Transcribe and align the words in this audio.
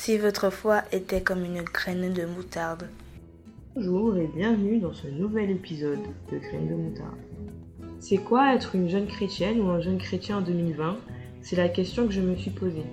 si 0.00 0.16
votre 0.16 0.48
foi 0.48 0.80
était 0.92 1.20
comme 1.20 1.44
une 1.44 1.60
graine 1.60 2.14
de 2.14 2.24
moutarde. 2.24 2.88
Bonjour 3.76 4.16
et 4.16 4.30
bienvenue 4.34 4.78
dans 4.78 4.94
ce 4.94 5.06
nouvel 5.08 5.50
épisode 5.50 5.98
de 6.32 6.38
Graine 6.38 6.68
de 6.68 6.74
moutarde. 6.74 7.18
C'est 7.98 8.16
quoi 8.16 8.54
être 8.54 8.74
une 8.74 8.88
jeune 8.88 9.06
chrétienne 9.06 9.60
ou 9.60 9.68
un 9.68 9.82
jeune 9.82 9.98
chrétien 9.98 10.38
en 10.38 10.40
2020 10.40 10.96
C'est 11.42 11.56
la 11.56 11.68
question 11.68 12.06
que 12.06 12.14
je 12.14 12.22
me 12.22 12.34
suis 12.34 12.50
posée. 12.50 12.86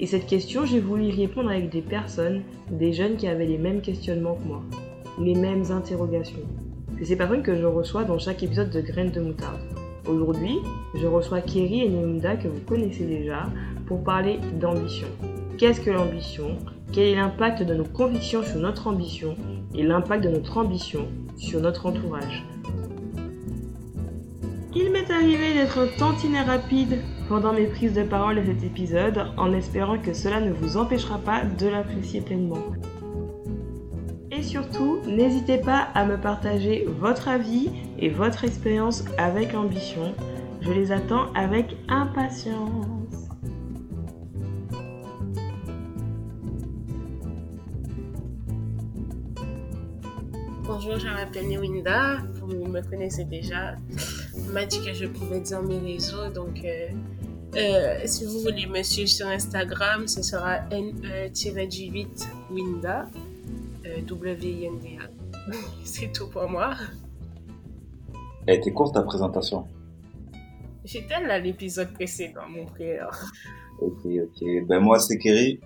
Et 0.00 0.06
cette 0.06 0.26
question, 0.26 0.66
j'ai 0.66 0.80
voulu 0.80 1.04
y 1.04 1.12
répondre 1.12 1.48
avec 1.48 1.70
des 1.70 1.80
personnes, 1.80 2.42
des 2.70 2.92
jeunes 2.92 3.16
qui 3.16 3.26
avaient 3.26 3.46
les 3.46 3.56
mêmes 3.56 3.80
questionnements 3.80 4.34
que 4.34 4.46
moi, 4.46 4.62
les 5.18 5.34
mêmes 5.34 5.64
interrogations. 5.70 6.46
C'est 6.98 7.06
ces 7.06 7.16
personnes 7.16 7.42
que 7.42 7.56
je 7.56 7.64
reçois 7.64 8.04
dans 8.04 8.18
chaque 8.18 8.42
épisode 8.42 8.68
de 8.68 8.82
Graines 8.82 9.12
de 9.12 9.22
moutarde. 9.22 9.62
Aujourd'hui, 10.06 10.58
je 10.94 11.06
reçois 11.06 11.40
Kerry 11.40 11.84
et 11.84 11.88
Nemunda 11.88 12.36
que 12.36 12.48
vous 12.48 12.60
connaissez 12.60 13.06
déjà 13.06 13.46
pour 13.86 14.04
parler 14.04 14.38
d'ambition. 14.60 15.08
Qu'est-ce 15.60 15.82
que 15.82 15.90
l'ambition 15.90 16.56
Quel 16.90 17.08
est 17.08 17.16
l'impact 17.16 17.64
de 17.64 17.74
nos 17.74 17.84
convictions 17.84 18.42
sur 18.42 18.58
notre 18.60 18.86
ambition 18.86 19.36
et 19.74 19.82
l'impact 19.82 20.24
de 20.24 20.30
notre 20.30 20.56
ambition 20.56 21.06
sur 21.36 21.60
notre 21.60 21.84
entourage 21.84 22.46
Il 24.74 24.90
m'est 24.90 25.10
arrivé 25.10 25.52
d'être 25.52 25.78
un 25.78 25.86
tantinet 25.98 26.40
rapide 26.40 27.00
pendant 27.28 27.52
mes 27.52 27.66
prises 27.66 27.92
de 27.92 28.04
parole 28.04 28.36
de 28.36 28.46
cet 28.46 28.64
épisode 28.64 29.26
en 29.36 29.52
espérant 29.52 29.98
que 29.98 30.14
cela 30.14 30.40
ne 30.40 30.50
vous 30.50 30.78
empêchera 30.78 31.18
pas 31.18 31.42
de 31.44 31.68
l'apprécier 31.68 32.22
pleinement. 32.22 32.64
Et 34.32 34.42
surtout, 34.42 35.00
n'hésitez 35.06 35.58
pas 35.58 35.88
à 35.94 36.06
me 36.06 36.16
partager 36.16 36.86
votre 36.88 37.28
avis 37.28 37.68
et 37.98 38.08
votre 38.08 38.44
expérience 38.44 39.04
avec 39.18 39.52
l'ambition. 39.52 40.14
Je 40.62 40.72
les 40.72 40.90
attends 40.90 41.30
avec 41.34 41.76
impatience. 41.90 42.99
Bonjour, 50.72 51.00
je 51.00 51.08
m'appelle 51.08 51.48
Newinda. 51.48 52.18
Vous 52.42 52.66
me 52.66 52.80
connaissez 52.80 53.24
déjà. 53.24 53.74
On 54.36 54.52
m'a 54.52 54.64
dit 54.64 54.78
que 54.78 54.92
je 54.92 55.06
pouvais 55.06 55.40
dire 55.40 55.60
mes 55.62 55.80
réseaux. 55.80 56.28
Donc, 56.32 56.64
euh, 56.64 56.86
euh, 57.56 57.98
si 58.04 58.24
vous 58.24 58.38
voulez 58.38 58.66
me 58.66 58.80
suivre 58.84 59.08
sur 59.08 59.26
Instagram, 59.26 60.06
ce 60.06 60.22
sera 60.22 60.60
ne-8winda. 60.70 63.06
Euh, 63.84 64.00
W-I-N-D-A. 64.02 65.10
C'est 65.84 66.12
tout 66.12 66.28
pour 66.28 66.48
moi. 66.48 66.76
Elle 68.46 68.58
était 68.58 68.70
courte 68.70 68.94
ta 68.94 69.02
présentation. 69.02 69.66
J'étais 70.84 71.20
là 71.26 71.40
l'épisode 71.40 71.92
précédent, 71.94 72.48
mon 72.48 72.68
frère. 72.68 73.10
Ok, 73.80 74.06
ok. 74.06 74.44
Ben 74.68 74.78
moi, 74.78 75.00
c'est 75.00 75.18
Kerry. 75.18 75.58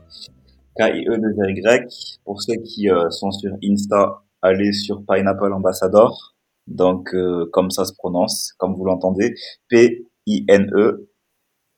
K-I-E-2-Y. 0.79 2.21
Pour 2.25 2.41
ceux 2.41 2.57
qui 2.65 2.91
euh, 2.91 3.11
sont 3.11 3.31
sur 3.31 3.53
Insta, 3.63 4.24
allez 4.45 4.73
sur 4.73 5.05
Pineapple 5.07 5.53
Ambassador. 5.53 6.35
Donc, 6.67 7.15
euh, 7.15 7.49
comme 7.53 7.71
ça 7.71 7.85
se 7.85 7.95
prononce, 7.95 8.53
comme 8.59 8.75
vous 8.77 8.85
l'entendez. 8.85 9.35
P-I-N-E 9.69 11.11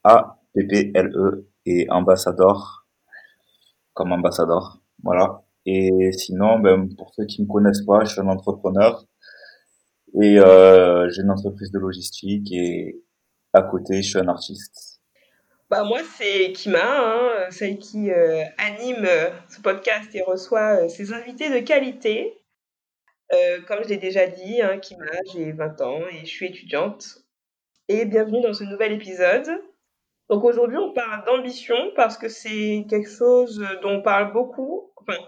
A-P-P-L-E 0.05 1.49
et 1.65 1.91
Ambassador 1.91 2.87
comme 3.93 4.13
ambassadeur. 4.13 4.79
Voilà. 5.03 5.43
Et 5.65 6.13
sinon, 6.13 6.61
ben, 6.61 6.89
pour 6.97 7.13
ceux 7.15 7.25
qui 7.25 7.43
me 7.43 7.49
connaissent 7.49 7.85
pas, 7.85 8.05
je 8.05 8.13
suis 8.13 8.21
un 8.21 8.29
entrepreneur 8.29 9.05
et 10.21 10.39
euh, 10.39 11.09
j'ai 11.11 11.23
une 11.23 11.31
entreprise 11.31 11.73
de 11.73 11.79
logistique 11.79 12.53
et 12.53 13.03
à 13.53 13.63
côté, 13.63 14.03
je 14.03 14.09
suis 14.11 14.19
un 14.19 14.29
artiste. 14.29 15.01
Bah 15.69 15.83
moi, 15.83 15.99
c'est 16.17 16.53
Kima, 16.53 16.79
hein, 16.81 17.51
celle 17.51 17.79
qui 17.79 18.13
euh, 18.13 18.45
anime 18.59 19.09
ce 19.49 19.61
podcast 19.61 20.15
et 20.15 20.23
reçoit 20.23 20.89
ses 20.89 21.13
invités 21.13 21.51
de 21.51 21.67
qualité. 21.67 22.39
Euh, 23.33 23.61
comme 23.63 23.83
je 23.83 23.89
l'ai 23.89 23.97
déjà 23.97 24.27
dit, 24.27 24.63
hein, 24.63 24.79
Kima, 24.79 25.07
j'ai 25.33 25.51
20 25.53 25.81
ans 25.81 26.01
et 26.13 26.21
je 26.21 26.31
suis 26.31 26.47
étudiante. 26.47 27.19
Et 27.89 28.05
bienvenue 28.05 28.41
dans 28.41 28.53
ce 28.53 28.65
nouvel 28.65 28.93
épisode. 28.93 29.49
Donc 30.29 30.45
aujourd'hui, 30.45 30.79
on 30.79 30.93
parle 30.93 31.25
d'ambition 31.25 31.77
parce 31.97 32.17
que 32.17 32.29
c'est 32.29 32.87
quelque 32.89 33.11
chose 33.11 33.65
dont 33.83 33.97
on 33.97 34.03
parle 34.03 34.33
beaucoup, 34.33 34.93
enfin, 34.97 35.19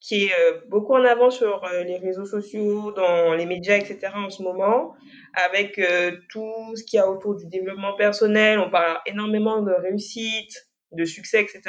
qui 0.00 0.24
est 0.26 0.32
euh, 0.32 0.60
beaucoup 0.68 0.94
en 0.94 1.04
avant 1.04 1.30
sur 1.30 1.64
euh, 1.64 1.82
les 1.84 1.96
réseaux 1.96 2.26
sociaux, 2.26 2.92
dans 2.92 3.34
les 3.34 3.46
médias, 3.46 3.76
etc. 3.76 4.12
en 4.14 4.30
ce 4.30 4.42
moment, 4.42 4.94
avec 5.34 5.80
tout 6.28 6.76
ce 6.76 6.84
qu'il 6.84 6.98
y 6.98 7.00
a 7.00 7.10
autour 7.10 7.34
du 7.36 7.46
développement 7.46 7.94
personnel. 7.94 8.60
On 8.60 8.70
parle 8.70 9.00
énormément 9.06 9.62
de 9.62 9.72
réussite, 9.72 10.68
de 10.92 11.04
succès, 11.04 11.42
etc. 11.42 11.62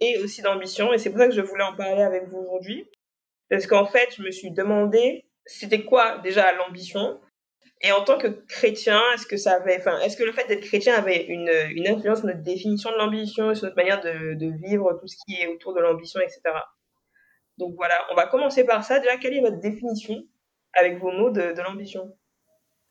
Et 0.00 0.18
aussi 0.18 0.42
d'ambition. 0.42 0.92
Et 0.92 0.98
c'est 0.98 1.10
pour 1.10 1.18
ça 1.18 1.26
que 1.26 1.34
je 1.34 1.40
voulais 1.40 1.64
en 1.64 1.74
parler 1.74 2.02
avec 2.02 2.28
vous 2.28 2.38
aujourd'hui. 2.38 2.88
Parce 3.54 3.68
qu'en 3.68 3.86
fait, 3.86 4.08
je 4.16 4.22
me 4.24 4.32
suis 4.32 4.50
demandé, 4.50 5.26
c'était 5.46 5.84
quoi 5.84 6.18
déjà 6.18 6.52
l'ambition 6.54 7.20
Et 7.82 7.92
en 7.92 8.02
tant 8.02 8.18
que 8.18 8.26
chrétien, 8.26 9.00
est-ce 9.14 9.26
que 9.26 9.36
ça 9.36 9.52
avait, 9.52 9.78
enfin, 9.78 9.96
est-ce 10.00 10.16
que 10.16 10.24
le 10.24 10.32
fait 10.32 10.48
d'être 10.48 10.64
chrétien 10.64 10.96
avait 10.96 11.24
une, 11.26 11.48
influence 11.86 12.18
sur 12.18 12.26
notre 12.26 12.42
définition 12.42 12.90
de 12.90 12.96
l'ambition 12.96 13.54
sur 13.54 13.66
notre 13.66 13.76
manière 13.76 14.00
de, 14.00 14.66
vivre 14.66 14.98
tout 15.00 15.06
ce 15.06 15.14
qui 15.24 15.40
est 15.40 15.46
autour 15.46 15.72
de 15.72 15.78
l'ambition, 15.78 16.18
etc. 16.20 16.40
Donc 17.58 17.76
voilà, 17.76 17.94
on 18.10 18.16
va 18.16 18.26
commencer 18.26 18.64
par 18.64 18.82
ça. 18.82 18.98
Déjà, 18.98 19.18
quelle 19.18 19.34
est 19.34 19.40
votre 19.40 19.60
définition 19.60 20.20
avec 20.72 20.98
vos 20.98 21.12
mots 21.12 21.30
de, 21.30 21.52
de 21.52 21.62
l'ambition? 21.62 22.12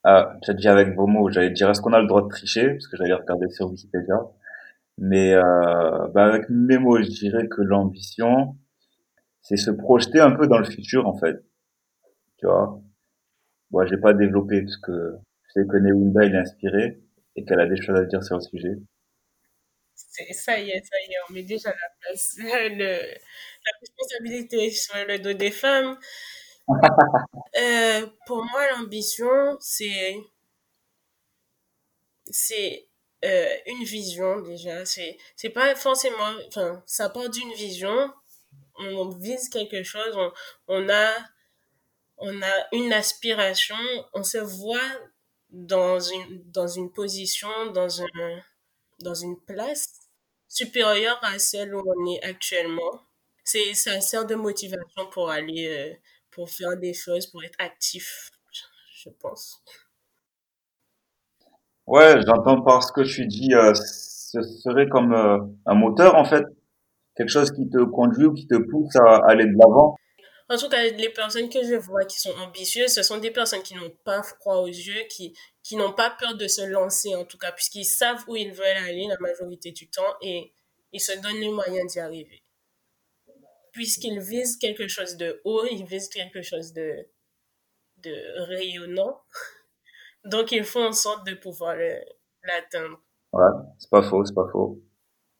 Ah, 0.06 0.38
j'ai 0.46 0.54
dit 0.54 0.70
avec 0.70 0.96
vos 0.96 1.08
mots, 1.08 1.30
j'allais 1.30 1.50
dire 1.50 1.70
est-ce 1.70 1.82
qu'on 1.82 1.92
a 1.92 2.00
le 2.00 2.08
droit 2.08 2.22
de 2.22 2.30
tricher? 2.30 2.70
Parce 2.70 2.88
que 2.88 2.96
j'allais 2.96 3.16
regarder 3.16 3.50
sur 3.50 3.70
Wikipédia. 3.70 4.16
Mais 4.98 5.34
euh, 5.34 6.08
bah 6.14 6.24
avec 6.24 6.50
mes 6.50 6.78
mots, 6.78 7.02
je 7.02 7.10
dirais 7.10 7.50
que 7.50 7.62
l'ambition, 7.62 8.56
c'est 9.44 9.58
se 9.58 9.72
projeter 9.72 10.20
un 10.20 10.32
peu 10.32 10.48
dans 10.48 10.58
le 10.58 10.66
futur 10.66 11.08
en 11.08 11.18
fait. 11.18 11.36
Tu 12.38 12.48
vois? 12.48 12.82
Moi, 13.72 13.86
j'ai 13.86 13.98
pas 13.98 14.14
développé 14.14 14.62
parce 14.62 14.78
que 14.78 15.18
je 15.44 15.62
sais 15.62 15.68
que 15.68 15.78
Newinda 15.78 16.26
il 16.26 16.36
est 16.36 16.40
inspiré 16.40 17.02
et 17.36 17.46
qu'elle 17.46 17.60
a 17.60 17.68
des 17.68 17.82
choses 17.82 17.98
à 17.98 18.06
dire 18.06 18.24
sur 18.24 18.38
le 18.38 18.42
sujet. 18.42 18.76
Ça 19.96 20.60
y 20.60 20.70
est, 20.70 20.84
ça 20.86 21.00
y 21.08 21.12
est, 21.12 21.18
on 21.30 21.34
met 21.34 21.44
déjà 21.44 21.70
la 21.70 21.90
place. 22.02 22.38
Le, 22.40 23.00
la 23.66 23.72
responsabilité 23.82 24.70
sur 24.70 24.96
le 25.08 25.20
dos 25.20 25.34
des 25.34 25.52
femmes. 25.52 25.98
Euh, 27.56 28.08
pour 28.26 28.44
moi, 28.46 28.62
l'ambition, 28.72 29.58
c'est 29.60 30.16
c'est 32.26 32.88
euh, 33.26 33.56
une 33.68 33.84
vision 33.84 34.42
déjà. 34.42 34.84
C'est 34.86 35.50
pas 35.54 35.76
forcément, 35.76 36.34
enfin, 36.48 36.82
ça 36.86 37.10
part 37.10 37.30
d'une 37.30 37.54
vision. 37.54 38.12
On 38.80 39.10
vise 39.10 39.50
quelque 39.50 39.84
chose, 39.84 40.16
on, 40.16 40.32
on 40.68 40.90
a 40.90 41.12
on 42.18 42.42
a 42.42 42.68
une 42.72 42.94
aspiration, 42.94 43.76
on 44.14 44.24
se 44.24 44.38
voit 44.38 44.92
dans 45.50 46.00
une 46.00 46.44
dans 46.52 46.68
une 46.68 46.92
position, 46.92 47.50
dans 47.74 48.02
un 48.02 48.42
dans 49.00 49.14
une 49.16 49.40
place 49.42 49.88
supérieure 50.48 51.20
à 51.24 51.40
celle 51.40 51.76
où 51.76 51.84
on 51.86 52.12
est 52.14 52.24
actuellement. 52.24 53.02
C'est 53.44 53.74
ça 53.74 54.02
sert 54.02 54.26
de 54.26 54.36
motivation 54.36 55.08
pour 55.12 55.30
aller 55.30 55.68
euh, 55.68 55.94
pour 56.32 56.50
faire 56.50 56.78
des 56.78 56.94
choses, 56.94 57.28
pour 57.28 57.44
être 57.44 57.56
actif, 57.60 58.32
je 58.96 59.10
pense. 59.10 59.62
Ouais, 61.88 62.20
j'entends 62.26 62.62
par 62.62 62.84
ce 62.84 62.92
que 62.92 63.02
tu 63.02 63.26
dis, 63.28 63.54
euh, 63.54 63.74
ce 63.74 64.42
serait 64.42 64.88
comme 64.88 65.14
euh, 65.14 65.38
un 65.66 65.76
moteur 65.76 66.16
en 66.16 66.24
fait, 66.26 66.44
quelque 67.16 67.30
chose 67.30 67.52
qui 67.52 67.70
te 67.70 67.84
conduit 67.84 68.26
ou 68.26 68.34
qui 68.34 68.48
te 68.48 68.56
pousse 68.56 68.96
à 68.96 69.22
aller 69.28 69.46
de 69.46 69.52
l'avant. 69.52 69.96
En 70.50 70.58
tout 70.58 70.70
cas, 70.70 70.84
les 70.84 71.10
personnes 71.10 71.50
que 71.50 71.64
je 71.64 71.76
vois 71.76 72.06
qui 72.06 72.20
sont 72.20 72.34
ambitieuses, 72.38 72.94
ce 72.94 73.02
sont 73.02 73.18
des 73.18 73.32
personnes 73.32 73.64
qui 73.64 73.76
n'ont 73.76 73.92
pas 74.04 74.22
froid 74.24 74.58
aux 74.58 74.68
yeux, 74.68 75.04
qui, 75.10 75.36
qui 75.64 75.76
n'ont 75.76 75.94
pas 75.94 76.12
peur 76.12 76.36
de 76.36 76.48
se 76.48 76.62
lancer, 76.62 77.16
en 77.16 77.26
tout 77.26 77.38
cas, 77.38 77.52
puisqu'ils 77.52 77.86
savent 77.86 78.24
où 78.28 78.36
ils 78.36 78.52
veulent 78.52 78.84
aller 78.86 79.08
la 79.08 79.18
majorité 79.20 79.72
du 79.72 79.90
temps 79.90 80.16
et 80.22 80.54
ils 80.92 81.00
se 81.00 81.18
donnent 81.22 81.40
les 81.40 81.52
moyens 81.52 81.92
d'y 81.92 82.00
arriver. 82.00 82.44
Puisqu'ils 83.72 84.20
visent 84.20 84.58
quelque 84.58 84.88
chose 84.88 85.18
de 85.18 85.42
haut, 85.46 85.66
ils 85.66 85.86
visent 85.86 86.10
quelque 86.10 86.42
chose 86.42 86.74
de, 86.74 86.94
de 87.98 88.42
rayonnant, 88.46 89.22
donc 90.26 90.52
ils 90.52 90.66
font 90.66 90.88
en 90.88 90.92
sorte 90.92 91.26
de 91.26 91.34
pouvoir 91.34 91.76
l'atteindre. 92.44 93.02
Ouais, 93.32 93.50
c'est 93.80 93.90
pas 93.90 94.04
faux, 94.04 94.24
c'est 94.26 94.36
pas 94.36 94.48
faux. 94.52 94.80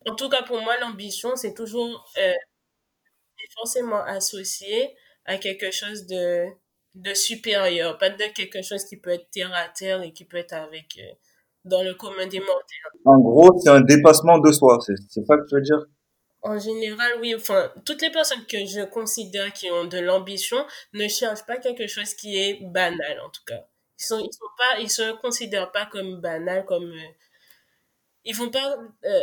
En 0.08 0.16
tout 0.16 0.30
cas, 0.30 0.44
pour 0.44 0.62
moi, 0.62 0.78
l'ambition, 0.80 1.36
c'est 1.36 1.54
toujours 1.54 2.12
euh, 2.18 2.34
forcément 3.56 4.04
associé 4.04 4.96
à 5.26 5.38
quelque 5.38 5.72
chose 5.72 6.06
de, 6.08 6.48
de 6.96 7.14
supérieur, 7.14 7.98
pas 7.98 8.10
de 8.10 8.26
quelque 8.34 8.62
chose 8.62 8.84
qui 8.86 8.98
peut 8.98 9.12
être 9.12 9.30
terre 9.32 9.54
à 9.54 9.70
terre 9.70 10.02
et 10.02 10.12
qui 10.12 10.26
peut 10.26 10.38
être 10.38 10.54
avec 10.54 10.98
euh, 11.00 11.14
dans 11.66 11.84
le 11.84 11.94
commun 11.94 12.28
des 12.28 12.40
mortels. 12.40 12.78
En 13.06 13.20
gros, 13.20 13.58
c'est 13.60 13.70
un 13.70 13.82
dépassement 13.82 14.40
de 14.40 14.52
soi, 14.52 14.80
c'est 14.86 14.96
c'est 15.10 15.26
ça 15.26 15.38
que 15.38 15.48
tu 15.48 15.56
veux 15.56 15.62
dire? 15.62 15.86
En 16.42 16.60
général, 16.60 17.14
oui, 17.22 17.34
enfin, 17.36 17.72
toutes 17.86 18.02
les 18.02 18.10
personnes 18.12 18.46
que 18.46 18.66
je 18.66 18.84
considère 18.86 19.54
qui 19.54 19.72
ont 19.72 19.86
de 19.86 19.98
l'ambition 20.00 20.58
ne 20.92 21.08
cherchent 21.08 21.46
pas 21.46 21.58
quelque 21.58 21.88
chose 21.88 22.14
qui 22.16 22.38
est 22.38 22.60
banal, 22.62 23.22
en 23.22 23.30
tout 23.30 23.44
cas. 23.48 23.66
Ils 23.98 24.04
sont, 24.04 24.20
ils 24.20 24.34
sont 24.34 24.52
pas, 24.58 24.80
ils 24.80 24.90
se 24.90 25.14
considèrent 25.22 25.72
pas 25.72 25.86
comme 25.86 26.20
banal, 26.20 26.66
comme, 26.66 26.92
euh, 26.92 27.14
ils 28.26 28.36
vont 28.36 28.50
pas, 28.50 28.78
euh, 29.06 29.20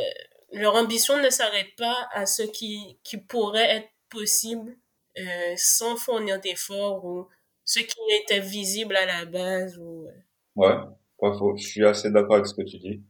leur 0.53 0.75
ambition 0.75 1.17
ne 1.23 1.31
s'arrête 1.31 1.75
pas 1.77 2.09
à 2.13 2.27
ce 2.27 2.43
qui, 2.43 2.99
qui 3.03 3.19
pourrait 3.19 3.77
être 3.77 3.89
possible 4.09 4.77
euh, 5.19 5.55
sans 5.57 5.97
fournir 5.97 6.41
d'efforts 6.41 7.05
ou 7.05 7.29
ce 7.65 7.81
qui 7.81 7.99
était 8.23 8.41
visible 8.41 8.97
à 8.97 9.07
la 9.07 9.25
base. 9.25 9.79
Ou... 9.79 10.07
Euh. 10.07 10.13
Ouais, 10.57 10.75
pas 11.19 11.33
faux. 11.37 11.57
Je 11.57 11.67
suis 11.67 11.87
assez 11.87 12.11
d'accord 12.11 12.37
avec 12.37 12.47
ce 12.47 12.55
que 12.55 12.63
tu 12.63 12.79
dis. 12.79 13.03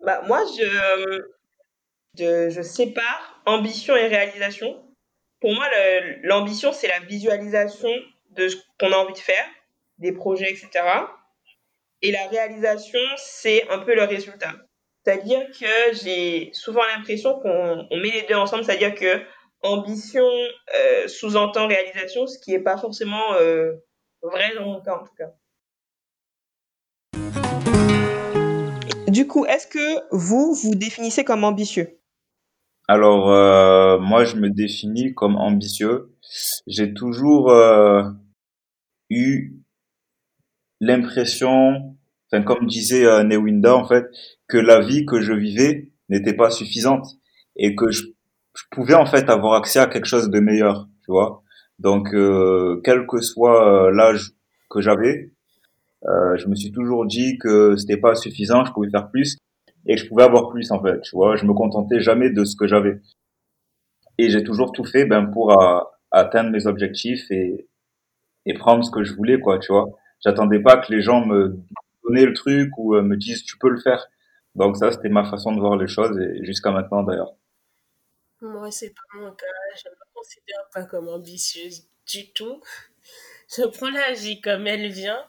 Bah, 0.00 0.22
moi, 0.26 0.42
je, 0.56 1.22
je, 2.18 2.50
je 2.50 2.62
sépare 2.62 3.42
ambition 3.44 3.96
et 3.96 4.06
réalisation. 4.06 4.82
Pour 5.40 5.52
moi, 5.54 5.66
l'ambition, 6.22 6.72
c'est 6.72 6.88
la 6.88 7.00
visualisation 7.00 7.90
de 8.30 8.48
ce 8.48 8.56
qu'on 8.78 8.92
a 8.92 8.96
envie 8.96 9.14
de 9.14 9.18
faire, 9.18 9.46
des 9.98 10.12
projets, 10.12 10.50
etc. 10.50 10.68
Et 12.02 12.12
la 12.12 12.26
réalisation, 12.28 13.00
c'est 13.16 13.68
un 13.68 13.78
peu 13.78 13.94
le 13.94 14.04
résultat. 14.04 14.54
C'est-à-dire 15.04 15.46
que 15.58 15.96
j'ai 16.02 16.50
souvent 16.52 16.82
l'impression 16.94 17.40
qu'on 17.40 17.86
met 17.90 18.10
les 18.10 18.26
deux 18.28 18.34
ensemble, 18.34 18.64
c'est-à-dire 18.64 18.94
que 18.94 19.22
ambition 19.62 20.24
euh, 20.24 21.08
sous-entend 21.08 21.66
réalisation, 21.66 22.26
ce 22.26 22.38
qui 22.38 22.52
n'est 22.52 22.62
pas 22.62 22.76
forcément 22.76 23.34
euh, 23.34 23.72
vrai 24.22 24.54
dans 24.54 24.66
mon 24.66 24.80
cas 24.80 24.98
en 24.98 25.04
tout 25.04 25.14
cas. 25.16 25.32
Du 29.08 29.26
coup, 29.26 29.44
est-ce 29.46 29.66
que 29.66 30.14
vous 30.14 30.54
vous 30.54 30.74
définissez 30.74 31.24
comme 31.24 31.44
ambitieux? 31.44 31.98
Alors, 32.86 33.30
euh, 33.30 33.98
moi, 33.98 34.24
je 34.24 34.36
me 34.36 34.50
définis 34.50 35.14
comme 35.14 35.36
ambitieux. 35.36 36.14
J'ai 36.66 36.92
toujours 36.92 37.52
eu 39.10 39.52
l'impression, 40.80 41.96
enfin, 42.32 42.42
comme 42.42 42.66
disait 42.66 43.24
Newinda, 43.24 43.74
en 43.76 43.86
fait, 43.86 44.06
que 44.48 44.58
la 44.58 44.80
vie 44.80 45.06
que 45.06 45.20
je 45.20 45.32
vivais 45.32 45.90
n'était 46.08 46.34
pas 46.34 46.50
suffisante 46.50 47.06
et 47.56 47.74
que 47.74 47.90
je, 47.90 48.04
pouvais 48.70 48.94
en 48.94 49.06
fait 49.06 49.28
avoir 49.30 49.54
accès 49.54 49.78
à 49.78 49.86
quelque 49.86 50.06
chose 50.06 50.28
de 50.28 50.40
meilleur, 50.40 50.88
tu 51.04 51.12
vois. 51.12 51.42
Donc, 51.78 52.12
euh, 52.12 52.80
quel 52.84 53.06
que 53.06 53.20
soit 53.20 53.86
euh, 53.86 53.90
l'âge 53.90 54.32
que 54.68 54.80
j'avais, 54.80 55.32
euh, 56.06 56.36
je 56.36 56.46
me 56.46 56.54
suis 56.54 56.72
toujours 56.72 57.06
dit 57.06 57.38
que 57.38 57.76
c'était 57.76 57.96
pas 57.96 58.14
suffisant, 58.14 58.64
je 58.64 58.72
pouvais 58.72 58.90
faire 58.90 59.08
plus 59.10 59.38
et 59.86 59.94
que 59.94 60.00
je 60.00 60.08
pouvais 60.08 60.24
avoir 60.24 60.50
plus 60.50 60.70
en 60.72 60.82
fait, 60.82 61.00
tu 61.00 61.16
vois. 61.16 61.36
Je 61.36 61.46
me 61.46 61.54
contentais 61.54 62.00
jamais 62.00 62.30
de 62.30 62.44
ce 62.44 62.56
que 62.56 62.66
j'avais 62.66 63.00
et 64.18 64.28
j'ai 64.28 64.42
toujours 64.42 64.72
tout 64.72 64.84
fait 64.84 65.06
ben 65.06 65.26
pour 65.26 65.56
atteindre 66.10 66.50
mes 66.50 66.66
objectifs 66.66 67.30
et 67.30 67.66
et 68.46 68.54
prendre 68.54 68.84
ce 68.84 68.90
que 68.90 69.04
je 69.04 69.14
voulais 69.14 69.40
quoi, 69.40 69.58
tu 69.58 69.72
vois. 69.72 69.88
J'attendais 70.24 70.60
pas 70.60 70.76
que 70.78 70.92
les 70.92 71.00
gens 71.00 71.24
me 71.24 71.58
donnaient 72.10 72.26
le 72.26 72.34
truc 72.34 72.70
ou 72.76 72.94
me 73.00 73.16
disent 73.16 73.44
tu 73.44 73.58
peux 73.58 73.70
le 73.70 73.80
faire. 73.80 74.06
Donc 74.54 74.76
ça, 74.76 74.90
c'était 74.90 75.08
ma 75.08 75.24
façon 75.24 75.52
de 75.52 75.60
voir 75.60 75.76
les 75.76 75.86
choses 75.86 76.18
et 76.18 76.44
jusqu'à 76.44 76.70
maintenant 76.70 77.02
d'ailleurs. 77.02 77.34
Moi, 78.40 78.70
c'est 78.70 78.90
pas 78.90 79.18
mon 79.18 79.30
cas. 79.32 79.46
Je 79.76 79.88
ne 79.88 79.94
me 79.94 80.14
considère 80.14 80.68
pas 80.72 80.84
comme 80.84 81.08
ambitieuse 81.08 81.86
du 82.06 82.32
tout. 82.32 82.60
Je 83.56 83.66
prends 83.66 83.90
la 83.90 84.12
vie 84.12 84.40
comme 84.40 84.66
elle 84.66 84.90
vient. 84.90 85.26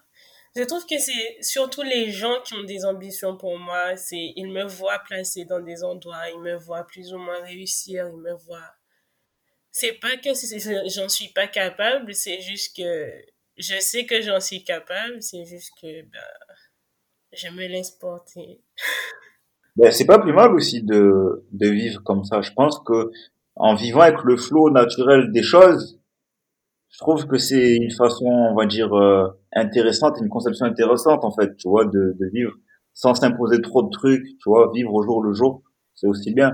Je 0.56 0.64
trouve 0.64 0.86
que 0.86 0.98
c'est 0.98 1.42
surtout 1.42 1.82
les 1.82 2.12
gens 2.12 2.42
qui 2.42 2.54
ont 2.56 2.64
des 2.64 2.86
ambitions 2.86 3.38
pour 3.38 3.58
moi. 3.58 3.96
C'est, 3.96 4.34
ils 4.36 4.52
me 4.52 4.64
voient 4.66 5.00
placée 5.00 5.46
dans 5.46 5.62
des 5.62 5.84
endroits, 5.84 6.30
ils 6.30 6.40
me 6.40 6.56
voient 6.56 6.86
plus 6.86 7.14
ou 7.14 7.18
moins 7.18 7.42
réussir, 7.42 8.10
ils 8.10 8.22
me 8.22 8.34
voient. 8.34 8.74
C'est 9.72 9.94
pas 9.94 10.18
que 10.18 10.30
j'en 10.90 11.08
suis 11.08 11.30
pas 11.30 11.48
capable, 11.48 12.14
c'est 12.14 12.42
juste 12.42 12.76
que 12.76 13.10
je 13.58 13.80
sais 13.80 14.06
que 14.06 14.22
j'en 14.22 14.42
suis 14.42 14.64
capable, 14.64 15.22
c'est 15.22 15.46
juste 15.46 15.72
que, 15.82 16.02
ben, 16.02 16.20
je 17.34 17.48
me 17.50 17.68
laisse 17.68 17.92
porter. 17.92 18.62
Ben, 19.78 19.90
c'est 19.90 20.06
pas 20.06 20.20
plus 20.20 20.34
mal 20.34 20.54
aussi 20.54 20.84
de, 20.84 21.46
de 21.54 21.68
vivre 21.70 22.04
comme 22.04 22.26
ça. 22.26 22.42
Je 22.42 22.52
pense 22.52 22.80
que 22.80 23.10
en 23.56 23.74
vivant 23.76 24.02
avec 24.02 24.22
le 24.24 24.36
flot 24.36 24.70
naturel 24.70 25.32
des 25.32 25.44
choses, 25.44 25.98
je 26.90 26.98
trouve 26.98 27.26
que 27.26 27.38
c'est 27.38 27.76
une 27.78 27.92
façon, 27.92 28.26
on 28.26 28.54
va 28.54 28.66
dire, 28.66 28.94
euh, 28.94 29.28
intéressante, 29.54 30.18
une 30.22 30.30
conception 30.30 30.66
intéressante 30.66 31.24
en 31.24 31.32
fait, 31.32 31.56
tu 31.56 31.70
vois, 31.70 31.86
de, 31.86 32.16
de 32.20 32.26
vivre 32.34 32.54
sans 32.94 33.14
s'imposer 33.16 33.62
trop 33.62 33.84
de 33.84 33.90
trucs, 33.90 34.26
tu 34.26 34.50
vois, 34.50 34.70
vivre 34.74 34.94
au 34.94 35.04
jour 35.04 35.24
le 35.24 35.34
jour, 35.34 35.64
c'est 35.96 36.08
aussi 36.08 36.34
bien. 36.34 36.52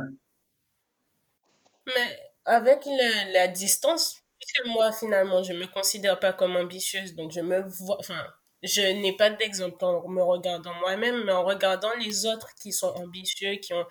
Mais 1.87 2.19
avec 2.45 2.85
la, 2.85 3.31
la 3.31 3.47
distance, 3.47 4.21
puisque 4.39 4.67
moi 4.67 4.91
finalement 4.91 5.41
je 5.41 5.53
me 5.53 5.65
considère 5.65 6.19
pas 6.19 6.33
comme 6.33 6.55
ambitieuse, 6.55 7.15
donc 7.15 7.31
je 7.31 7.41
me 7.41 7.61
vois, 7.61 7.97
enfin 7.99 8.21
je 8.67 8.81
n'ai 8.81 9.15
pas 9.15 9.29
d'exemple 9.29 9.83
en 9.83 10.07
me 10.07 10.21
regardant 10.21 10.73
moi-même, 10.75 11.23
mais 11.23 11.31
en 11.31 11.43
regardant 11.43 11.93
les 11.95 12.25
autres 12.25 12.49
qui 12.61 12.71
sont 12.71 12.93
ambitieux, 12.95 13.55
qui 13.55 13.73
ont 13.73 13.85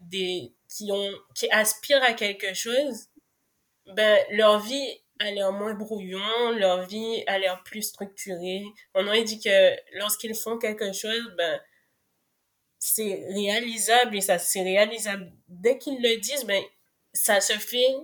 des, 0.00 0.52
qui 0.68 0.90
ont, 0.92 1.12
qui 1.34 1.50
aspirent 1.50 2.02
à 2.02 2.12
quelque 2.14 2.54
chose, 2.54 3.08
ben, 3.86 4.18
leur 4.30 4.60
vie 4.60 5.00
a 5.18 5.30
l'air 5.30 5.52
moins 5.52 5.74
brouillon, 5.74 6.50
leur 6.56 6.86
vie 6.86 7.22
a 7.26 7.38
l'air 7.38 7.62
plus 7.64 7.82
structurée. 7.82 8.64
On 8.94 9.06
aurait 9.06 9.24
dit 9.24 9.40
que 9.40 9.76
lorsqu'ils 9.98 10.34
font 10.34 10.58
quelque 10.58 10.92
chose, 10.92 11.32
ben, 11.36 11.60
c'est 12.78 13.24
réalisable 13.32 14.16
et 14.16 14.20
ça, 14.20 14.38
c'est 14.38 14.62
réalisable. 14.62 15.32
Dès 15.48 15.78
qu'ils 15.78 16.00
le 16.02 16.18
disent, 16.18 16.44
ben, 16.44 16.62
ça 17.12 17.40
se 17.40 17.52
fait. 17.54 17.94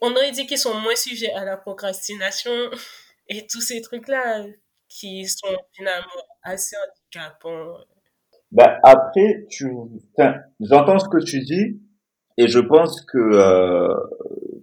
On 0.00 0.14
aurait 0.14 0.32
dit 0.32 0.46
qu'ils 0.46 0.58
sont 0.58 0.74
moins 0.74 0.96
sujets 0.96 1.32
à 1.32 1.44
la 1.44 1.56
procrastination 1.56 2.70
et 3.28 3.46
tous 3.46 3.60
ces 3.60 3.80
trucs-là 3.80 4.44
qui 4.90 5.24
sont 5.26 5.56
finalement 5.72 6.22
assez 6.42 6.76
handicapants. 6.76 7.78
Ben, 8.50 8.78
après, 8.82 9.46
tu, 9.48 9.70
j'entends 10.58 10.98
ce 10.98 11.08
que 11.08 11.22
tu 11.24 11.40
dis 11.40 11.80
et 12.36 12.48
je 12.48 12.58
pense 12.58 13.00
que, 13.02 13.18
euh, 13.18 13.94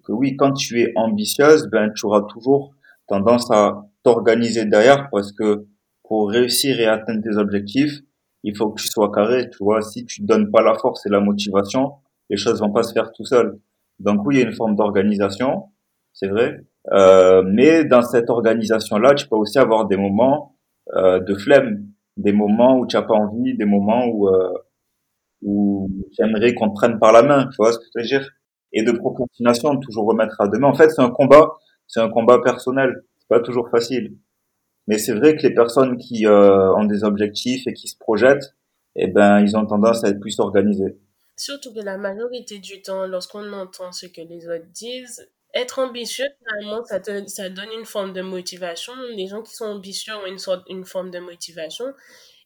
que 0.04 0.12
oui, 0.12 0.36
quand 0.36 0.52
tu 0.52 0.82
es 0.82 0.92
ambitieuse, 0.96 1.70
ben, 1.72 1.92
tu 1.96 2.06
auras 2.06 2.22
toujours 2.24 2.74
tendance 3.08 3.50
à 3.50 3.86
t'organiser 4.04 4.66
derrière 4.66 5.10
parce 5.10 5.32
que 5.32 5.66
pour 6.04 6.30
réussir 6.30 6.80
et 6.80 6.86
atteindre 6.86 7.24
tes 7.24 7.38
objectifs, 7.38 8.02
il 8.44 8.56
faut 8.56 8.70
que 8.72 8.82
tu 8.82 8.88
sois 8.88 9.12
carré, 9.12 9.50
tu 9.50 9.64
vois. 9.64 9.82
Si 9.82 10.06
tu 10.06 10.22
donnes 10.22 10.52
pas 10.52 10.62
la 10.62 10.76
force 10.76 11.06
et 11.06 11.10
la 11.10 11.20
motivation, 11.22 11.94
les 12.30 12.38
choses 12.38 12.60
vont 12.60 12.72
pas 12.72 12.84
se 12.84 12.94
faire 12.94 13.12
tout 13.14 13.26
seul. 13.26 13.60
Donc 14.00 14.26
oui, 14.26 14.36
il 14.36 14.40
y 14.40 14.44
a 14.44 14.48
une 14.48 14.56
forme 14.56 14.76
d'organisation, 14.76 15.70
c'est 16.14 16.28
vrai, 16.28 16.60
euh, 16.92 17.44
mais 17.46 17.84
dans 17.86 18.02
cette 18.02 18.30
organisation-là, 18.30 19.14
tu 19.16 19.28
peux 19.28 19.36
aussi 19.36 19.60
avoir 19.60 19.88
des 19.88 19.98
moments 19.98 20.56
euh, 20.96 21.20
de 21.20 21.36
flemme, 21.36 21.86
des 22.16 22.32
moments 22.32 22.78
où 22.80 22.88
tu 22.88 22.96
n'as 22.96 23.04
pas 23.04 23.14
envie, 23.14 23.56
des 23.56 23.66
moments 23.66 24.06
où 24.06 24.30
euh, 24.30 24.54
où 25.42 25.90
tu 26.14 26.24
aimerais 26.24 26.54
qu'on 26.56 26.70
te 26.70 26.74
prenne 26.74 27.00
par 27.00 27.12
la 27.12 27.22
main, 27.22 27.48
tu 27.48 27.56
vois 27.58 27.72
ce 27.72 27.78
que 27.78 27.86
je 27.96 28.00
veux 28.00 28.08
dire? 28.08 28.32
Et 28.74 28.84
de 28.84 28.92
procrastination, 28.92 29.78
toujours 29.78 30.08
remettre 30.08 30.40
à 30.42 30.48
demain. 30.48 30.68
En 30.68 30.74
fait, 30.74 30.90
c'est 30.90 31.02
un 31.02 31.12
combat, 31.12 31.52
c'est 31.88 32.00
un 32.00 32.10
combat 32.10 32.40
personnel. 32.42 33.04
C'est 33.20 33.28
pas 33.28 33.40
toujours 33.40 33.70
facile. 33.70 34.18
Mais 34.88 34.98
c'est 34.98 35.14
vrai 35.14 35.36
que 35.36 35.44
les 35.44 35.54
personnes 35.54 35.98
qui 35.98 36.26
euh, 36.26 36.74
ont 36.76 36.86
des 36.86 37.04
objectifs 37.04 37.68
et 37.68 37.74
qui 37.74 37.88
se 37.88 37.98
projettent, 37.98 38.56
eh 38.96 39.08
ben, 39.08 39.40
ils 39.42 39.56
ont 39.56 39.66
tendance 39.66 40.04
à 40.04 40.10
être 40.10 40.20
plus 40.20 40.40
organisés. 40.40 40.98
Surtout 41.36 41.74
que 41.74 41.82
la 41.82 41.98
majorité 41.98 42.58
du 42.58 42.82
temps, 42.82 43.06
lorsqu'on 43.06 43.54
entend 43.54 43.92
ce 43.92 44.08
que 44.08 44.22
les 44.22 44.48
autres 44.48 44.72
disent, 44.74 45.30
être 45.54 45.80
ambitieux, 45.80 46.28
finalement, 46.40 46.84
ça, 46.86 47.00
te, 47.00 47.26
ça 47.28 47.50
donne 47.50 47.72
une 47.72 47.86
forme 47.86 48.14
de 48.14 48.22
motivation. 48.22 48.94
Les 49.16 49.28
gens 49.28 49.42
qui 49.42 49.54
sont 49.54 49.66
ambitieux 49.66 50.16
ont 50.16 50.26
une, 50.26 50.40
sorte, 50.40 50.64
une 50.70 50.86
forme 50.86 51.12
de 51.12 51.20
motivation. 51.20 51.86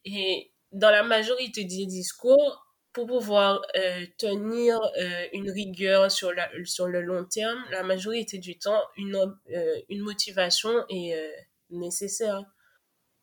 Et 0.05 0.51
dans 0.71 0.91
la 0.91 1.03
majorité 1.03 1.63
des 1.63 1.85
discours, 1.85 2.65
pour 2.93 3.07
pouvoir 3.07 3.61
euh, 3.77 4.05
tenir 4.17 4.79
euh, 4.99 5.27
une 5.33 5.49
rigueur 5.49 6.11
sur, 6.11 6.33
la, 6.33 6.49
sur 6.65 6.87
le 6.87 7.01
long 7.01 7.23
terme, 7.25 7.63
la 7.71 7.83
majorité 7.83 8.37
du 8.37 8.57
temps, 8.57 8.81
une, 8.97 9.15
euh, 9.53 9.81
une 9.89 10.01
motivation 10.01 10.85
est 10.89 11.15
nécessaire. 11.69 12.43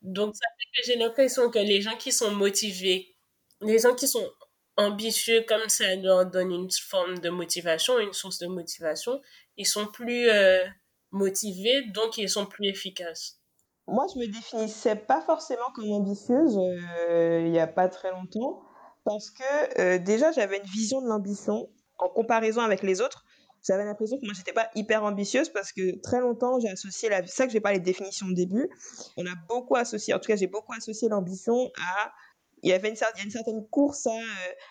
Donc, 0.01 0.35
ça 0.37 0.47
fait 0.59 0.81
que 0.81 0.87
j'ai 0.87 0.97
l'impression 0.97 1.51
que 1.51 1.59
les 1.59 1.83
gens 1.83 1.97
qui 1.97 2.13
sont 2.13 2.31
motivés, 2.31 3.15
les 3.61 3.79
gens 3.79 3.95
qui 3.95 4.09
sont 4.09 4.33
ambitieux 4.77 5.45
comme 5.47 5.69
ça 5.69 5.95
leur 5.97 6.25
donne 6.25 6.53
une 6.53 6.71
forme 6.71 7.19
de 7.19 7.29
motivation, 7.29 7.99
une 7.99 8.13
source 8.13 8.39
de 8.39 8.47
motivation, 8.47 9.21
ils 9.59 9.67
sont 9.67 9.87
plus 9.87 10.31
euh, 10.31 10.65
motivés, 11.11 11.83
donc 11.93 12.17
ils 12.17 12.31
sont 12.31 12.47
plus 12.47 12.69
efficaces. 12.69 13.41
Moi, 13.87 14.07
je 14.15 14.19
me 14.19 14.27
définissais 14.27 14.97
pas 14.97 15.21
forcément 15.21 15.71
comme 15.75 15.91
ambitieuse 15.91 16.59
euh, 16.59 17.45
il 17.47 17.53
y 17.53 17.59
a 17.59 17.67
pas 17.67 17.89
très 17.89 18.11
longtemps, 18.11 18.63
parce 19.05 19.31
que 19.31 19.81
euh, 19.81 19.99
déjà 19.99 20.33
j'avais 20.33 20.59
une 20.59 20.71
vision 20.71 21.03
de 21.03 21.09
l'ambition 21.09 21.69
en 21.99 22.09
comparaison 22.09 22.61
avec 22.61 22.83
les 22.83 23.01
autres. 23.01 23.25
J'avais 23.67 23.85
l'impression 23.85 24.19
que 24.19 24.25
moi 24.25 24.35
j'étais 24.37 24.53
pas 24.53 24.71
hyper 24.77 25.03
ambitieuse 25.03 25.49
parce 25.49 25.73
que 25.73 26.01
très 26.01 26.21
longtemps 26.21 26.61
j'ai 26.61 26.69
associé 26.69 27.09
la, 27.09 27.27
ça 27.27 27.45
que 27.45 27.53
j'ai 27.53 27.61
pas 27.61 27.73
les 27.73 27.81
définitions 27.81 28.27
au 28.29 28.33
début. 28.33 28.71
On 29.17 29.27
a 29.27 29.35
beaucoup 29.49 29.75
associé, 29.75 30.15
en 30.15 30.21
tout 30.21 30.29
cas 30.29 30.37
j'ai 30.37 30.47
beaucoup 30.47 30.73
associé 30.75 31.09
l'ambition 31.09 31.71
à 31.81 32.13
il 32.63 32.71
y 32.71 32.73
avait 32.73 32.89
une, 32.89 32.97
a 32.97 33.23
une 33.23 33.31
certaine 33.31 33.67
course 33.69 34.07
à, 34.07 34.19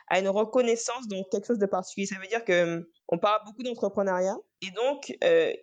à, 0.07 0.19
une 0.19 0.27
reconnaissance 0.27 1.07
dans 1.07 1.23
quelque 1.31 1.47
chose 1.47 1.59
de 1.59 1.65
particulier. 1.65 2.05
Ça 2.05 2.19
veut 2.19 2.27
dire 2.27 2.43
que 2.43 2.89
on 3.07 3.17
parle 3.17 3.41
beaucoup 3.45 3.63
d'entrepreneuriat 3.63 4.35
et 4.61 4.71
donc 4.71 5.15
euh, 5.23 5.53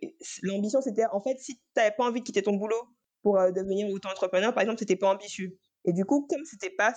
l'ambition 0.42 0.80
c'était 0.80 1.06
en 1.12 1.20
fait 1.20 1.38
si 1.38 1.56
tu 1.56 1.62
n'avais 1.76 1.94
pas 1.96 2.04
envie 2.04 2.20
de 2.20 2.24
quitter 2.24 2.42
ton 2.42 2.54
boulot 2.54 2.82
pour 3.22 3.38
euh, 3.38 3.50
devenir 3.50 3.88
auto-entrepreneur 3.90 4.54
par 4.54 4.62
exemple 4.62 4.78
c'était 4.78 4.96
pas 4.96 5.10
ambitieux 5.10 5.58
et 5.84 5.92
du 5.92 6.04
coup 6.04 6.26
comme 6.28 6.44
c'était 6.44 6.70
pas 6.70 6.94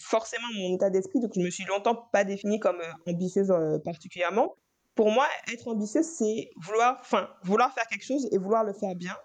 forcément 0.00 0.48
mon 0.54 0.74
état 0.74 0.90
d'esprit, 0.90 1.20
donc 1.20 1.32
je 1.34 1.40
me 1.40 1.50
suis 1.50 1.64
longtemps 1.64 1.94
pas 1.94 2.24
définie 2.24 2.58
comme 2.58 2.80
euh, 2.80 3.12
ambitieuse 3.12 3.50
euh, 3.50 3.78
particulièrement. 3.78 4.54
Pour 4.94 5.10
moi, 5.10 5.26
être 5.52 5.68
ambitieuse, 5.68 6.06
c'est 6.06 6.50
vouloir, 6.56 6.98
enfin, 7.00 7.30
vouloir 7.44 7.72
faire 7.72 7.86
quelque 7.86 8.04
chose 8.04 8.28
et 8.32 8.38
vouloir 8.38 8.64
le 8.64 8.72
faire 8.72 8.94
bien, 8.94 9.16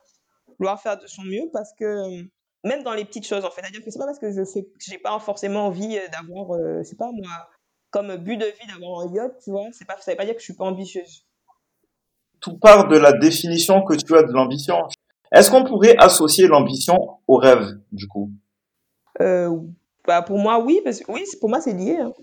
vouloir 0.60 0.82
faire 0.82 0.98
de 0.98 1.08
son 1.08 1.24
mieux, 1.24 1.50
parce 1.52 1.74
que 1.78 2.24
même 2.64 2.84
dans 2.84 2.94
les 2.94 3.06
petites 3.06 3.26
choses, 3.26 3.46
en 3.46 3.52
fait, 3.52 3.62
c'est-à-dire 3.62 3.84
que 3.84 3.92
c'est 3.92 4.00
pas 4.00 4.06
parce 4.06 4.20
que 4.20 4.32
je 4.32 4.46
fais, 4.46 4.68
j'ai 4.80 4.98
pas 4.98 5.18
forcément 5.20 5.68
envie 5.68 6.00
d'avoir, 6.12 6.58
je 6.78 6.84
sais 6.84 6.96
pas 6.96 7.12
moi, 7.12 7.50
comme 7.90 8.16
but 8.18 8.38
de 8.38 8.46
vie 8.46 8.68
d'avoir 8.68 9.02
un 9.02 9.14
yacht, 9.14 9.34
tu 9.44 9.52
vois, 9.52 9.66
c'est 9.72 9.86
pas, 9.86 10.00
ça 10.00 10.12
veut 10.12 10.18
pas 10.18 10.26
dire 10.26 10.34
que 10.36 10.40
je 10.40 10.46
suis 10.46 10.56
pas 10.56 10.66
ambitieuse. 10.66 11.26
Tout 12.40 12.58
part 12.58 12.88
de 12.88 12.98
la 12.98 13.14
définition 13.14 13.84
que 13.84 13.96
tu 13.96 14.16
as 14.16 14.24
de 14.24 14.32
l'ambition. 14.32 14.76
Est-ce 15.32 15.52
qu'on 15.52 15.64
pourrait 15.64 15.96
associer 15.98 16.48
l'ambition 16.48 16.98
au 17.28 17.38
rêve, 17.38 17.80
du 17.92 18.08
coup? 18.08 18.32
Euh, 19.22 19.50
bah, 20.06 20.22
Pour 20.22 20.38
moi, 20.38 20.64
oui, 20.64 20.82
parce 20.84 21.00
que 21.00 21.12
oui, 21.12 21.24
pour 21.40 21.50
moi, 21.50 21.62
c'est 21.62 21.74
lié. 21.74 21.98
Hein. 22.00 22.14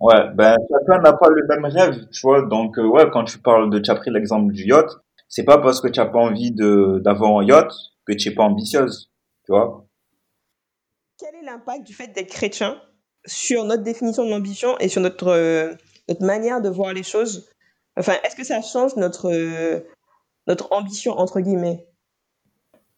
Ouais, 0.00 0.30
ben 0.34 0.56
chacun 0.70 1.02
n'a 1.02 1.12
pas 1.12 1.28
le 1.28 1.46
même 1.46 1.66
rêve, 1.66 2.08
tu 2.10 2.20
vois. 2.22 2.46
Donc 2.46 2.78
euh, 2.78 2.86
ouais, 2.86 3.10
quand 3.12 3.24
tu 3.24 3.38
parles 3.38 3.68
de, 3.70 3.78
tu 3.78 3.90
as 3.90 3.94
pris 3.94 4.10
l'exemple 4.10 4.50
du 4.52 4.64
yacht, 4.64 4.88
c'est 5.28 5.44
pas 5.44 5.58
parce 5.58 5.82
que 5.82 5.88
tu 5.88 6.00
n'as 6.00 6.06
pas 6.06 6.18
envie 6.18 6.52
d'avoir 6.52 7.38
un 7.38 7.44
yacht 7.44 7.70
que 8.06 8.14
tu 8.14 8.28
n'es 8.30 8.34
pas 8.34 8.44
ambitieuse, 8.44 9.10
tu 9.44 9.52
vois. 9.52 9.84
Quel 11.18 11.34
est 11.34 11.44
l'impact 11.44 11.86
du 11.86 11.92
fait 11.92 12.08
d'être 12.08 12.30
chrétien 12.30 12.80
sur 13.26 13.64
notre 13.64 13.82
définition 13.82 14.24
de 14.24 14.30
l'ambition 14.30 14.78
et 14.78 14.88
sur 14.88 15.02
notre 15.02 15.28
euh, 15.28 15.74
notre 16.08 16.24
manière 16.24 16.62
de 16.62 16.70
voir 16.70 16.94
les 16.94 17.02
choses 17.02 17.49
Enfin, 18.00 18.18
est-ce 18.24 18.34
que 18.34 18.44
ça 18.44 18.62
change 18.62 18.96
notre 18.96 19.84
notre 20.46 20.72
ambition 20.72 21.12
entre 21.12 21.40
guillemets? 21.40 21.86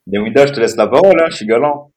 Demida, 0.07 0.47
je 0.47 0.53
te 0.53 0.61
laisse 0.61 0.77
la 0.77 0.87
parole, 0.87 1.21
hein, 1.21 1.27
je 1.29 1.37
suis 1.37 1.47
galant. 1.47 1.93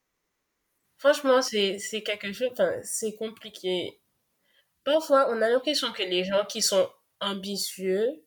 Franchement, 0.97 1.41
c'est, 1.43 1.77
c'est 1.77 2.01
quelque 2.01 2.33
chose, 2.33 2.49
c'est 2.81 3.15
compliqué. 3.15 3.99
Parfois, 4.83 5.27
on 5.29 5.39
a 5.41 5.49
l'impression 5.49 5.91
que 5.91 6.01
les 6.01 6.23
gens 6.23 6.45
qui 6.45 6.63
sont 6.63 6.89
ambitieux, 7.21 8.23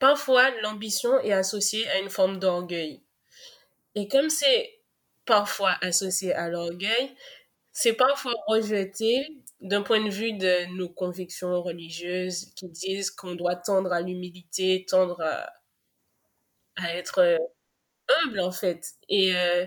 parfois, 0.00 0.50
l'ambition 0.62 1.20
est 1.20 1.32
associée 1.32 1.88
à 1.90 2.00
une 2.00 2.10
forme 2.10 2.38
d'orgueil. 2.38 3.04
Et 3.94 4.08
comme 4.08 4.30
c'est 4.30 4.80
parfois 5.26 5.76
associé 5.80 6.32
à 6.32 6.48
l'orgueil, 6.48 7.14
c'est 7.72 7.92
parfois 7.92 8.32
rejeté 8.48 9.28
d'un 9.62 9.82
point 9.82 10.04
de 10.04 10.10
vue 10.10 10.32
de 10.32 10.76
nos 10.76 10.88
convictions 10.88 11.62
religieuses 11.62 12.52
qui 12.56 12.68
disent 12.68 13.10
qu'on 13.10 13.36
doit 13.36 13.56
tendre 13.56 13.92
à 13.92 14.00
l'humilité, 14.00 14.84
tendre 14.88 15.20
à, 15.22 15.52
être 16.96 17.38
humble 18.08 18.40
en 18.40 18.50
fait. 18.50 18.94
Et 19.08 19.34
euh, 19.36 19.64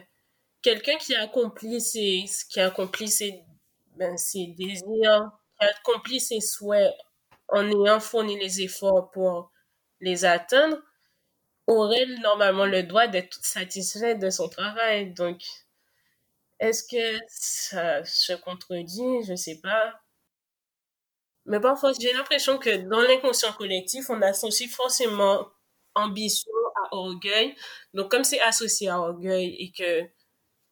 quelqu'un 0.61 0.97
qui 0.97 1.15
accomplit 1.15 1.79
ses, 1.79 2.25
qui 2.49 2.59
ben, 3.95 4.17
ses 4.17 4.47
désirs, 4.47 5.31
qui 5.59 5.65
accomplit 5.65 6.19
ses 6.19 6.41
souhaits 6.41 6.93
en 7.47 7.65
ayant 7.65 7.99
fourni 8.01 8.37
les 8.37 8.61
efforts 8.61 9.11
pour 9.11 9.51
les 10.01 10.25
atteindre, 10.25 10.77
aurait 11.67 12.05
normalement 12.21 12.65
le 12.65 12.83
droit 12.83 13.07
d'être 13.07 13.43
satisfait 13.45 14.15
de 14.15 14.29
son 14.29 14.49
travail. 14.49 15.13
Donc, 15.13 15.41
est-ce 16.65 16.83
que 16.83 17.19
ça 17.27 18.03
se 18.05 18.33
contredit? 18.33 19.23
Je 19.27 19.35
sais 19.35 19.59
pas. 19.61 20.01
Mais 21.45 21.59
parfois, 21.59 21.91
j'ai 21.99 22.11
l'impression 22.13 22.57
que 22.57 22.87
dans 22.89 23.01
l'inconscient 23.01 23.53
collectif, 23.53 24.09
on 24.09 24.21
associe 24.21 24.69
forcément 24.69 25.47
ambition 25.93 26.51
à 26.83 26.95
orgueil. 26.95 27.55
Donc, 27.93 28.09
comme 28.09 28.23
c'est 28.23 28.41
associé 28.41 28.89
à 28.89 28.99
orgueil 28.99 29.55
et 29.59 29.71
que 29.71 30.07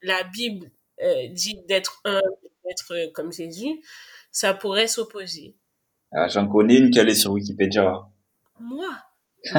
la 0.01 0.23
Bible 0.23 0.71
euh, 1.01 1.27
dit 1.29 1.59
d'être 1.67 2.01
un, 2.05 2.21
d'être 2.65 2.93
euh, 2.93 3.12
comme 3.13 3.31
Jésus, 3.31 3.81
ça 4.31 4.53
pourrait 4.53 4.88
s'opposer. 4.88 5.55
Ah, 6.12 6.27
J'en 6.27 6.47
connais 6.47 6.77
une 6.77 6.91
qui 6.91 7.00
allait 7.00 7.15
sur 7.15 7.31
Wikipédia. 7.31 8.01
Moi? 8.59 8.89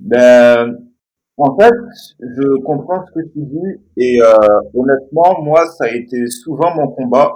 Ben, 0.00 0.92
en 1.38 1.56
fait, 1.56 1.72
je 2.20 2.62
comprends 2.62 3.04
ce 3.06 3.12
que 3.12 3.26
tu 3.28 3.40
dis 3.40 3.80
et 3.96 4.20
euh, 4.20 4.34
honnêtement, 4.74 5.40
moi, 5.42 5.66
ça 5.66 5.84
a 5.84 5.90
été 5.90 6.26
souvent 6.26 6.74
mon 6.74 6.88
combat 6.88 7.32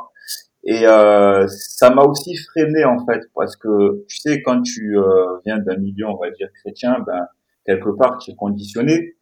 et 0.64 0.86
euh, 0.86 1.46
ça 1.48 1.90
m'a 1.90 2.02
aussi 2.02 2.36
freiné 2.36 2.84
en 2.84 3.04
fait 3.04 3.20
parce 3.34 3.56
que 3.56 4.04
tu 4.08 4.18
sais 4.18 4.42
quand 4.42 4.62
tu 4.62 4.96
euh, 4.96 5.38
viens 5.44 5.58
d'un 5.58 5.76
milieu 5.76 6.06
on 6.06 6.16
va 6.16 6.30
dire 6.30 6.48
chrétien, 6.62 6.98
ben 7.04 7.26
quelque 7.66 7.90
part 7.90 8.18
tu 8.18 8.30
es 8.30 8.34
conditionné 8.34 9.14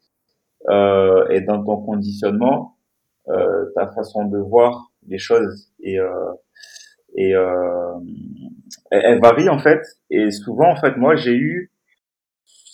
euh, 0.69 1.27
et 1.29 1.41
dans 1.41 1.63
ton 1.63 1.77
conditionnement, 1.77 2.77
euh, 3.29 3.65
ta 3.75 3.87
façon 3.87 4.25
de 4.25 4.37
voir 4.37 4.91
les 5.07 5.17
choses 5.17 5.71
et 5.79 5.99
euh, 5.99 6.09
et 7.15 7.35
euh, 7.35 7.93
elle 8.91 9.19
varie 9.19 9.49
en 9.49 9.57
fait. 9.57 9.81
Et 10.11 10.29
souvent 10.29 10.71
en 10.71 10.75
fait 10.75 10.95
moi 10.97 11.15
j'ai 11.15 11.35
eu 11.35 11.70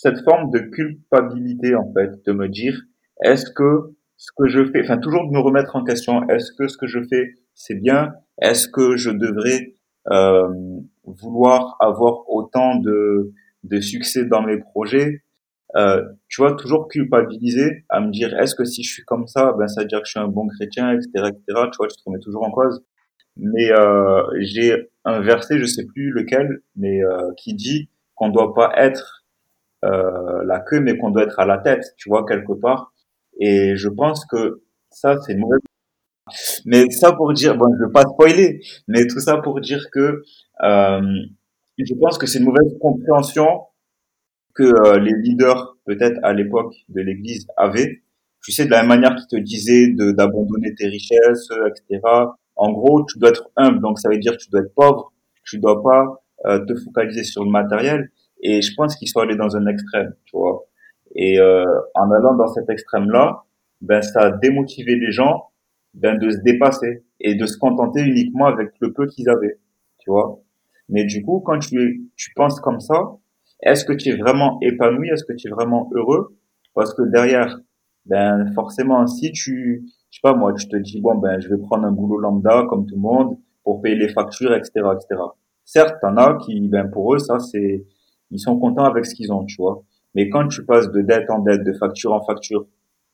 cette 0.08 0.24
forme 0.24 0.52
de 0.52 0.60
culpabilité 0.60 1.76
en 1.76 1.92
fait 1.94 2.12
de 2.26 2.32
me 2.32 2.48
dire 2.48 2.82
est-ce 3.24 3.50
que 3.52 3.96
ce 4.16 4.32
que 4.36 4.48
je 4.48 4.66
fais 4.72 4.82
enfin 4.84 4.98
toujours 4.98 5.28
de 5.28 5.34
me 5.34 5.40
remettre 5.40 5.76
en 5.76 5.84
question 5.84 6.28
est-ce 6.30 6.52
que 6.58 6.68
ce 6.68 6.78
que 6.78 6.88
je 6.88 7.00
fais 7.10 7.36
c'est 7.58 7.76
bien? 7.76 8.14
Est-ce 8.40 8.70
que 8.70 8.96
je 8.98 9.10
devrais 9.10 9.74
euh, 10.12 10.48
vouloir 11.04 11.76
avoir 11.80 12.30
autant 12.30 12.76
de, 12.76 13.34
succès 13.82 14.26
dans 14.26 14.44
mes 14.44 14.60
projets? 14.60 15.24
Euh, 15.76 16.02
Tu 16.30 16.42
vois, 16.42 16.56
toujours 16.56 16.88
culpabiliser 16.88 17.84
à 17.90 18.00
me 18.00 18.12
dire 18.12 18.38
est-ce 18.40 18.56
que 18.56 18.64
si 18.64 18.84
je 18.84 18.94
suis 18.94 19.04
comme 19.04 19.28
ça, 19.28 19.54
ben 19.58 19.68
ça 19.68 19.82
veut 19.82 19.88
dire 19.88 20.00
que 20.00 20.06
je 20.06 20.12
suis 20.12 20.20
un 20.20 20.28
bon 20.28 20.48
chrétien, 20.48 20.92
etc., 20.94 21.10
etc. 21.30 21.42
Tu 21.72 21.78
vois, 21.78 21.88
tu 21.88 21.98
te 21.98 22.04
remets 22.06 22.20
toujours 22.20 22.44
en 22.44 22.52
cause. 22.52 22.84
Mais 23.36 23.72
euh, 23.72 24.24
j'ai 24.40 24.90
un 25.04 25.20
verset, 25.22 25.60
je 25.60 25.66
sais 25.66 25.86
plus 25.86 26.12
lequel, 26.12 26.62
mais 26.76 27.02
qui 27.38 27.54
dit 27.56 27.90
qu'on 28.16 28.30
doit 28.30 28.54
pas 28.54 28.72
être 28.78 29.26
la 29.84 30.60
queue, 30.60 30.80
mais 30.80 30.98
qu'on 30.98 31.12
doit 31.12 31.24
être 31.24 31.40
à 31.40 31.46
la 31.46 31.58
tête, 31.60 31.84
tu 31.98 32.10
vois, 32.10 32.26
quelque 32.26 32.54
part. 32.54 32.94
Et 33.40 33.76
je 33.76 33.90
pense 33.90 34.26
que 34.26 34.62
ça, 34.90 35.18
c'est 35.22 35.34
une 35.34 35.40
mauvaise 35.40 35.60
mais 36.66 36.90
ça 36.90 37.14
pour 37.14 37.34
dire, 37.34 37.58
bon, 37.58 37.68
je 37.78 37.86
veux 37.86 37.92
pas 37.92 38.04
spoiler, 38.04 38.62
mais 38.88 39.08
tout 39.08 39.20
ça 39.20 39.38
pour 39.38 39.62
dire 39.62 39.90
que 39.92 40.24
euh, 40.64 41.02
je 41.78 41.94
pense 41.94 42.18
que 42.18 42.26
c'est 42.28 42.40
une 42.40 42.46
mauvaise 42.46 42.78
compréhension 42.82 43.62
que 44.54 44.64
euh, 44.64 45.00
les 45.00 45.14
leaders, 45.14 45.78
peut-être 45.86 46.20
à 46.24 46.34
l'époque 46.34 46.74
de 46.90 47.02
l'Église, 47.02 47.48
avaient. 47.56 48.02
Tu 48.44 48.52
sais, 48.52 48.66
de 48.66 48.72
la 48.72 48.80
même 48.80 48.90
manière 48.90 49.16
qu'ils 49.16 49.40
te 49.40 49.44
disaient 49.44 49.94
d'abandonner 49.94 50.74
tes 50.76 50.88
richesses, 50.88 51.50
etc. 51.68 52.02
En 52.56 52.72
gros, 52.72 53.06
tu 53.06 53.20
dois 53.20 53.30
être 53.30 53.50
humble, 53.56 53.82
donc 53.82 54.00
ça 54.00 54.10
veut 54.10 54.18
dire 54.18 54.34
que 54.34 54.44
tu 54.44 54.50
dois 54.50 54.62
être 54.62 54.74
pauvre, 54.74 55.14
tu 55.44 55.60
dois 55.60 55.84
pas 55.84 56.24
euh, 56.46 56.64
te 56.66 56.76
focaliser 56.76 57.24
sur 57.24 57.44
le 57.44 57.52
matériel. 57.52 58.10
Et 58.42 58.62
je 58.62 58.74
pense 58.76 58.96
qu'ils 58.96 59.08
sont 59.08 59.20
allés 59.20 59.36
dans 59.36 59.56
un 59.56 59.66
extrême, 59.68 60.14
tu 60.26 60.38
vois. 60.38 60.66
Et 61.16 61.40
euh, 61.40 61.66
en 61.96 62.12
allant 62.12 62.36
dans 62.36 62.48
cet 62.48 62.70
extrême-là, 62.70 63.44
ben 63.82 64.02
ça 64.02 64.22
a 64.22 64.32
démotivé 64.32 64.96
les 64.96 65.12
gens 65.12 65.46
ben, 65.94 66.18
de 66.18 66.30
se 66.30 66.38
dépasser 66.44 67.04
et 67.20 67.36
de 67.36 67.46
se 67.46 67.58
contenter 67.58 68.02
uniquement 68.02 68.46
avec 68.46 68.70
le 68.80 68.94
peu 68.94 69.08
qu'ils 69.08 69.30
avaient, 69.30 69.60
tu 70.00 70.12
vois. 70.12 70.40
Mais 70.90 71.06
du 71.06 71.24
coup, 71.24 71.40
quand 71.40 71.60
tu, 71.60 72.10
tu 72.16 72.32
penses 72.36 72.60
comme 72.60 72.80
ça, 72.80 73.18
est-ce 73.62 73.86
que 73.86 73.94
tu 73.94 74.10
es 74.10 74.16
vraiment 74.16 74.60
épanoui? 74.62 75.10
Est-ce 75.10 75.26
que 75.26 75.34
tu 75.34 75.48
es 75.48 75.52
vraiment 75.52 75.90
heureux? 75.94 76.38
Parce 76.76 76.94
que 76.94 77.02
derrière, 77.02 77.60
ben 78.06 78.52
forcément, 78.54 79.06
si 79.08 79.32
tu, 79.32 79.86
je 80.12 80.18
sais 80.18 80.22
pas 80.22 80.34
moi, 80.34 80.54
tu 80.54 80.68
te 80.68 80.78
dis 80.78 81.02
bon 81.02 81.16
ben 81.16 81.40
je 81.40 81.50
vais 81.50 81.58
prendre 81.58 81.86
un 81.86 81.92
boulot 81.92 82.20
lambda 82.20 82.66
comme 82.70 82.86
tout 82.86 82.96
le 82.96 83.02
monde 83.02 83.38
pour 83.64 83.82
payer 83.82 83.96
les 83.96 84.10
factures, 84.10 84.54
etc., 84.54 84.72
etc. 84.94 85.22
Certes, 85.66 85.96
t'en 86.02 86.16
as 86.18 86.38
qui, 86.46 86.68
ben 86.70 86.90
pour 86.90 87.16
eux, 87.16 87.20
ça 87.20 87.40
c'est, 87.40 87.84
ils 88.32 88.40
sont 88.40 88.60
contents 88.60 88.84
avec 88.86 89.06
ce 89.06 89.16
qu'ils 89.16 89.32
ont, 89.32 89.46
tu 89.46 89.56
vois. 89.58 89.84
Mais 90.16 90.30
quand 90.30 90.48
tu 90.48 90.66
passes 90.66 90.90
de 90.92 91.02
dette 91.02 91.30
en 91.30 91.40
dette, 91.40 91.64
de 91.64 91.74
facture 91.74 92.14
en 92.14 92.24
facture, 92.26 92.68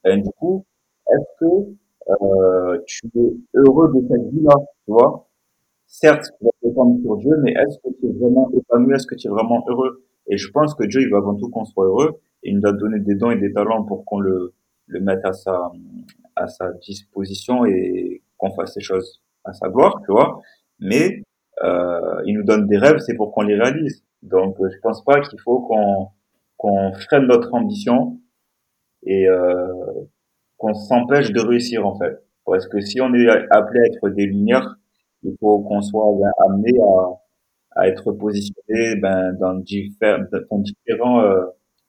ben 0.03 0.22
du 0.22 0.29
coup, 0.39 0.65
est-ce 1.08 1.39
que 1.39 1.75
euh, 2.10 2.79
tu 2.86 3.08
es 3.15 3.34
heureux 3.55 3.91
de 3.93 4.08
cette 4.08 4.34
vie-là, 4.34 4.55
tu 4.86 4.91
vois? 4.91 5.27
Certes, 5.88 6.25
tu 6.39 6.46
vas 6.46 6.51
dépendre 6.63 7.00
sur 7.01 7.17
Dieu, 7.17 7.38
mais 7.41 7.51
est-ce 7.51 7.77
que 7.79 7.93
tu 8.00 8.08
es 8.08 8.13
vraiment 8.20 8.50
épanoui, 8.51 8.96
est-ce 8.96 9.08
que 9.08 9.15
tu 9.15 9.27
es 9.27 9.29
vraiment 9.29 9.63
heureux? 9.67 10.03
Et 10.27 10.38
je 10.38 10.50
pense 10.51 10.74
que 10.75 10.86
Dieu, 10.86 11.01
il 11.01 11.10
veut 11.10 11.17
avant 11.17 11.36
tout 11.36 11.50
qu'on 11.50 11.65
soit 11.65 11.86
heureux, 11.86 12.20
et 12.43 12.50
il 12.50 12.58
nous 12.60 12.67
a 12.67 12.74
donné 12.74 13.00
des 13.00 13.15
dons 13.15 13.32
et 13.32 13.38
des 13.38 13.53
talents 13.53 13.84
pour 13.84 14.05
qu'on 14.05 14.20
le, 14.20 14.53
le 14.88 15.00
mette 15.01 15.24
à 15.25 15.34
sa, 15.34 15.72
à 16.36 16.48
sa 16.48 16.72
disposition 16.74 17.65
et 17.65 18.22
qu'on 18.38 18.51
fasse 18.51 18.74
ces 18.74 18.82
choses 18.82 19.22
à 19.43 19.53
sa 19.53 19.70
gloire, 19.70 20.01
tu 20.05 20.12
vois. 20.12 20.41
Mais 20.79 21.22
il 21.62 22.33
nous 22.36 22.43
donne 22.43 22.67
des 22.67 22.77
rêves, 22.77 23.00
c'est 23.00 23.15
pour 23.15 23.31
qu'on 23.31 23.43
les 23.43 23.55
réalise. 23.55 24.03
Donc, 24.22 24.55
je 24.60 24.79
pense 24.81 25.03
pas 25.03 25.22
qu'il 25.22 25.39
faut 25.39 25.60
qu'on 25.62 26.10
qu'on 26.63 26.93
freine 26.93 27.27
notre 27.27 27.53
ambition 27.53 28.19
et 29.05 29.27
euh, 29.27 29.67
qu'on 30.57 30.74
s'empêche 30.74 31.31
de 31.31 31.41
réussir 31.41 31.86
en 31.86 31.98
fait. 32.00 32.24
Parce 32.45 32.67
que 32.67 32.79
si 32.79 33.01
on 33.01 33.13
est 33.13 33.27
appelé 33.51 33.81
à 33.81 33.86
être 33.88 34.10
des 34.10 34.25
lumières, 34.25 34.77
il 35.24 35.36
faut 35.39 35.60
qu'on 35.60 35.81
soit 35.81 36.05
ben, 36.19 36.31
amené 36.48 36.72
à, 36.81 37.81
à 37.81 37.88
être 37.89 38.12
positionné 38.13 38.95
ben, 39.01 39.33
dans, 39.33 39.55
différents, 39.55 40.24
dans 40.50 40.60
différents 40.60 41.22
euh, 41.22 41.45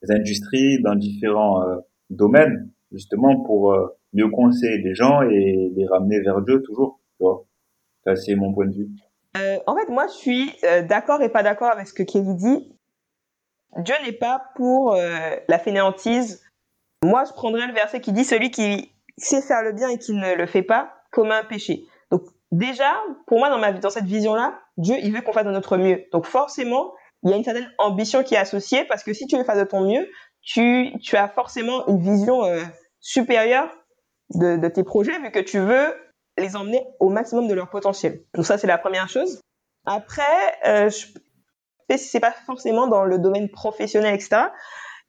industries, 0.09 0.81
dans 0.83 0.97
différents 0.97 1.69
euh, 1.69 1.77
domaines, 2.11 2.71
justement 2.91 3.41
pour 3.43 3.73
euh, 3.73 3.87
mieux 4.13 4.29
conseiller 4.29 4.79
les 4.79 4.95
gens 4.95 5.23
et 5.23 5.73
les 5.75 5.87
ramener 5.87 6.21
vers 6.21 6.41
Dieu 6.43 6.63
toujours. 6.63 7.01
Tu 7.17 7.25
vois. 7.25 7.47
c'est 8.17 8.35
mon 8.35 8.53
point 8.53 8.67
de 8.67 8.75
vue. 8.75 8.91
Euh, 9.37 9.59
en 9.67 9.77
fait, 9.77 9.89
moi, 9.89 10.07
je 10.07 10.13
suis 10.13 10.57
euh, 10.65 10.83
d'accord 10.83 11.23
et 11.23 11.29
pas 11.29 11.43
d'accord 11.43 11.71
avec 11.71 11.89
ce 11.89 11.93
que 11.93 12.03
Kelly 12.03 12.35
dit. 12.35 12.79
Dieu 13.79 13.95
n'est 14.05 14.13
pas 14.13 14.45
pour 14.55 14.95
euh, 14.95 15.37
la 15.49 15.59
fainéantise. 15.59 16.43
Moi, 17.03 17.25
je 17.25 17.33
prendrais 17.33 17.67
le 17.67 17.75
verset 17.75 18.01
qui 18.01 18.13
dit 18.13 18.25
celui 18.25 18.51
qui 18.51 18.93
sait 19.17 19.43
faire 19.43 19.63
le 19.63 19.73
bien 19.73 19.89
et 19.89 19.99
qui 19.99 20.13
ne 20.13 20.35
le 20.35 20.47
fait 20.47 20.63
pas 20.63 20.95
comme 21.11 21.31
un 21.31 21.45
péché. 21.45 21.85
Donc 22.11 22.23
déjà, 22.53 22.93
pour 23.27 23.39
moi, 23.39 23.51
dans 23.51 23.59
ma 23.59 23.73
dans 23.73 23.91
cette 23.91 24.05
vision-là, 24.05 24.59
Dieu, 24.77 24.97
il 25.03 25.13
veut 25.13 25.21
qu'on 25.21 25.33
fasse 25.33 25.47
de 25.47 25.51
notre 25.51 25.77
mieux. 25.77 26.05
Donc 26.13 26.27
forcément, 26.27 26.93
il 27.23 27.31
y 27.31 27.33
a 27.33 27.37
une 27.37 27.45
certaine 27.45 27.71
ambition 27.79 28.23
qui 28.23 28.35
est 28.35 28.39
associée 28.39 28.85
parce 28.85 29.03
que 29.03 29.13
si 29.13 29.27
tu 29.27 29.37
veux 29.37 29.45
faire 29.45 29.57
de 29.57 29.65
ton 29.65 29.81
mieux, 29.81 30.09
tu, 30.43 30.93
tu 31.03 31.17
as 31.17 31.29
forcément 31.29 31.87
une 31.89 32.01
vision 32.01 32.45
euh, 32.45 32.63
supérieure 33.01 33.71
de, 34.35 34.57
de 34.57 34.69
tes 34.69 34.85
projets 34.85 35.19
vu 35.21 35.31
que 35.31 35.41
tu 35.41 35.59
veux 35.59 35.95
les 36.39 36.57
emmener 36.57 36.85
au 37.01 37.11
maximum 37.11 37.49
de 37.49 37.55
leur 37.55 37.71
potentiel. 37.71 38.25
Donc 38.35 38.47
ça, 38.47 38.59
c'est 38.59 38.67
la 38.67 38.79
première 38.79 39.09
chose. 39.09 39.41
Après, 39.87 40.23
euh, 40.67 40.89
je 40.89 41.07
c'est 41.97 42.21
pas 42.21 42.33
forcément 42.47 42.87
dans 42.87 43.05
le 43.05 43.19
domaine 43.19 43.51
professionnel, 43.51 44.15
etc. 44.15 44.47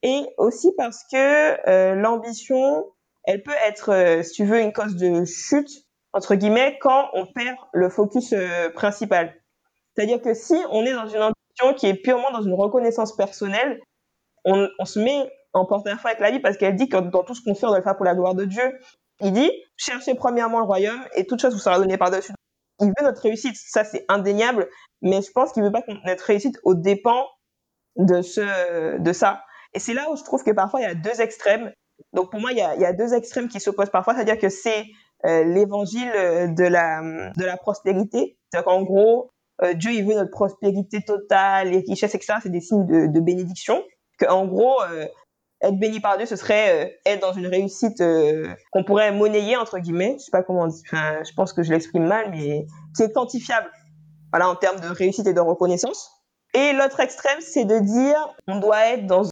Et 0.04 0.26
aussi 0.38 0.72
parce 0.78 1.04
que 1.12 1.70
euh, 1.70 1.96
l'ambition, 1.96 2.86
elle 3.24 3.42
peut 3.42 3.56
être, 3.66 3.92
euh, 3.92 4.24
si 4.24 4.34
tu 4.34 4.46
veux, 4.46 4.60
une 4.60 4.74
cause 4.74 4.96
de 4.96 5.26
chute 5.26 5.70
entre 6.14 6.36
guillemets 6.36 6.78
quand 6.80 7.10
on 7.14 7.26
perd 7.26 7.58
le 7.74 7.90
focus 7.90 8.34
euh, 8.34 8.70
principal. 8.70 9.36
C'est-à-dire 9.94 10.22
que 10.22 10.34
si 10.34 10.56
on 10.70 10.86
est 10.86 10.94
dans 10.94 11.08
une 11.08 11.22
ambition 11.22 11.74
qui 11.76 11.88
est 11.88 11.96
purement 11.96 12.32
dans 12.32 12.42
une 12.42 12.54
reconnaissance 12.54 13.16
personnelle, 13.16 13.82
on, 14.46 14.68
se 14.86 15.00
met 15.00 15.30
en 15.54 15.66
porte-à-faux 15.66 16.08
avec 16.08 16.20
la 16.20 16.32
vie 16.32 16.40
parce 16.40 16.58
qu'elle 16.58 16.76
dit 16.76 16.88
que 16.88 16.98
dans 16.98 17.24
tout 17.24 17.34
ce 17.34 17.42
qu'on 17.44 17.56
fait, 17.56 17.66
on 17.66 17.70
doit 17.70 17.80
le 17.80 17.84
faire 17.84 17.96
pour 17.96 18.06
la 18.06 18.14
gloire 18.14 18.36
de 18.36 18.46
Dieu. 18.46 18.80
Il 19.22 19.32
dit, 19.34 19.52
cherchez 19.78 20.16
premièrement 20.16 20.60
le 20.60 20.66
royaume 20.66 21.02
et 21.16 21.26
toute 21.26 21.42
chose 21.42 21.54
vous 21.54 21.60
sera 21.60 21.80
donnée 21.80 21.98
par-dessus. 21.98 22.34
Il 22.82 22.88
veut 22.88 23.04
notre 23.06 23.22
réussite, 23.22 23.56
ça 23.56 23.84
c'est 23.86 24.06
indéniable, 24.10 24.68
mais 25.02 25.22
je 25.22 25.32
pense 25.32 25.54
qu'il 25.54 25.64
veut 25.64 25.72
pas 25.72 25.84
notre 26.06 26.26
réussite 26.26 26.60
au 26.64 26.74
dépens 26.74 27.26
de 27.96 28.22
ce, 28.22 29.00
de 29.00 29.14
ça. 29.14 29.44
Et 29.74 29.80
c'est 29.80 29.94
là 29.94 30.12
où 30.12 30.18
je 30.18 30.24
trouve 30.24 30.44
que 30.44 30.52
parfois 30.52 30.82
il 30.82 30.84
y 30.84 30.88
a 30.88 30.96
deux 30.96 31.22
extrêmes. 31.22 31.72
Donc 32.12 32.32
pour 32.32 32.42
moi, 32.42 32.52
il 32.52 32.58
y 32.58 32.62
a, 32.62 32.94
deux 32.94 33.14
extrêmes 33.14 33.48
qui 33.48 33.62
s'opposent 33.62 33.90
parfois, 33.90 34.16
c'est-à-dire 34.16 34.38
que 34.38 34.50
c'est 34.50 34.86
euh, 35.26 35.46
l'évangile 35.46 36.12
de 36.54 36.66
la, 36.66 37.02
de 37.38 37.46
la 37.46 37.56
prospérité. 37.56 38.38
C'est-à-dire 38.52 38.66
qu'en 38.66 38.84
gros, 38.84 39.32
euh, 39.64 39.74
Dieu 39.74 39.92
il 39.92 40.06
veut 40.06 40.16
notre 40.16 40.32
prospérité 40.32 41.02
totale, 41.02 41.70
les 41.70 41.84
richesses, 41.88 42.16
etc. 42.16 42.36
C'est 42.44 42.52
des 42.52 42.62
signes 42.62 42.86
de, 42.86 43.08
de 43.08 43.20
bénédiction. 43.20 43.84
Que 44.18 44.26
en 44.30 44.46
gros, 44.46 44.82
euh, 44.84 45.08
être 45.62 45.80
béni 45.80 46.00
par 46.00 46.18
Dieu, 46.18 46.26
ce 46.26 46.36
serait 46.36 46.86
euh, 46.86 46.90
être 47.06 47.22
dans 47.22 47.34
une 47.34 47.48
réussite 47.48 48.02
euh, 48.02 48.48
qu'on 48.72 48.84
pourrait 48.84 49.12
monnayer 49.12 49.58
entre 49.58 49.80
guillemets. 49.80 50.16
Je 50.20 50.26
sais 50.26 50.32
pas 50.32 50.44
comment. 50.44 50.66
Enfin, 50.66 51.24
je 51.24 51.34
pense 51.34 51.54
que 51.54 51.64
je 51.64 51.72
l'exprime 51.72 52.06
mal, 52.06 52.32
mais 52.32 52.66
qui 52.96 53.04
est 53.04 53.12
quantifiable. 53.12 53.70
Voilà, 54.32 54.50
en 54.50 54.56
termes 54.56 54.80
de 54.80 54.88
réussite 54.88 55.28
et 55.28 55.34
de 55.34 55.40
reconnaissance. 55.40 56.12
Et 56.54 56.74
l'autre 56.74 57.00
extrême, 57.00 57.40
c'est 57.42 57.66
de 57.66 57.80
dire 57.80 58.36
on 58.48 58.60
doit 58.60 58.88
être 58.88 59.08
dans 59.08 59.24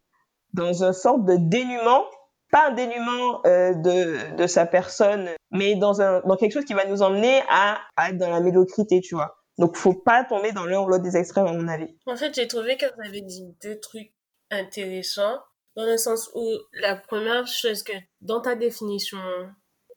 dans 0.53 0.83
une 0.83 0.93
sorte 0.93 1.25
de 1.25 1.35
dénuement, 1.37 2.05
pas 2.51 2.69
un 2.69 2.73
dénuement 2.73 3.41
euh, 3.45 3.73
de 3.73 4.35
de 4.35 4.47
sa 4.47 4.65
personne, 4.65 5.29
mais 5.51 5.75
dans 5.75 6.01
un 6.01 6.21
dans 6.21 6.37
quelque 6.37 6.53
chose 6.53 6.65
qui 6.65 6.73
va 6.73 6.85
nous 6.85 7.01
emmener 7.01 7.41
à, 7.49 7.79
à 7.97 8.09
être 8.09 8.17
dans 8.17 8.29
la 8.29 8.39
médiocrité, 8.39 9.01
tu 9.01 9.15
vois. 9.15 9.35
Donc, 9.59 9.75
faut 9.75 9.93
pas 9.93 10.23
tomber 10.23 10.51
dans 10.51 10.65
l'un 10.65 10.81
ou 10.81 10.87
l'autre 10.87 11.03
des 11.03 11.15
extrêmes, 11.15 11.45
à 11.45 11.53
mon 11.53 11.67
avis. 11.67 11.95
En 12.07 12.15
fait, 12.15 12.33
j'ai 12.33 12.47
trouvé 12.47 12.75
que 12.75 12.85
vous 12.85 13.07
avez 13.07 13.21
dit 13.21 13.55
deux 13.61 13.79
trucs 13.79 14.11
intéressants 14.49 15.37
dans 15.75 15.85
le 15.85 15.97
sens 15.97 16.29
où 16.35 16.51
la 16.73 16.95
première 16.95 17.47
chose 17.47 17.83
que 17.83 17.93
dans 18.21 18.41
ta 18.41 18.55
définition 18.55 19.19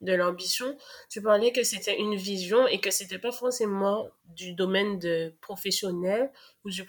de 0.01 0.13
l'ambition, 0.13 0.77
tu 1.09 1.21
parlais 1.21 1.51
que 1.51 1.63
c'était 1.63 1.97
une 1.97 2.15
vision 2.15 2.67
et 2.67 2.79
que 2.79 2.91
c'était 2.91 3.19
pas 3.19 3.31
forcément 3.31 4.09
du 4.25 4.53
domaine 4.53 4.99
de 4.99 5.33
professionnel 5.41 6.31
ou 6.63 6.69
du, 6.69 6.85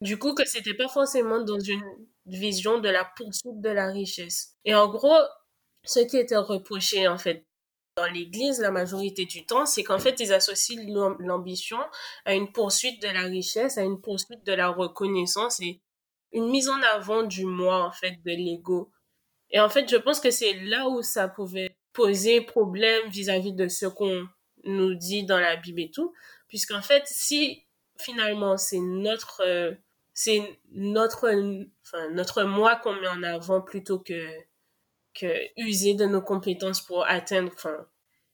du 0.00 0.18
coup 0.18 0.34
que 0.34 0.46
c'était 0.46 0.74
pas 0.74 0.88
forcément 0.88 1.40
dans 1.40 1.60
une 1.60 1.82
vision 2.26 2.78
de 2.78 2.88
la 2.88 3.04
poursuite 3.16 3.60
de 3.60 3.70
la 3.70 3.88
richesse. 3.88 4.56
Et 4.64 4.74
en 4.74 4.88
gros, 4.88 5.16
ce 5.84 6.00
qui 6.00 6.18
était 6.18 6.36
reproché 6.36 7.08
en 7.08 7.18
fait 7.18 7.44
dans 7.96 8.06
l'église 8.06 8.60
la 8.60 8.70
majorité 8.70 9.26
du 9.26 9.44
temps, 9.44 9.66
c'est 9.66 9.82
qu'en 9.82 9.98
fait 9.98 10.18
ils 10.20 10.32
associent 10.32 10.82
l'ambition 11.18 11.78
à 12.24 12.34
une 12.34 12.50
poursuite 12.52 13.02
de 13.02 13.08
la 13.08 13.22
richesse, 13.22 13.76
à 13.76 13.82
une 13.82 14.00
poursuite 14.00 14.44
de 14.46 14.52
la 14.52 14.68
reconnaissance 14.68 15.60
et 15.60 15.80
une 16.32 16.50
mise 16.50 16.68
en 16.68 16.80
avant 16.94 17.22
du 17.22 17.44
moi, 17.44 17.84
en 17.84 17.92
fait, 17.92 18.16
de 18.24 18.30
l'ego. 18.30 18.90
Et 19.50 19.60
en 19.60 19.68
fait, 19.68 19.88
je 19.88 19.96
pense 19.96 20.20
que 20.20 20.30
c'est 20.30 20.54
là 20.54 20.88
où 20.88 21.02
ça 21.02 21.28
pouvait 21.28 21.76
poser 21.92 22.40
problème 22.40 23.08
vis-à-vis 23.10 23.52
de 23.52 23.68
ce 23.68 23.86
qu'on 23.86 24.26
nous 24.64 24.94
dit 24.94 25.24
dans 25.24 25.38
la 25.38 25.56
Bible 25.56 25.80
et 25.80 25.90
tout. 25.90 26.12
Puisqu'en 26.48 26.82
fait, 26.82 27.02
si 27.06 27.64
finalement 27.98 28.56
c'est 28.56 28.80
notre, 28.80 29.42
euh, 29.44 29.72
c'est 30.14 30.58
notre, 30.72 31.28
enfin, 31.84 32.10
notre 32.10 32.44
moi 32.44 32.76
qu'on 32.76 32.94
met 32.94 33.08
en 33.08 33.22
avant 33.22 33.60
plutôt 33.60 33.98
que, 33.98 34.28
que 35.14 35.26
user 35.58 35.94
de 35.94 36.06
nos 36.06 36.22
compétences 36.22 36.80
pour 36.80 37.06
atteindre, 37.06 37.52
enfin, 37.54 37.86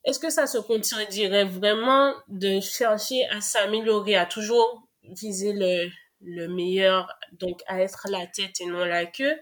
est-ce 0.04 0.20
que 0.20 0.30
ça 0.30 0.46
se 0.46 0.58
contiredirait 0.58 1.44
vraiment 1.44 2.14
de 2.28 2.60
chercher 2.60 3.26
à 3.26 3.40
s'améliorer, 3.40 4.16
à 4.16 4.26
toujours 4.26 4.88
viser 5.02 5.52
le, 5.52 5.88
le 6.20 6.48
meilleur, 6.48 7.08
donc 7.32 7.60
à 7.66 7.80
être 7.80 8.06
la 8.10 8.26
tête 8.26 8.60
et 8.60 8.66
non 8.66 8.84
la 8.84 9.06
queue. 9.06 9.34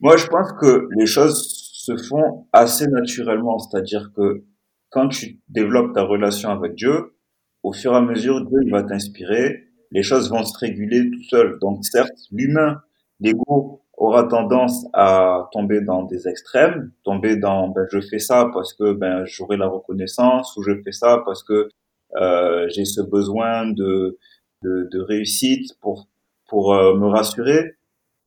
Moi, 0.00 0.16
je 0.16 0.26
pense 0.26 0.52
que 0.60 0.88
les 0.96 1.06
choses 1.06 1.46
se 1.72 1.96
font 1.96 2.46
assez 2.52 2.86
naturellement, 2.86 3.58
c'est-à-dire 3.58 4.10
que 4.16 4.44
quand 4.90 5.08
tu 5.08 5.40
développes 5.48 5.94
ta 5.94 6.02
relation 6.02 6.50
avec 6.50 6.74
Dieu, 6.74 7.16
au 7.62 7.72
fur 7.72 7.92
et 7.92 7.96
à 7.96 8.00
mesure, 8.00 8.44
Dieu 8.46 8.58
il 8.64 8.70
va 8.70 8.82
t'inspirer, 8.82 9.64
les 9.90 10.02
choses 10.02 10.30
vont 10.30 10.44
se 10.44 10.56
réguler 10.58 11.10
tout 11.10 11.22
seul. 11.24 11.58
Donc 11.60 11.84
certes, 11.84 12.10
l'humain, 12.30 12.80
l'ego 13.20 13.82
aura 13.96 14.24
tendance 14.24 14.86
à 14.92 15.48
tomber 15.52 15.80
dans 15.80 16.02
des 16.02 16.28
extrêmes, 16.28 16.92
tomber 17.04 17.36
dans 17.36 17.68
ben, 17.68 17.86
je 17.90 18.00
fais 18.00 18.18
ça 18.18 18.50
parce 18.52 18.74
que 18.74 18.92
ben 18.92 19.24
j'aurai 19.24 19.56
la 19.56 19.68
reconnaissance 19.68 20.56
ou 20.56 20.62
je 20.62 20.72
fais 20.82 20.92
ça 20.92 21.22
parce 21.24 21.44
que 21.44 21.68
euh, 22.16 22.68
j'ai 22.68 22.84
ce 22.84 23.00
besoin 23.00 23.66
de, 23.66 24.18
de, 24.62 24.88
de 24.90 25.00
réussite 25.00 25.78
pour 25.80 26.08
pour 26.54 26.72
euh, 26.72 26.94
me 26.96 27.08
rassurer. 27.08 27.72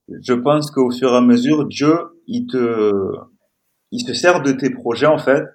Je 0.10 0.34
pense 0.34 0.70
qu'au 0.70 0.92
fur 0.92 1.14
et 1.14 1.16
à 1.16 1.22
mesure, 1.22 1.66
Dieu, 1.66 1.94
il 2.28 2.46
te, 2.46 2.92
il 3.92 4.02
se 4.02 4.14
sert 4.14 4.42
de 4.42 4.52
tes 4.52 4.70
projets 4.70 5.06
en 5.06 5.18
fait 5.18 5.46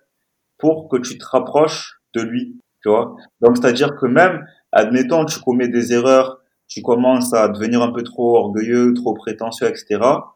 pour 0.56 0.88
que 0.88 0.96
tu 0.96 1.18
te 1.18 1.24
rapproches 1.26 2.00
de 2.14 2.22
lui, 2.22 2.58
tu 2.82 2.88
vois. 2.88 3.14
Donc 3.42 3.58
c'est-à-dire 3.58 3.94
que 3.96 4.06
même, 4.06 4.46
admettons, 4.72 5.26
tu 5.26 5.38
commets 5.40 5.68
des 5.68 5.92
erreurs, 5.92 6.38
tu 6.66 6.80
commences 6.80 7.35
à 7.35 7.48
devenir 7.48 7.82
un 7.82 7.92
peu 7.92 8.02
trop 8.04 8.38
orgueilleux, 8.38 8.94
trop 8.94 9.12
prétentieux, 9.12 9.68
etc. 9.68 9.98
À 10.00 10.30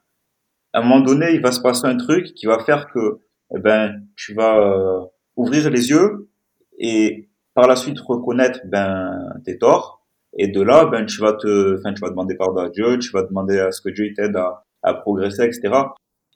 un 0.75 0.83
moment 0.83 1.01
donné, 1.01 1.33
il 1.33 1.41
va 1.41 1.53
se 1.53 1.63
passer 1.63 1.87
un 1.87 1.97
truc 1.97 2.35
qui 2.35 2.45
va 2.45 2.59
faire 2.59 2.89
que, 2.93 3.21
eh 3.55 3.59
ben, 3.61 4.03
tu 4.15 4.35
vas 4.35 4.59
euh, 4.59 5.01
ouvrir 5.37 5.71
les 5.71 5.89
yeux 5.89 6.29
et 6.79 7.31
par 7.55 7.67
la 7.67 7.77
suite 7.77 7.99
reconnaître 7.99 8.61
ben 8.67 9.33
tes 9.47 9.57
torts 9.57 9.96
et 10.37 10.49
de 10.49 10.61
là, 10.61 10.87
ben, 10.87 11.07
tu 11.07 11.21
vas 11.21 11.33
te, 11.33 11.79
enfin, 11.79 11.93
tu 11.95 12.01
vas 12.01 12.11
demander 12.11 12.37
pardon 12.37 12.61
à 12.61 12.69
Dieu, 12.69 12.99
tu 12.99 13.11
vas 13.11 13.23
demander 13.23 13.59
à 13.59 13.73
ce 13.73 13.81
que 13.81 13.89
Dieu 13.89 14.13
t'aide 14.15 14.37
à, 14.37 14.65
à 14.83 14.95
progresser, 14.95 15.45
etc. 15.45 15.75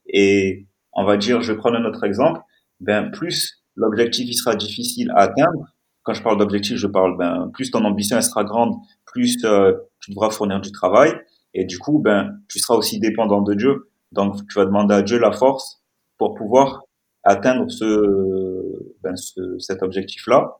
Et 0.06 0.66
on 0.92 1.04
va 1.04 1.16
dire, 1.16 1.42
je 1.42 1.52
vais 1.52 1.58
prendre 1.58 1.76
un 1.76 1.84
autre 1.84 2.04
exemple, 2.04 2.40
ben, 2.80 3.10
plus 3.10 3.62
l'objectif 3.76 4.28
il 4.28 4.34
sera 4.34 4.56
difficile 4.56 5.10
à 5.14 5.22
atteindre. 5.22 5.74
Quand 6.02 6.14
je 6.14 6.22
parle 6.22 6.38
d'objectif, 6.38 6.76
je 6.76 6.86
parle, 6.86 7.16
ben, 7.18 7.50
plus 7.52 7.70
ton 7.70 7.84
ambition 7.84 8.16
elle 8.16 8.22
sera 8.22 8.44
grande, 8.44 8.74
plus 9.06 9.44
euh, 9.44 9.72
tu 10.00 10.10
devras 10.10 10.30
fournir 10.30 10.60
du 10.60 10.72
travail. 10.72 11.12
Et 11.52 11.64
du 11.64 11.78
coup, 11.78 11.98
ben, 11.98 12.38
tu 12.48 12.58
seras 12.58 12.76
aussi 12.76 13.00
dépendant 13.00 13.42
de 13.42 13.54
Dieu. 13.54 13.90
Donc, 14.12 14.36
tu 14.48 14.58
vas 14.58 14.64
demander 14.64 14.94
à 14.94 15.02
Dieu 15.02 15.18
la 15.18 15.32
force 15.32 15.82
pour 16.16 16.34
pouvoir 16.34 16.84
atteindre 17.24 17.70
ce, 17.70 18.94
ben, 19.02 19.16
ce, 19.16 19.58
cet 19.58 19.82
objectif-là. 19.82 20.58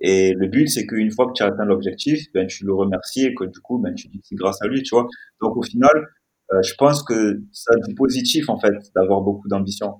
Et 0.00 0.32
le 0.32 0.48
but, 0.48 0.68
c'est 0.68 0.86
qu'une 0.86 1.10
fois 1.10 1.26
que 1.26 1.32
tu 1.34 1.42
as 1.42 1.46
atteint 1.46 1.64
l'objectif, 1.64 2.26
ben, 2.32 2.46
tu 2.46 2.64
le 2.64 2.72
remercies 2.74 3.26
et 3.26 3.34
que 3.34 3.44
du 3.44 3.60
coup, 3.60 3.78
ben, 3.78 3.94
tu 3.94 4.08
dis 4.08 4.20
c'est 4.24 4.34
grâce 4.34 4.62
à 4.62 4.66
lui, 4.66 4.82
tu 4.82 4.94
vois. 4.94 5.06
Donc 5.42 5.56
au 5.56 5.62
final, 5.62 6.08
euh, 6.52 6.62
je 6.62 6.74
pense 6.78 7.02
que 7.02 7.42
ça 7.52 7.72
positif, 7.96 8.48
en 8.48 8.58
fait, 8.58 8.74
d'avoir 8.96 9.20
beaucoup 9.20 9.48
d'ambition 9.48 9.96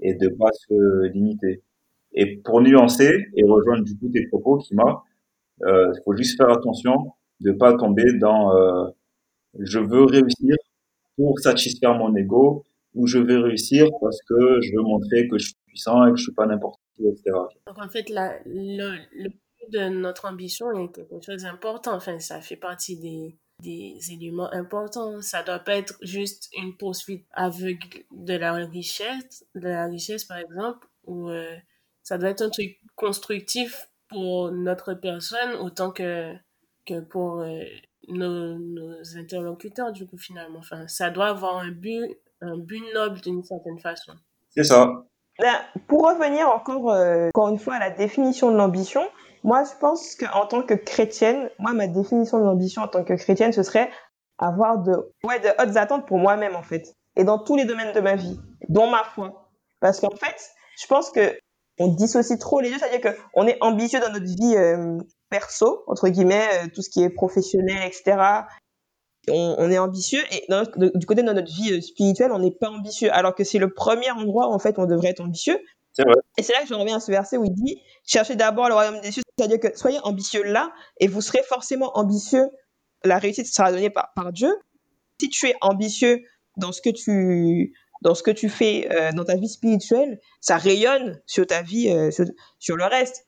et 0.00 0.14
de 0.14 0.28
pas 0.28 0.50
se 0.52 1.08
limiter. 1.12 1.62
Et 2.12 2.36
pour 2.38 2.60
nuancer 2.60 3.26
et 3.36 3.44
rejoindre 3.44 3.84
du 3.84 3.96
coup 3.96 4.08
tes 4.08 4.26
propos, 4.28 4.58
Kima, 4.58 5.02
il 5.60 5.66
euh, 5.66 5.92
faut 6.04 6.16
juste 6.16 6.36
faire 6.36 6.50
attention 6.50 7.12
de 7.40 7.52
pas 7.52 7.76
tomber 7.76 8.12
dans 8.18 8.56
euh, 8.56 8.86
je 9.58 9.78
veux 9.78 10.04
réussir 10.04 10.56
pour 11.16 11.38
satisfaire 11.38 11.94
mon 11.94 12.14
ego 12.16 12.64
ou 12.94 13.06
je 13.06 13.18
veux 13.18 13.38
réussir 13.40 13.86
parce 14.00 14.18
que 14.28 14.60
je 14.62 14.72
veux 14.74 14.82
montrer 14.82 15.28
que 15.28 15.38
je 15.38 15.52
puissant 15.70 16.06
et 16.06 16.10
que 16.10 16.16
je 16.16 16.24
suis 16.24 16.34
pas 16.34 16.46
n'importe 16.46 16.80
qui, 16.96 17.06
etc. 17.06 17.30
Donc 17.66 17.78
en 17.78 17.88
fait, 17.88 18.08
la, 18.08 18.38
le, 18.44 18.98
le 19.12 19.30
de 19.70 19.88
notre 19.88 20.26
ambition 20.26 20.70
est 20.72 20.92
quelque 20.92 21.20
chose 21.20 21.42
d'important. 21.42 21.94
Enfin, 21.94 22.18
ça 22.18 22.40
fait 22.40 22.56
partie 22.56 22.98
des, 22.98 23.38
des 23.60 23.98
éléments 24.12 24.52
importants. 24.52 25.20
Ça 25.22 25.42
doit 25.42 25.58
pas 25.58 25.76
être 25.76 25.94
juste 26.02 26.48
une 26.56 26.76
poursuite 26.76 27.26
aveugle 27.32 28.04
de 28.10 28.34
la 28.34 28.52
richesse, 28.52 29.44
de 29.54 29.68
la 29.68 29.86
richesse 29.86 30.24
par 30.24 30.38
exemple, 30.38 30.86
ou 31.04 31.28
euh, 31.28 31.56
ça 32.02 32.18
doit 32.18 32.30
être 32.30 32.42
un 32.42 32.50
truc 32.50 32.78
constructif 32.96 33.88
pour 34.08 34.50
notre 34.50 34.94
personne 34.94 35.54
autant 35.60 35.92
que, 35.92 36.34
que 36.86 37.00
pour 37.00 37.40
euh, 37.40 37.62
nos, 38.08 38.58
nos, 38.58 39.16
interlocuteurs, 39.16 39.92
du 39.92 40.06
coup, 40.06 40.18
finalement. 40.18 40.58
Enfin, 40.58 40.88
ça 40.88 41.10
doit 41.10 41.28
avoir 41.28 41.58
un 41.58 41.70
but, 41.70 42.18
un 42.40 42.58
but 42.58 42.82
noble 42.92 43.20
d'une 43.20 43.44
certaine 43.44 43.78
façon. 43.78 44.12
C'est 44.50 44.64
ça. 44.64 45.06
Ben, 45.40 45.54
pour 45.88 46.06
revenir 46.06 46.48
encore, 46.48 46.92
euh, 46.92 47.28
encore 47.34 47.48
une 47.48 47.58
fois 47.58 47.74
à 47.74 47.78
la 47.78 47.90
définition 47.90 48.50
de 48.50 48.56
l'ambition, 48.56 49.02
moi, 49.42 49.64
je 49.64 49.78
pense 49.80 50.14
qu'en 50.16 50.46
tant 50.46 50.62
que 50.62 50.74
chrétienne, 50.74 51.48
moi, 51.58 51.72
ma 51.72 51.86
définition 51.86 52.38
de 52.38 52.44
l'ambition 52.44 52.82
en 52.82 52.88
tant 52.88 53.04
que 53.04 53.14
chrétienne, 53.14 53.52
ce 53.52 53.62
serait 53.62 53.90
avoir 54.38 54.78
de, 54.78 54.92
ouais, 55.24 55.40
de 55.40 55.48
hautes 55.48 55.76
attentes 55.76 56.06
pour 56.06 56.18
moi-même, 56.18 56.56
en 56.56 56.62
fait. 56.62 56.94
Et 57.16 57.24
dans 57.24 57.38
tous 57.38 57.56
les 57.56 57.64
domaines 57.64 57.94
de 57.94 58.00
ma 58.00 58.16
vie, 58.16 58.38
dont 58.68 58.90
ma 58.90 59.02
foi. 59.02 59.50
Parce 59.80 60.00
qu'en 60.00 60.10
fait, 60.10 60.50
je 60.78 60.86
pense 60.86 61.10
que 61.10 61.38
on 61.78 61.88
dissocie 61.88 62.38
trop 62.38 62.60
les 62.60 62.70
deux, 62.70 62.78
c'est-à-dire 62.78 63.14
qu'on 63.32 63.46
est 63.46 63.56
ambitieux 63.62 64.00
dans 64.00 64.12
notre 64.12 64.26
vie 64.26 64.54
euh, 64.56 64.98
perso, 65.30 65.82
entre 65.86 66.08
guillemets, 66.08 66.46
euh, 66.52 66.66
tout 66.74 66.82
ce 66.82 66.90
qui 66.90 67.02
est 67.02 67.08
professionnel, 67.08 67.78
etc. 67.86 68.18
On, 69.28 69.54
on 69.58 69.70
est 69.70 69.78
ambitieux 69.78 70.22
et 70.32 70.46
du 70.94 71.06
côté 71.06 71.22
de 71.22 71.30
notre 71.30 71.52
vie 71.52 71.72
euh, 71.72 71.80
spirituelle, 71.80 72.32
on 72.32 72.38
n'est 72.38 72.50
pas 72.50 72.70
ambitieux. 72.70 73.12
Alors 73.12 73.34
que 73.34 73.44
c'est 73.44 73.58
le 73.58 73.72
premier 73.72 74.10
endroit 74.10 74.48
où 74.48 74.52
en 74.52 74.58
fait 74.58 74.78
on 74.78 74.86
devrait 74.86 75.08
être 75.08 75.20
ambitieux. 75.20 75.58
Vrai. 75.98 76.14
Et 76.38 76.42
c'est 76.42 76.52
là 76.52 76.62
que 76.62 76.68
je 76.68 76.74
reviens 76.74 76.96
à 76.96 77.00
ce 77.00 77.10
verset 77.10 77.36
où 77.36 77.44
il 77.44 77.52
dit 77.52 77.82
cherchez 78.06 78.36
d'abord 78.36 78.68
le 78.68 78.74
royaume 78.74 79.00
des 79.00 79.12
cieux, 79.12 79.22
c'est-à-dire 79.36 79.60
que 79.60 79.76
soyez 79.76 79.98
ambitieux 80.02 80.42
là 80.42 80.72
et 80.98 81.08
vous 81.08 81.20
serez 81.20 81.42
forcément 81.42 81.96
ambitieux. 81.98 82.48
La 83.04 83.18
réussite 83.18 83.46
sera 83.46 83.70
donnée 83.70 83.90
par, 83.90 84.12
par 84.14 84.32
Dieu. 84.32 84.54
Si 85.20 85.28
tu 85.28 85.48
es 85.48 85.54
ambitieux 85.60 86.22
dans 86.56 86.72
ce 86.72 86.80
que 86.80 86.90
tu 86.90 87.74
dans 88.02 88.14
ce 88.14 88.22
que 88.22 88.30
tu 88.30 88.48
fais 88.48 88.88
euh, 88.90 89.12
dans 89.12 89.24
ta 89.24 89.36
vie 89.36 89.48
spirituelle, 89.48 90.20
ça 90.40 90.56
rayonne 90.56 91.20
sur 91.26 91.46
ta 91.46 91.62
vie, 91.62 91.90
euh, 91.90 92.10
sur, 92.10 92.24
sur, 92.58 92.76
le 92.76 92.84
reste. 92.84 93.26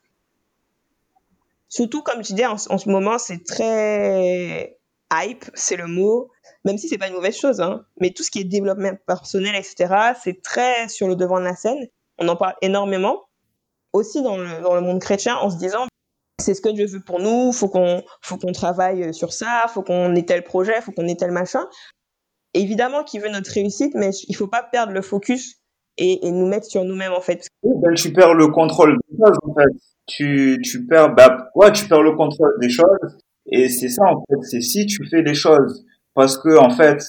Surtout, 1.69 2.03
comme 2.03 2.23
tu 2.23 2.33
dis, 2.33 2.47
en, 2.47 2.55
en 2.55 2.79
ce 2.79 2.89
moment, 2.89 3.19
c'est 3.19 3.45
très 3.45 4.79
hype, 5.13 5.45
c'est 5.55 5.77
le 5.77 5.87
mot, 5.87 6.31
même 6.65 6.79
si 6.79 6.89
c'est 6.89 6.99
pas 6.99 7.09
une 7.09 7.15
mauvaise 7.15 7.37
chose, 7.37 7.61
hein, 7.61 7.85
mais 8.01 8.11
tout 8.11 8.23
ce 8.23 8.31
qui 8.31 8.41
est 8.41 8.45
développement 8.45 8.93
personnel, 9.07 9.55
etc., 9.55 10.15
c'est 10.23 10.43
très 10.43 10.89
sur 10.89 11.09
le 11.09 11.17
devant 11.17 11.39
de 11.39 11.45
la 11.45 11.57
scène. 11.57 11.87
On 12.19 12.29
en 12.29 12.37
parle 12.37 12.55
énormément. 12.63 13.23
Aussi 13.93 14.23
dans 14.23 14.39
le, 14.39 14.63
dans 14.63 14.75
le 14.75 14.81
monde 14.81 15.01
chrétien, 15.01 15.37
en 15.37 15.51
se 15.51 15.59
disant, 15.59 15.87
c'est 16.41 16.55
ce 16.55 16.63
que 16.63 16.71
Dieu 16.71 16.87
veut 16.87 17.03
pour 17.05 17.21
nous, 17.21 17.53
faut 17.53 17.69
qu'on, 17.69 18.03
faut 18.23 18.39
qu'on 18.39 18.53
travaille 18.53 19.13
sur 19.13 19.35
ça, 19.35 19.67
faut 19.69 19.83
qu'on 19.83 20.15
ait 20.15 20.25
tel 20.25 20.43
projet, 20.43 20.81
faut 20.81 20.93
qu'on 20.93 21.07
ait 21.07 21.17
tel 21.17 21.31
machin 21.31 21.67
évidemment 22.55 23.05
qu'il 23.05 23.21
veut 23.21 23.31
notre 23.31 23.51
réussite, 23.53 23.95
mais 23.95 24.11
il 24.29 24.37
faut 24.37 24.49
pas 24.49 24.63
perdre 24.63 24.93
le 24.93 25.03
focus 25.03 25.57
et, 25.99 26.19
nous 26.31 26.47
mettre 26.47 26.67
sur 26.67 26.85
nous-mêmes 26.85 27.13
en 27.13 27.21
fait. 27.21 27.47
Ben, 27.63 27.95
tu 27.95 28.13
perds 28.13 28.35
le 28.35 28.49
contrôle 28.49 28.97
des 29.09 29.17
choses 29.17 29.37
en 29.43 29.55
fait. 29.55 29.71
Tu, 30.07 30.59
tu 30.65 30.87
perds, 30.87 31.15
bah, 31.15 31.51
tu 31.73 31.87
perds 31.87 32.03
le 32.03 32.17
contrôle 32.17 32.55
des 32.61 32.69
choses. 32.69 33.19
Et 33.47 33.69
c'est 33.69 33.89
ça 33.89 34.05
en 34.05 34.25
fait, 34.29 34.43
c'est 34.43 34.61
si 34.61 34.87
tu 34.87 35.05
fais 35.09 35.23
les 35.23 35.35
choses 35.35 35.85
parce 36.15 36.39
que 36.39 36.59
en 36.59 36.71
fait 36.71 37.03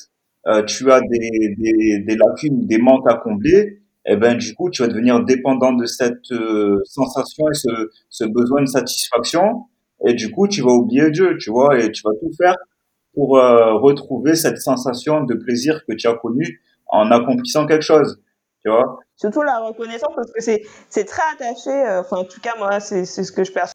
euh, 0.47 0.63
tu 0.63 0.91
as 0.91 0.99
des, 1.01 1.55
des, 1.57 1.99
des 1.99 2.15
lacunes, 2.15 2.65
des 2.67 2.77
manques 2.77 3.09
à 3.09 3.15
combler, 3.15 3.79
et 4.05 4.13
eh 4.13 4.15
ben 4.17 4.37
du 4.37 4.53
coup 4.55 4.69
tu 4.69 4.81
vas 4.81 4.89
devenir 4.89 5.23
dépendant 5.23 5.71
de 5.71 5.85
cette 5.85 6.31
euh, 6.31 6.81
sensation 6.83 7.45
et 7.49 7.87
ce, 8.09 8.25
besoin 8.25 8.61
de 8.61 8.67
satisfaction, 8.67 9.67
et 10.05 10.13
du 10.13 10.31
coup 10.31 10.47
tu 10.49 10.61
vas 10.61 10.71
oublier 10.71 11.11
Dieu, 11.11 11.37
tu 11.37 11.49
vois, 11.49 11.79
et 11.79 11.91
tu 11.91 12.01
vas 12.03 12.11
tout 12.19 12.31
faire 12.37 12.55
pour 13.13 13.37
euh, 13.37 13.75
retrouver 13.75 14.35
cette 14.35 14.57
sensation 14.57 15.23
de 15.23 15.35
plaisir 15.35 15.81
que 15.87 15.95
tu 15.95 16.07
as 16.07 16.15
connue 16.15 16.61
en 16.87 17.09
accomplissant 17.11 17.65
quelque 17.65 17.85
chose, 17.85 18.21
tu 18.65 18.69
vois. 18.69 18.99
Surtout 19.15 19.43
la 19.43 19.59
reconnaissance 19.59 20.13
parce 20.13 20.31
que 20.33 20.41
c'est 20.41 21.05
très 21.05 21.23
attaché. 21.35 21.71
Enfin, 21.99 22.17
en 22.17 22.25
tout 22.25 22.41
cas, 22.41 22.55
moi, 22.57 22.79
c'est 22.79 23.05
ce 23.05 23.31
que 23.31 23.43
je 23.43 23.51
perçois. 23.53 23.72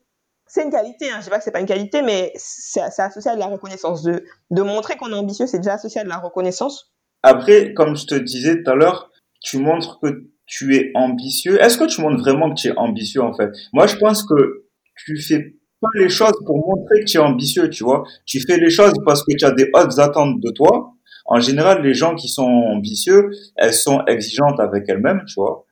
C'est 0.49 0.65
une 0.65 0.71
qualité. 0.71 1.11
Hein, 1.11 1.17
je 1.19 1.25
sais 1.25 1.31
pas 1.31 1.39
que 1.39 1.45
c'est 1.45 1.53
pas 1.53 1.61
une 1.61 1.67
qualité, 1.67 2.03
mais 2.03 2.33
c'est 2.37 2.81
associé 2.81 3.31
à 3.31 3.35
de 3.35 3.41
la 3.41 3.47
reconnaissance. 3.47 4.03
De 4.03 4.25
de 4.51 4.63
montrer 4.63 4.97
qu'on 4.97 5.11
est 5.11 5.17
ambitieux, 5.17 5.47
c'est 5.47 5.59
déjà 5.59 5.75
associé 5.75 6.01
à 6.01 6.05
de 6.05 6.09
la 6.09 6.19
reconnaissance. 6.19 6.93
Après, 7.23 7.75
comme 7.75 7.97
je 7.97 8.07
te 8.07 8.15
disais 8.15 8.63
tout 8.63 8.71
à 8.71 8.75
l'heure, 8.75 9.11
tu 9.41 9.59
montres 9.59 10.01
que 10.01 10.31
tu 10.47 10.77
es 10.77 10.91
ambitieux. 10.95 11.61
Est-ce 11.63 11.77
que 11.79 11.85
tu 11.85 12.01
montres 12.01 12.21
vraiment 12.21 12.51
que 12.55 12.61
tu 12.61 12.69
es 12.69 12.77
ambitieux 12.77 13.23
en 13.23 13.35
fait? 13.35 13.51
Moi, 13.73 13.87
je 13.87 13.97
pense 13.97 14.23
que 14.25 14.65
tu 14.97 15.21
fais 15.21 15.55
pas 15.81 15.89
les 15.95 16.09
choses 16.09 16.33
pour 16.47 16.57
montrer 16.57 17.01
que 17.01 17.05
tu 17.05 17.19
es 17.19 17.21
ambitieux, 17.21 17.69
tu 17.69 17.85
vois. 17.85 18.05
Tu 18.27 18.41
fais 18.41 18.57
les 18.57 18.71
choses 18.71 18.95
parce 19.05 19.23
que 19.23 19.37
tu 19.37 19.45
as 19.45 19.53
des 19.53 19.71
hautes 19.75 19.99
attentes 19.99 20.41
de 20.41 20.51
toi. 20.51 20.95
En 21.27 21.41
général, 21.41 21.83
les 21.83 21.93
gens 21.93 22.15
qui 22.15 22.29
sont 22.29 22.43
ambitieux, 22.43 23.31
elles 23.57 23.75
sont 23.75 24.03
exigeantes 24.07 24.59
avec 24.61 24.89
elles-mêmes, 24.89 25.23
tu 25.27 25.35
vois. 25.37 25.67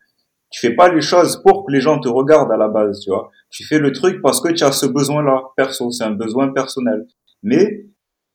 Tu 0.50 0.60
fais 0.60 0.74
pas 0.74 0.92
les 0.92 1.00
choses 1.00 1.42
pour 1.42 1.66
que 1.66 1.72
les 1.72 1.80
gens 1.80 1.98
te 1.98 2.08
regardent 2.08 2.52
à 2.52 2.56
la 2.56 2.68
base, 2.68 3.00
tu 3.00 3.10
vois. 3.10 3.30
Tu 3.50 3.64
fais 3.64 3.78
le 3.78 3.92
truc 3.92 4.22
parce 4.22 4.40
que 4.40 4.52
tu 4.52 4.64
as 4.64 4.72
ce 4.72 4.86
besoin-là, 4.86 5.42
perso, 5.56 5.90
c'est 5.90 6.04
un 6.04 6.12
besoin 6.12 6.52
personnel. 6.52 7.06
Mais 7.42 7.86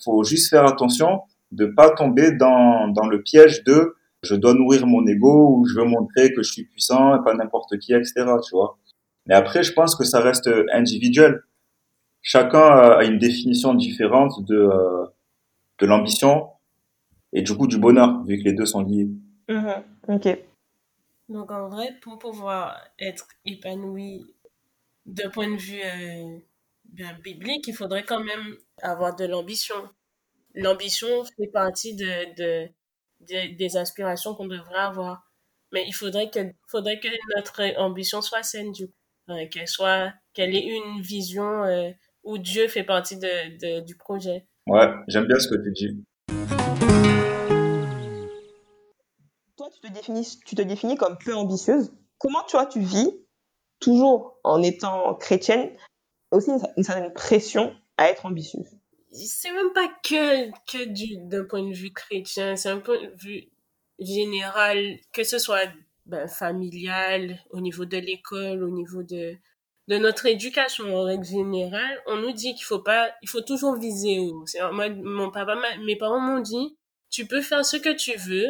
faut 0.04 0.24
juste 0.24 0.50
faire 0.50 0.66
attention 0.66 1.22
de 1.52 1.66
pas 1.66 1.92
tomber 1.92 2.32
dans, 2.32 2.88
dans 2.90 3.08
le 3.08 3.22
piège 3.22 3.64
de 3.64 3.96
je 4.24 4.36
dois 4.36 4.54
nourrir 4.54 4.86
mon 4.86 5.06
ego 5.08 5.56
ou 5.56 5.66
je 5.66 5.80
veux 5.80 5.86
montrer 5.86 6.32
que 6.34 6.44
je 6.44 6.52
suis 6.52 6.66
puissant 6.66 7.16
et 7.16 7.24
pas 7.24 7.34
n'importe 7.34 7.78
qui, 7.80 7.94
etc., 7.94 8.14
tu 8.44 8.56
vois. 8.56 8.78
Mais 9.26 9.34
après, 9.34 9.64
je 9.64 9.74
pense 9.74 9.96
que 9.96 10.04
ça 10.04 10.20
reste 10.20 10.50
individuel 10.74 11.42
chacun 12.22 12.60
a 12.60 13.04
une 13.04 13.18
définition 13.18 13.74
différente 13.74 14.46
de, 14.46 14.56
euh, 14.56 15.06
de 15.80 15.86
l'ambition 15.86 16.48
et 17.34 17.42
du 17.42 17.56
coup 17.56 17.68
du 17.68 17.78
bonheur, 17.78 18.24
vu 18.26 18.38
que 18.38 18.44
les 18.44 18.54
deux 18.54 18.66
sont 18.66 18.82
liés. 18.82 19.10
Ok. 20.08 20.28
Donc 21.32 21.50
en 21.50 21.70
vrai, 21.70 21.98
pour 22.02 22.20
pouvoir 22.20 22.78
être 23.00 23.26
épanoui 23.46 24.36
d'un 25.06 25.30
point 25.30 25.50
de 25.50 25.56
vue 25.56 25.82
euh, 25.82 26.40
bien 26.84 27.14
biblique, 27.24 27.68
il 27.68 27.74
faudrait 27.74 28.04
quand 28.04 28.22
même 28.22 28.58
avoir 28.82 29.16
de 29.16 29.26
l'ambition. 29.26 29.90
L'ambition 30.56 31.24
fait 31.24 31.48
partie 31.48 31.96
de, 31.96 32.36
de, 32.36 33.56
des 33.56 33.78
aspirations 33.78 34.36
qu'on 34.36 34.48
devrait 34.48 34.76
avoir. 34.76 35.24
Mais 35.72 35.86
il 35.88 35.94
faudrait 35.94 36.30
que, 36.30 36.40
faudrait 36.68 37.00
que 37.00 37.08
notre 37.38 37.62
ambition 37.80 38.22
soit 38.22 38.44
saine, 38.44 38.74
du 38.74 38.88
coup. 38.88 38.94
qu'elle 39.52 39.70
soit, 39.70 40.14
qu'elle 40.34 40.54
ait 40.54 40.68
une 40.68 41.02
vision 41.02 41.64
euh, 41.64 41.92
où 42.26 42.40
Dieu 42.40 42.68
fait 42.68 42.84
partie 42.84 43.18
de, 43.18 43.80
de, 43.80 43.86
du 43.86 43.96
projet. 43.96 44.46
Ouais, 44.68 44.90
j'aime 45.08 45.28
bien 45.28 45.40
ce 45.40 45.48
que 45.48 45.64
tu 45.64 45.72
dis. 45.72 46.04
Toi, 49.58 49.70
tu 49.74 49.82
te 49.82 49.94
définis, 49.94 50.40
tu 50.46 50.56
te 50.56 50.62
définis 50.62 50.96
comme 50.96 51.18
peu 51.18 51.36
ambitieuse. 51.36 51.92
Comment 52.18 52.44
toi 52.44 52.66
tu 52.66 52.80
vis, 52.80 53.12
toujours 53.80 54.38
en 54.44 54.62
étant 54.62 55.16
chrétienne, 55.16 55.72
aussi 56.32 56.52
une, 56.78 56.84
certaine 56.84 57.14
pression 57.14 57.76
à 57.98 58.10
être 58.10 58.26
ambitieuse? 58.26 58.70
C'est 59.12 59.52
même 59.52 59.74
pas 59.74 59.88
que, 60.04 60.50
que 60.72 61.28
d'un 61.28 61.44
point 61.46 61.68
de 61.68 61.74
vue 61.74 61.92
chrétien, 61.92 62.56
c'est 62.56 62.70
un 62.70 62.80
point 62.80 63.02
de 63.02 63.14
vue 63.18 63.50
général, 64.00 64.98
que 65.14 65.24
ce 65.24 65.38
soit 65.38 65.70
ben, 66.06 66.28
familial, 66.28 67.40
au 67.52 67.60
niveau 67.60 67.86
de 67.86 67.98
l'école, 67.98 68.64
au 68.64 68.70
niveau 68.70 69.04
de, 69.04 69.36
de 69.88 69.98
notre 69.98 70.26
éducation 70.26 70.96
en 70.96 71.04
règle 71.04 71.26
générale, 71.26 72.02
on 72.08 72.18
nous 72.18 72.32
dit 72.32 72.54
qu'il 72.56 72.64
faut 72.64 72.80
pas, 72.82 73.12
il 73.22 73.30
faut 73.30 73.42
toujours 73.42 73.76
viser 73.76 74.20
haut. 74.20 74.46
Mon 74.72 75.32
papa, 75.32 75.56
mes 75.84 75.96
parents 75.98 76.20
m'ont 76.20 76.40
dit, 76.40 76.78
tu 77.10 77.26
peux 77.26 77.42
faire 77.42 77.66
ce 77.66 77.78
que 77.78 77.94
tu 77.94 78.16
veux, 78.18 78.48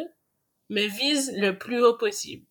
mais 0.71 0.87
vise 0.87 1.33
le 1.35 1.57
plus 1.57 1.83
haut 1.83 1.97
possible. 1.97 2.45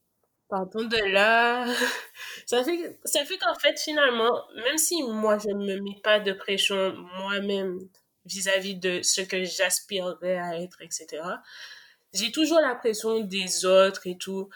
Partons 0.50 0.84
de 0.84 1.12
là, 1.12 1.66
ça 2.46 2.62
fait, 2.62 2.98
ça 3.04 3.24
fait 3.24 3.38
qu'en 3.38 3.54
fait, 3.54 3.78
finalement, 3.80 4.42
même 4.56 4.76
si 4.76 5.02
moi, 5.02 5.38
je 5.38 5.48
ne 5.48 5.64
me 5.64 5.80
mets 5.80 6.00
pas 6.02 6.20
de 6.20 6.32
pression 6.32 6.94
moi-même 7.18 7.78
vis-à-vis 8.26 8.74
de 8.74 9.00
ce 9.02 9.22
que 9.22 9.42
j'aspirerais 9.44 10.36
à 10.36 10.60
être, 10.60 10.82
etc., 10.82 11.22
j'ai 12.12 12.30
toujours 12.30 12.60
la 12.60 12.74
pression 12.74 13.20
des 13.20 13.64
autres 13.64 14.06
et 14.06 14.18
tout 14.18 14.50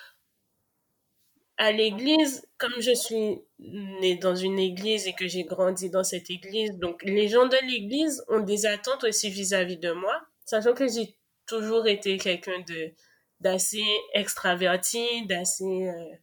à 1.57 1.72
l'église, 1.72 2.46
comme 2.59 2.74
je 2.81 2.92
suis 2.92 3.40
née 3.61 4.16
dans 4.16 4.35
une 4.35 4.59
église 4.59 5.07
et 5.07 5.14
que 5.14 5.27
j'ai 5.27 5.44
grandi 5.44 5.88
dans 5.88 6.05
cette 6.05 6.29
église, 6.29 6.72
donc 6.72 7.03
les 7.05 7.29
gens 7.29 7.46
de 7.46 7.57
l'église 7.68 8.24
ont 8.29 8.40
des 8.40 8.66
attentes 8.66 9.05
aussi 9.05 9.31
vis-à-vis 9.31 9.79
de 9.79 9.92
moi, 9.92 10.20
sachant 10.44 10.74
que 10.74 10.87
j'ai 10.87 11.16
toujours 11.46 11.87
été 11.87 12.18
quelqu'un 12.18 12.59
de 12.68 12.92
d'assez 13.40 13.85
extraverti, 14.14 15.27
d'assez 15.27 15.88
euh... 15.88 16.16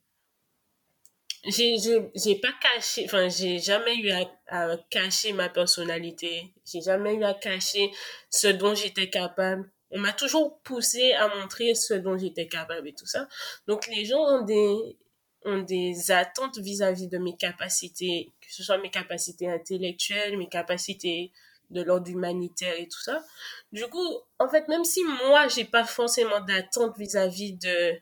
j'ai 1.45 2.35
pas 2.35 2.53
caché 2.61 3.05
enfin 3.05 3.29
j'ai 3.29 3.59
jamais 3.59 3.95
eu 3.97 4.09
à, 4.11 4.29
à, 4.47 4.77
cacher 4.89 5.33
ma 5.33 5.49
personnalité. 5.49 6.53
J'ai 6.65 6.81
jamais 6.81 7.15
eu 7.15 7.23
à 7.23 7.33
cacher 7.33 7.91
ce 8.29 8.47
dont 8.47 8.75
j'étais 8.75 9.09
capable. 9.09 9.69
On 9.91 9.99
m'a 9.99 10.13
toujours 10.13 10.59
poussé 10.61 11.13
à 11.13 11.27
montrer 11.35 11.75
ce 11.75 11.93
dont 11.93 12.17
j'étais 12.17 12.47
capable 12.47 12.87
et 12.87 12.93
tout 12.93 13.07
ça. 13.07 13.27
Donc 13.67 13.87
les 13.87 14.05
gens 14.05 14.21
ont 14.21 14.43
des 14.43 14.97
ont 15.43 15.59
des 15.59 16.11
attentes 16.11 16.59
vis-à-vis 16.59 17.07
de 17.07 17.17
mes 17.17 17.35
capacités, 17.35 18.31
que 18.41 18.53
ce 18.53 18.63
soit 18.63 18.77
mes 18.77 18.91
capacités 18.91 19.49
intellectuelles, 19.49 20.37
mes 20.37 20.49
capacités 20.49 21.31
de 21.71 21.81
l'ordre 21.81 22.09
humanitaire 22.09 22.75
et 22.77 22.87
tout 22.87 23.01
ça. 23.01 23.23
Du 23.71 23.85
coup, 23.87 24.19
en 24.39 24.49
fait, 24.49 24.67
même 24.67 24.83
si 24.83 25.03
moi, 25.03 25.47
j'ai 25.47 25.65
pas 25.65 25.85
forcément 25.85 26.41
d'attente 26.41 26.97
vis-à-vis 26.97 27.53
de 27.53 27.99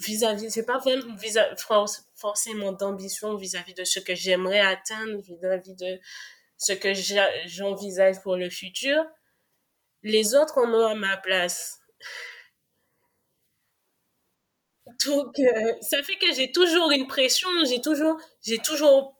vis-à-vis, 0.00 0.50
c'est 0.50 0.64
pas 0.64 0.78
vraiment 0.78 1.16
forcément 2.14 2.72
d'ambition 2.72 3.36
vis-à-vis 3.36 3.74
de 3.74 3.84
ce 3.84 4.00
que 4.00 4.14
j'aimerais 4.14 4.60
atteindre, 4.60 5.20
vis-à-vis 5.22 5.74
de 5.74 5.98
ce 6.56 6.72
que 6.72 6.92
j'envisage 7.46 8.20
pour 8.22 8.36
le 8.36 8.48
futur. 8.48 9.04
Les 10.02 10.34
autres 10.34 10.58
en 10.58 10.72
ont 10.72 10.86
à 10.86 10.94
ma 10.94 11.16
place. 11.16 11.80
Donc, 15.06 15.38
euh, 15.38 15.74
ça 15.80 16.02
fait 16.02 16.16
que 16.16 16.32
j'ai 16.34 16.50
toujours 16.52 16.90
une 16.90 17.06
pression, 17.06 17.48
j'ai 17.64 17.80
toujours, 17.80 18.20
j'ai 18.42 18.58
toujours, 18.58 19.16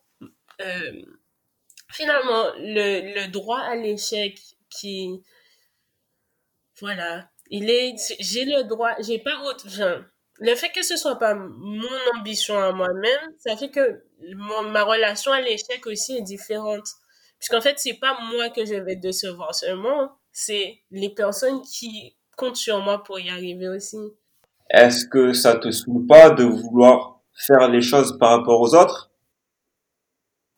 euh, 0.61 1.03
finalement, 1.93 2.53
le, 2.59 3.31
droit 3.31 3.61
à 3.61 3.77
l'échec 3.77 4.39
qui, 4.71 5.23
voilà, 6.81 7.29
il 7.51 7.71
est, 7.71 7.95
j'ai 8.21 8.45
le 8.45 8.65
droit, 8.65 8.93
j'ai 9.01 9.19
pas 9.19 9.39
autre, 9.45 9.67
le 10.39 10.55
fait 10.57 10.71
que 10.71 10.83
ce 10.83 10.97
soit 10.97 11.19
pas 11.19 11.35
mon 11.35 11.89
ambition 12.17 12.59
à 12.59 12.73
moi-même, 12.73 13.21
ça 13.39 13.57
fait 13.57 13.71
que 13.71 14.03
ma 14.35 14.83
relation 14.83 15.31
à 15.33 15.41
l'échec 15.41 15.87
aussi 15.87 16.17
est 16.17 16.23
différente. 16.23 16.87
Puisqu'en 17.39 17.61
fait, 17.61 17.75
c'est 17.77 17.95
pas 17.95 18.17
moi 18.33 18.51
que 18.51 18.65
je 18.65 18.75
vais 18.75 18.97
décevoir 18.97 19.55
seulement, 19.55 20.13
c'est 20.33 20.81
les 20.91 21.11
personnes 21.11 21.61
qui 21.63 22.17
comptent 22.37 22.57
sur 22.57 22.81
moi 22.81 23.03
pour 23.03 23.21
y 23.21 23.31
arriver 23.31 23.69
aussi. 23.69 23.99
Est-ce 24.71 25.07
que 25.07 25.33
ça 25.33 25.57
te 25.57 25.71
saoule 25.71 26.07
pas 26.07 26.31
de 26.31 26.45
vouloir 26.45 27.21
faire 27.35 27.69
les 27.69 27.83
choses 27.83 28.19
par 28.19 28.39
rapport 28.39 28.61
aux 28.61 28.75
autres? 28.75 29.12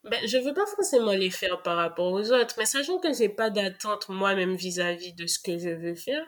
Ben, 0.04 0.20
je 0.26 0.38
veux 0.38 0.54
pas 0.54 0.66
forcément 0.66 1.12
les 1.12 1.30
faire 1.30 1.62
par 1.62 1.76
rapport 1.76 2.12
aux 2.12 2.32
autres, 2.32 2.54
mais 2.58 2.66
sachant 2.66 2.98
que 2.98 3.12
j'ai 3.12 3.28
pas 3.28 3.50
d'attente 3.50 4.08
moi-même 4.08 4.54
vis-à-vis 4.54 5.14
de 5.14 5.26
ce 5.26 5.38
que 5.38 5.58
je 5.58 5.70
veux 5.70 5.94
faire, 5.94 6.26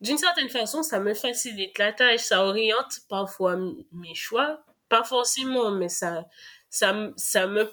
d'une 0.00 0.18
certaine 0.18 0.48
façon, 0.48 0.82
ça 0.82 0.98
me 0.98 1.14
facilite 1.14 1.78
la 1.78 1.92
tâche, 1.92 2.20
ça 2.20 2.44
oriente 2.44 3.00
parfois 3.08 3.56
mes 3.92 4.14
choix, 4.14 4.64
pas 4.88 5.04
forcément, 5.04 5.70
mais 5.70 5.88
ça, 5.88 6.26
ça, 6.70 7.10
ça 7.16 7.46
me 7.46 7.70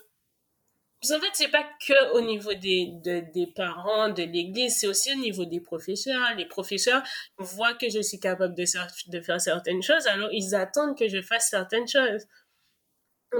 en 1.01 1.19
fait, 1.19 1.29
c'est 1.33 1.47
pas 1.47 1.63
que 1.87 2.13
au 2.13 2.21
niveau 2.21 2.53
des, 2.53 2.91
des 3.33 3.47
parents, 3.47 4.09
de 4.09 4.23
l'église, 4.23 4.77
c'est 4.79 4.87
aussi 4.87 5.13
au 5.13 5.15
niveau 5.15 5.45
des 5.45 5.61
professeurs. 5.61 6.35
Les 6.35 6.45
professeurs 6.45 7.01
voient 7.37 7.73
que 7.73 7.89
je 7.89 8.01
suis 8.01 8.19
capable 8.19 8.53
de, 8.53 8.65
de 9.07 9.21
faire 9.21 9.39
certaines 9.39 9.81
choses, 9.81 10.07
alors 10.07 10.29
ils 10.33 10.55
attendent 10.55 10.97
que 10.97 11.07
je 11.07 11.21
fasse 11.21 11.49
certaines 11.49 11.87
choses. 11.87 12.27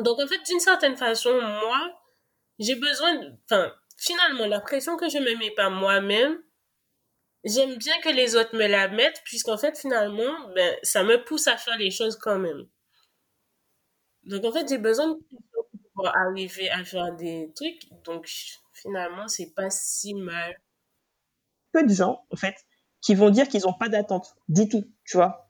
Donc, 0.04 0.20
en 0.20 0.28
fait, 0.28 0.42
d'une 0.46 0.60
certaine 0.60 0.96
façon, 0.98 1.34
moi, 1.42 2.02
j'ai 2.60 2.76
besoin 2.76 3.38
enfin, 3.46 3.74
finalement, 3.98 4.46
la 4.46 4.60
pression 4.62 4.98
que 4.98 5.10
je 5.10 5.18
me 5.18 5.38
mets 5.38 5.52
pas 5.52 5.70
moi-même, 5.70 6.42
j'aime 7.44 7.76
bien 7.78 8.00
que 8.02 8.10
les 8.10 8.36
autres 8.36 8.56
me 8.56 8.68
la 8.68 8.88
mettent, 8.88 9.22
puisqu'en 9.26 9.58
fait, 9.58 9.78
finalement, 9.78 10.50
ben, 10.56 10.76
ça 10.84 11.04
me 11.04 11.24
pousse 11.24 11.48
à 11.48 11.58
faire 11.58 11.78
les 11.78 11.92
choses 11.92 12.18
quand 12.18 12.38
même. 12.40 12.68
Donc, 14.24 14.46
en 14.46 14.52
fait, 14.52 14.68
j'ai 14.70 14.78
besoin 14.78 15.08
de 15.08 15.20
pour 16.00 16.08
arriver 16.16 16.70
à 16.70 16.86
faire 16.86 17.14
des 17.16 17.52
trucs. 17.56 17.90
Donc, 18.06 18.26
finalement, 18.74 19.28
c'est 19.28 19.54
pas 19.54 19.70
si 19.70 20.14
mal. 20.14 20.56
Peu 21.74 21.84
de 21.84 21.94
gens, 21.94 22.26
en 22.32 22.38
fait, 22.38 22.56
qui 23.02 23.16
vont 23.16 23.30
dire 23.30 23.48
qu'ils 23.50 23.64
n'ont 23.64 23.74
pas 23.74 23.90
d'attente 23.90 24.36
du 24.48 24.70
tout, 24.70 24.86
tu 25.06 25.18
vois. 25.18 25.49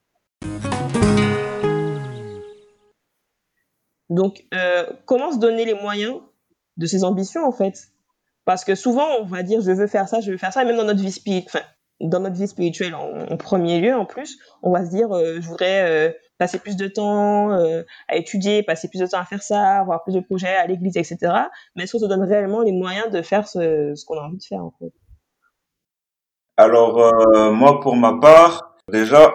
Donc, 4.10 4.46
euh, 4.54 4.86
comment 5.06 5.32
se 5.32 5.38
donner 5.38 5.66
les 5.66 5.76
moyens 5.76 6.18
de 6.78 6.86
ses 6.86 7.04
ambitions, 7.04 7.46
en 7.46 7.52
fait? 7.52 7.90
Parce 8.46 8.66
que 8.66 8.76
souvent, 8.76 9.08
on 9.22 9.26
va 9.26 9.44
dire, 9.44 9.62
je 9.62 9.72
veux 9.72 9.88
faire 9.88 10.08
ça, 10.08 10.22
je 10.22 10.32
veux 10.32 10.38
faire 10.38 10.52
ça, 10.52 10.64
et 10.64 10.66
même 10.66 10.78
dans 10.78 10.86
notre 10.86 11.02
vie 11.02 11.12
spirituelle, 12.48 12.96
en, 12.96 13.38
premier 13.38 13.80
lieu, 13.80 13.96
en 13.96 14.06
plus, 14.06 14.40
on 14.64 14.72
va 14.72 14.86
se 14.86 14.90
dire, 14.90 15.12
euh, 15.12 15.36
je 15.40 15.48
voudrais 15.48 15.88
euh, 15.88 16.12
passer 16.40 16.58
plus 16.58 16.76
de 16.76 16.88
temps 16.88 17.52
à 18.08 18.16
étudier, 18.16 18.64
passer 18.64 18.88
plus 18.88 19.00
de 19.00 19.06
temps 19.06 19.20
à 19.20 19.26
faire 19.26 19.44
ça, 19.44 19.80
avoir 19.80 20.04
plus 20.04 20.14
de 20.14 20.22
projets 20.22 20.56
à 20.56 20.66
l'église, 20.66 20.98
etc. 20.98 21.18
Mais 21.76 21.84
est-ce 21.84 21.92
qu'on 21.92 22.00
se 22.00 22.06
donne 22.06 22.24
réellement 22.24 22.62
les 22.62 22.72
moyens 22.72 23.12
de 23.12 23.22
faire 23.22 23.48
ce, 23.48 23.94
qu'on 24.06 24.18
a 24.18 24.22
envie 24.22 24.38
de 24.38 24.44
faire 24.44 24.64
en 24.64 24.74
fait? 24.80 24.94
Alors 26.56 27.14
moi 27.54 27.82
pour 27.82 27.96
ma 27.98 28.18
part, 28.20 28.78
déjà 28.90 29.34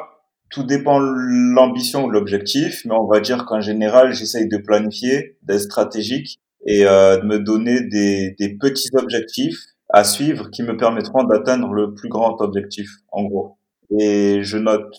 tout 0.54 0.62
dépend 0.62 1.00
l'ambition 1.00 2.06
l'objectif, 2.08 2.84
mais 2.84 2.94
on 2.94 3.06
va 3.06 3.20
dire 3.20 3.44
qu'en 3.44 3.60
général 3.60 4.12
j'essaye 4.14 4.48
de 4.48 4.56
planifier, 4.56 5.36
d'être 5.42 5.62
stratégique 5.62 6.38
et 6.64 6.86
euh, 6.86 7.16
de 7.18 7.26
me 7.26 7.40
donner 7.40 7.80
des, 7.80 8.36
des 8.38 8.56
petits 8.56 8.90
objectifs 8.94 9.58
à 9.90 10.04
suivre 10.04 10.50
qui 10.50 10.62
me 10.62 10.76
permettront 10.76 11.24
d'atteindre 11.24 11.72
le 11.72 11.94
plus 11.94 12.08
grand 12.08 12.40
objectif 12.40 12.88
en 13.10 13.24
gros. 13.24 13.58
Et 13.98 14.42
je 14.42 14.56
note 14.56 14.94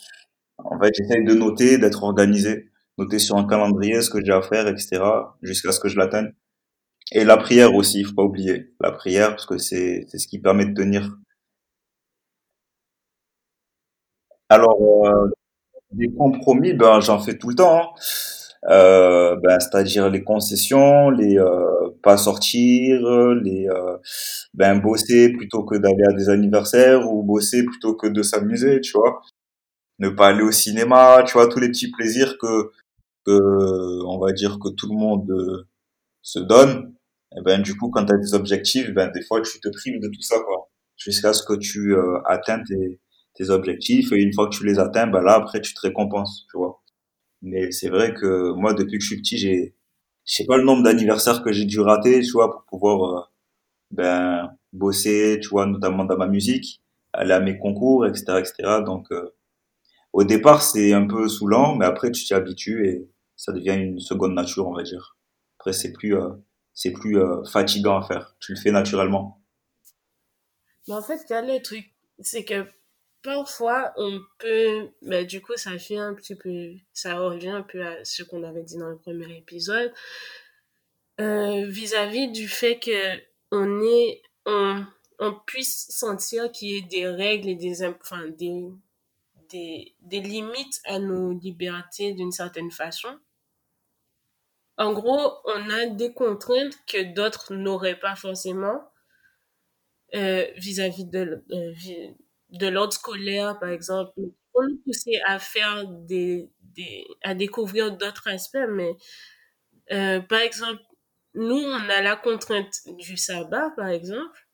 en 0.58 0.80
fait, 0.80 0.94
j'essaye 0.96 1.24
de 1.24 1.34
noter, 1.34 1.78
d'être 1.78 2.04
organisé, 2.04 2.70
noter 2.98 3.20
sur 3.20 3.38
un 3.38 3.48
calendrier 3.48 4.02
ce 4.02 4.10
que 4.10 4.24
j'ai 4.24 4.34
à 4.34 4.42
faire, 4.42 4.68
etc., 4.68 5.02
jusqu'à 5.42 5.72
ce 5.72 5.80
que 5.80 5.88
je 5.90 5.98
l'atteigne. 5.98 6.34
Et 7.12 7.24
la 7.24 7.38
prière 7.38 7.76
aussi, 7.76 8.00
il 8.02 8.06
faut 8.06 8.16
pas 8.16 8.24
oublier 8.24 8.74
la 8.82 8.92
prière 8.92 9.30
parce 9.30 9.46
que 9.46 9.58
c'est 9.58 10.06
c'est 10.10 10.18
ce 10.18 10.28
qui 10.28 10.40
permet 10.40 10.66
de 10.66 10.74
tenir. 10.74 11.18
Alors 14.50 15.06
euh, 15.06 15.30
des 15.92 16.10
compromis, 16.14 16.74
ben 16.74 17.00
j'en 17.00 17.20
fais 17.20 17.38
tout 17.38 17.50
le 17.50 17.56
temps. 17.56 17.78
Hein. 17.82 17.90
Euh, 18.70 19.36
ben 19.44 19.60
c'est-à-dire 19.60 20.10
les 20.10 20.24
concessions, 20.24 21.12
les 21.12 21.38
euh, 21.38 21.90
pas 22.02 22.18
sortir, 22.18 23.00
les 23.44 23.68
euh, 23.70 23.98
ben 24.56 24.80
bosser 24.80 25.30
plutôt 25.34 25.64
que 25.64 25.76
d'aller 25.76 26.04
à 26.10 26.14
des 26.14 26.30
anniversaires 26.30 27.08
ou 27.08 27.22
bosser 27.24 27.64
plutôt 27.64 27.96
que 27.96 28.08
de 28.08 28.24
s'amuser, 28.24 28.82
tu 28.82 28.94
vois 28.94 29.22
ne 30.00 30.10
pas 30.10 30.30
aller 30.30 30.44
au 30.44 30.52
cinéma, 30.52 31.24
tu 31.26 31.34
vois, 31.34 31.48
tous 31.48 31.60
les 31.60 31.70
petits 31.70 31.92
plaisirs 31.92 32.38
que, 32.38 32.72
que 33.26 34.04
on 34.06 34.20
va 34.20 34.32
dire 34.34 34.60
que 34.60 34.70
tout 34.70 34.90
le 34.90 34.98
monde 34.98 35.30
euh, 35.32 35.68
se 36.22 36.40
donne. 36.40 36.94
Et 37.38 37.42
ben 37.42 37.62
du 37.62 37.78
coup, 37.78 37.90
quand 37.90 38.06
tu 38.06 38.14
as 38.14 38.18
des 38.18 38.34
objectifs, 38.34 38.94
ben 38.94 39.12
des 39.12 39.22
fois 39.24 39.42
tu 39.42 39.60
te 39.60 39.70
prives 39.70 40.00
de 40.02 40.08
tout 40.08 40.22
ça 40.22 40.38
quoi, 40.40 40.70
jusqu'à 40.98 41.34
ce 41.34 41.44
que 41.44 41.56
tu 41.56 41.96
euh, 41.96 42.20
atteins 42.26 42.64
tes, 42.64 43.00
tes 43.36 43.50
objectifs 43.50 44.12
et 44.12 44.18
une 44.18 44.34
fois 44.34 44.50
que 44.50 44.56
tu 44.56 44.66
les 44.66 44.80
atteins, 44.80 45.08
ben 45.08 45.22
là 45.22 45.34
après 45.36 45.62
tu 45.62 45.74
te 45.74 45.82
récompenses, 45.82 46.46
tu 46.52 46.58
vois. 46.58 46.84
Mais 47.42 47.72
c'est 47.72 47.90
vrai 47.90 48.14
que 48.14 48.52
moi 48.54 48.74
depuis 48.74 48.98
que 48.98 49.04
je 49.04 49.08
suis 49.08 49.18
petit, 49.18 49.38
j'ai 49.38 49.76
je 50.26 50.34
sais 50.36 50.46
pas 50.46 50.58
le 50.58 50.64
nombre 50.64 50.84
d'anniversaires 50.84 51.44
que 51.44 51.52
j'ai 51.52 51.66
dû 51.66 51.80
rater, 51.80 52.22
tu 52.22 52.32
vois, 52.32 52.52
pour 52.52 52.66
pouvoir 52.66 53.18
euh, 53.18 53.22
ben 53.92 54.58
bosser, 54.74 55.40
tu 55.42 55.50
vois, 55.50 55.66
notamment 55.68 56.06
dans 56.06 56.18
ma 56.18 56.28
musique, 56.28 56.82
aller 57.14 57.34
à 57.34 57.40
mes 57.40 57.58
concours, 57.58 58.06
etc., 58.08 58.40
etc. 58.40 58.82
Donc 58.86 59.08
au 60.16 60.24
départ, 60.24 60.62
c'est 60.62 60.94
un 60.94 61.06
peu 61.08 61.28
saoulant, 61.28 61.76
mais 61.76 61.84
après, 61.84 62.10
tu 62.10 62.24
t'y 62.24 62.34
habitues 62.34 62.88
et 62.88 63.12
ça 63.36 63.52
devient 63.52 63.76
une 63.76 64.00
seconde 64.00 64.34
nature, 64.34 64.66
on 64.66 64.74
va 64.74 64.82
dire. 64.82 65.18
Après, 65.60 65.74
c'est 65.74 65.92
plus, 65.92 66.16
euh, 66.16 66.30
c'est 66.74 66.94
plus 66.94 67.20
euh, 67.20 67.44
fatigant 67.44 67.98
à 67.98 68.02
faire. 68.02 68.34
Tu 68.40 68.54
le 68.54 68.58
fais 68.58 68.72
naturellement. 68.72 69.44
Mais 70.88 70.94
en 70.94 71.02
fait, 71.02 71.30
a 71.34 71.42
le 71.42 71.62
truc, 71.62 71.94
c'est 72.22 72.46
que 72.46 72.66
parfois, 73.26 73.92
on 73.98 74.22
peut, 74.38 74.90
mais 75.02 75.26
du 75.26 75.42
coup, 75.42 75.58
ça 75.58 75.78
fait 75.80 75.98
un 75.98 76.14
petit 76.14 76.36
peu, 76.36 76.74
ça 76.94 77.18
revient 77.18 77.50
un 77.50 77.64
peu 77.64 77.86
à 77.86 78.06
ce 78.06 78.24
qu'on 78.24 78.44
avait 78.44 78.64
dit 78.64 78.78
dans 78.78 78.90
le 78.90 78.98
premier 78.98 79.36
épisode, 79.38 79.92
euh, 81.20 81.66
vis-à-vis 81.68 82.32
du 82.32 82.48
fait 82.48 82.80
que 82.80 83.18
on 83.52 83.82
est, 83.82 84.22
on, 84.46 84.86
on 85.20 85.34
puisse 85.46 85.88
sentir 85.90 86.52
qu'il 86.52 86.70
y 86.70 86.78
ait 86.78 86.82
des 86.82 87.08
règles 87.08 87.50
et 87.50 87.56
des, 87.56 87.84
enfin, 87.84 88.28
des, 88.28 88.70
des, 89.50 89.96
des 90.02 90.22
limites 90.22 90.82
à 90.86 91.00
nos 91.00 91.34
libertés 91.34 92.14
d'une 92.14 92.32
certaine 92.32 92.72
façon. 92.72 93.18
En 94.78 94.94
gros, 94.94 95.34
on 95.46 95.70
a 95.70 95.88
des 95.88 96.14
contraintes 96.14 96.78
que 96.86 97.14
d'autres 97.14 97.56
n'auraient 97.56 98.00
pas 98.00 98.16
forcément 98.16 98.84
euh, 100.14 100.46
vis-à-vis 100.58 101.06
de, 101.06 101.44
euh, 101.52 101.74
de 102.50 102.68
l'ordre 102.68 102.94
scolaire, 102.94 103.60
par 103.60 103.70
exemple. 103.70 104.12
On 104.54 104.64
nous 104.64 104.78
pousser 104.86 105.20
à 105.26 105.38
faire 105.40 105.86
des, 105.86 106.50
des 106.60 107.06
à 107.24 107.34
découvrir 107.36 107.92
d'autres 107.98 108.30
aspects, 108.30 108.70
mais 108.70 108.96
euh, 109.92 110.22
par 110.22 110.40
exemple, 110.40 110.82
nous, 111.34 111.58
on 111.58 111.90
a 111.90 112.02
la 112.02 112.16
contrainte 112.16 112.74
du 112.98 113.18
sabbat, 113.18 113.72
par 113.76 113.90
exemple. 113.90 114.48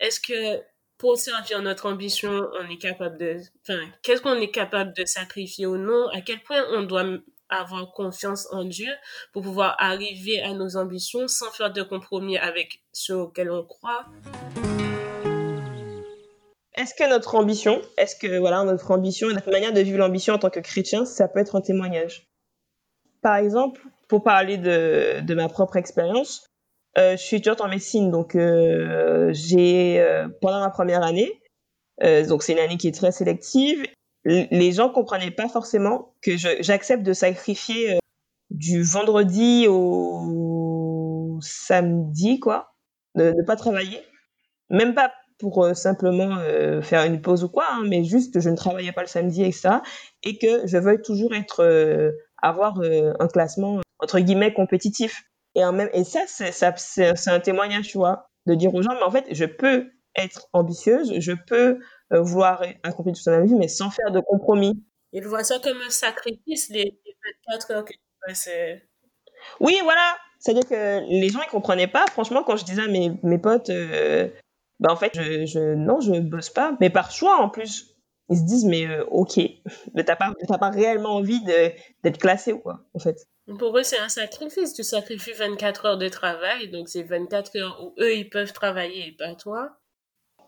Est-ce 0.00 0.20
que 0.20 0.62
pour 0.98 1.18
servir 1.18 1.60
notre 1.62 1.86
ambition, 1.86 2.48
on 2.60 2.70
est 2.70 2.78
capable 2.78 3.18
de, 3.18 3.40
enfin, 3.62 3.80
qu'est-ce 4.02 4.22
qu'on 4.22 4.40
est 4.40 4.50
capable 4.50 4.94
de 4.94 5.04
sacrifier 5.04 5.66
ou 5.66 5.76
non, 5.76 6.08
à 6.08 6.20
quel 6.20 6.40
point 6.42 6.64
on 6.70 6.82
doit 6.82 7.04
avoir 7.48 7.92
confiance 7.92 8.46
en 8.52 8.64
Dieu 8.64 8.90
pour 9.32 9.42
pouvoir 9.42 9.76
arriver 9.78 10.40
à 10.42 10.54
nos 10.54 10.76
ambitions 10.76 11.28
sans 11.28 11.50
faire 11.50 11.72
de 11.72 11.82
compromis 11.82 12.38
avec 12.38 12.82
ceux 12.92 13.16
auxquels 13.16 13.50
on 13.50 13.64
croit? 13.64 14.06
Est-ce 16.82 16.94
que 16.94 17.08
notre 17.08 17.36
ambition, 17.36 17.80
est-ce 17.96 18.16
que 18.16 18.38
voilà 18.38 18.64
notre 18.64 18.90
ambition 18.90 19.28
notre 19.28 19.52
manière 19.52 19.72
de 19.72 19.78
vivre 19.78 19.98
l'ambition 19.98 20.34
en 20.34 20.38
tant 20.38 20.50
que 20.50 20.58
chrétien, 20.58 21.04
ça 21.04 21.28
peut 21.28 21.38
être 21.38 21.54
un 21.54 21.60
témoignage? 21.60 22.26
Par 23.20 23.36
exemple, 23.36 23.80
pour 24.08 24.24
parler 24.24 24.56
de, 24.58 25.20
de 25.20 25.34
ma 25.36 25.48
propre 25.48 25.76
expérience, 25.76 26.44
euh, 26.98 27.12
je 27.12 27.22
suis 27.22 27.36
étudiante 27.36 27.60
en 27.60 27.68
médecine, 27.68 28.10
donc 28.10 28.34
euh, 28.34 29.30
j'ai 29.32 30.00
euh, 30.00 30.26
pendant 30.40 30.58
ma 30.58 30.70
première 30.70 31.04
année, 31.04 31.40
donc 32.28 32.42
c'est 32.42 32.54
une 32.54 32.58
année 32.58 32.78
qui 32.78 32.88
est 32.88 32.96
très 32.96 33.12
sélective. 33.12 33.86
les 34.24 34.72
gens 34.72 34.88
comprenaient 34.88 35.30
pas 35.30 35.48
forcément 35.48 36.16
que 36.20 36.36
j'accepte 36.36 37.04
de 37.04 37.12
sacrifier 37.12 38.00
du 38.50 38.82
vendredi 38.82 39.68
au 39.68 41.38
samedi, 41.40 42.40
quoi, 42.40 42.74
de 43.14 43.30
ne 43.30 43.42
pas 43.44 43.54
travailler. 43.54 44.00
Même 44.68 44.94
pas 44.94 45.12
pour 45.50 45.76
simplement 45.76 46.38
faire 46.82 47.04
une 47.04 47.20
pause 47.20 47.44
ou 47.44 47.48
quoi, 47.48 47.66
hein, 47.70 47.82
mais 47.86 48.04
juste 48.04 48.40
je 48.40 48.48
ne 48.48 48.56
travaillais 48.56 48.92
pas 48.92 49.02
le 49.02 49.08
samedi, 49.08 49.42
etc. 49.42 49.76
Et 50.22 50.38
que 50.38 50.66
je 50.66 50.78
veuille 50.78 51.02
toujours 51.02 51.34
être, 51.34 52.12
avoir 52.40 52.80
un 52.80 53.28
classement, 53.28 53.80
entre 53.98 54.20
guillemets, 54.20 54.54
compétitif. 54.54 55.22
Et, 55.54 55.64
en 55.64 55.72
même, 55.72 55.90
et 55.92 56.04
ça, 56.04 56.20
c'est 56.26 57.30
un 57.30 57.40
témoignage, 57.40 57.88
tu 57.88 57.98
vois, 57.98 58.30
de 58.46 58.54
dire 58.54 58.74
aux 58.74 58.82
gens, 58.82 58.94
mais 58.94 59.02
en 59.02 59.10
fait, 59.10 59.26
je 59.30 59.44
peux 59.44 59.90
être 60.16 60.48
ambitieuse, 60.52 61.18
je 61.18 61.32
peux 61.32 61.78
vouloir 62.10 62.62
accomplir 62.82 63.14
tout 63.14 63.22
ça 63.22 63.32
dans 63.32 63.40
ma 63.40 63.46
vie, 63.46 63.54
mais 63.54 63.68
sans 63.68 63.90
faire 63.90 64.10
de 64.10 64.20
compromis. 64.20 64.82
Ils 65.12 65.26
voient 65.26 65.44
ça 65.44 65.58
comme 65.58 65.80
un 65.86 65.90
sacrifice, 65.90 66.70
les 66.70 66.98
24 67.48 67.70
heures 67.72 67.84
que 67.84 67.94
oui, 69.60 69.78
voilà. 69.82 70.16
C'est-à-dire 70.38 70.68
que 70.68 71.00
les 71.08 71.28
gens, 71.28 71.40
ils 71.42 71.50
comprenaient 71.50 71.86
pas. 71.86 72.04
Franchement, 72.10 72.42
quand 72.42 72.56
je 72.56 72.64
disais 72.64 72.82
à 72.82 72.88
mes, 72.88 73.12
mes 73.22 73.38
potes, 73.38 73.70
euh, 73.70 74.28
bah, 74.82 74.92
en 74.92 74.96
fait, 74.96 75.12
je, 75.14 75.46
je, 75.46 75.74
non, 75.74 76.00
je 76.00 76.18
bosse 76.20 76.50
pas. 76.50 76.76
Mais 76.80 76.90
par 76.90 77.10
choix, 77.10 77.40
en 77.40 77.48
plus. 77.48 77.88
Ils 78.28 78.38
se 78.38 78.44
disent, 78.44 78.64
mais 78.64 78.86
euh, 78.86 79.04
ok, 79.10 79.38
mais 79.94 80.04
t'as 80.04 80.16
pas, 80.16 80.32
pas 80.58 80.70
réellement 80.70 81.16
envie 81.16 81.42
d'être 81.44 82.18
classé 82.18 82.52
ou 82.52 82.58
quoi, 82.58 82.80
en 82.94 82.98
fait. 82.98 83.26
Pour 83.58 83.76
eux, 83.76 83.82
c'est 83.82 83.98
un 83.98 84.08
sacrifice. 84.08 84.72
Tu 84.72 84.82
sacrifies 84.82 85.32
24 85.32 85.86
heures 85.86 85.98
de 85.98 86.08
travail, 86.08 86.70
donc 86.70 86.88
c'est 86.88 87.02
24 87.02 87.56
heures 87.56 87.82
où 87.82 87.94
eux, 88.00 88.14
ils 88.14 88.28
peuvent 88.28 88.52
travailler 88.52 89.08
et 89.08 89.12
pas 89.12 89.34
toi. 89.34 89.76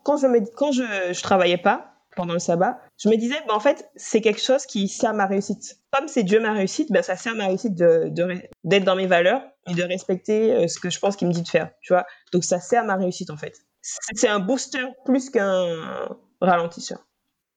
Quand 0.03 0.17
je 0.17 0.27
me, 0.27 0.39
quand 0.55 0.71
je, 0.71 0.83
je 1.13 1.21
travaillais 1.21 1.57
pas, 1.57 1.95
pendant 2.15 2.33
le 2.33 2.39
sabbat, 2.39 2.79
je 2.97 3.09
me 3.09 3.17
disais, 3.17 3.35
bah, 3.47 3.53
en 3.53 3.59
fait, 3.59 3.89
c'est 3.95 4.21
quelque 4.21 4.41
chose 4.41 4.65
qui 4.65 4.87
sert 4.87 5.11
à 5.11 5.13
ma 5.13 5.27
réussite. 5.27 5.79
Comme 5.91 6.07
c'est 6.07 6.23
Dieu 6.23 6.39
ma 6.39 6.53
réussite, 6.53 6.91
ben, 6.91 7.03
ça 7.03 7.15
sert 7.15 7.33
à 7.33 7.35
ma 7.35 7.47
réussite 7.47 7.75
d'être 7.75 8.13
de, 8.13 8.41
d'être 8.63 8.83
dans 8.83 8.95
mes 8.95 9.07
valeurs 9.07 9.41
et 9.69 9.73
de 9.73 9.83
respecter 9.83 10.53
euh, 10.53 10.67
ce 10.67 10.79
que 10.79 10.89
je 10.89 10.99
pense 10.99 11.15
qu'il 11.15 11.27
me 11.27 11.33
dit 11.33 11.43
de 11.43 11.47
faire, 11.47 11.71
tu 11.81 11.93
vois. 11.93 12.05
Donc 12.31 12.43
ça 12.43 12.59
sert 12.59 12.81
à 12.81 12.85
ma 12.85 12.95
réussite, 12.95 13.29
en 13.29 13.37
fait. 13.37 13.53
C'est 14.13 14.27
un 14.27 14.39
booster 14.39 14.85
plus 15.05 15.29
qu'un 15.29 16.17
ralentisseur. 16.41 17.05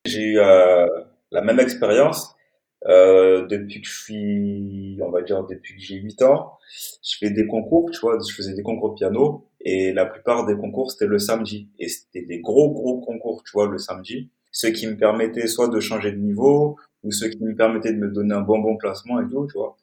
J'ai 0.05 0.23
eu 0.23 0.39
euh, 0.39 0.87
la 1.31 1.43
même 1.43 1.59
expérience 1.59 2.35
euh, 2.87 3.47
depuis 3.47 3.81
que 3.81 3.89
je 3.89 4.03
suis, 4.03 4.99
on 5.03 5.11
va 5.11 5.23
dire, 5.23 5.45
depuis 5.45 5.75
que 5.75 5.81
j'ai 5.81 5.97
8 5.97 6.23
ans. 6.23 6.59
Je 7.03 7.17
fais 7.19 7.31
des 7.31 7.47
concours, 7.47 7.91
tu 7.91 8.01
vois, 8.01 8.19
je 8.19 8.35
faisais 8.35 8.55
des 8.55 8.63
concours 8.63 8.95
piano 8.95 9.49
et 9.61 9.93
la 9.93 10.07
plupart 10.07 10.47
des 10.47 10.57
concours, 10.57 10.93
c'était 10.93 11.07
le 11.07 11.19
samedi. 11.19 11.71
Et 11.79 11.89
c'était 11.89 12.23
des 12.23 12.41
gros, 12.41 12.73
gros 12.73 13.01
concours, 13.01 13.43
tu 13.45 13.53
vois, 13.53 13.67
le 13.67 13.79
samedi 13.79 14.31
ce 14.59 14.67
qui 14.67 14.87
me 14.87 14.97
permettait 14.97 15.47
soit 15.47 15.69
de 15.69 15.81
changer 15.81 16.13
de 16.13 16.17
niveau 16.17 16.77
ou 17.05 17.13
ce 17.13 17.27
qui 17.27 17.43
me 17.43 17.55
permettait 17.55 17.93
de 17.93 17.99
me 17.99 18.11
donner 18.11 18.35
un 18.35 18.41
bon 18.41 18.59
bon 18.59 18.77
classement 18.77 19.21
et 19.21 19.29
tout, 19.29 19.47
tu 19.47 19.57
vois. 19.57 19.77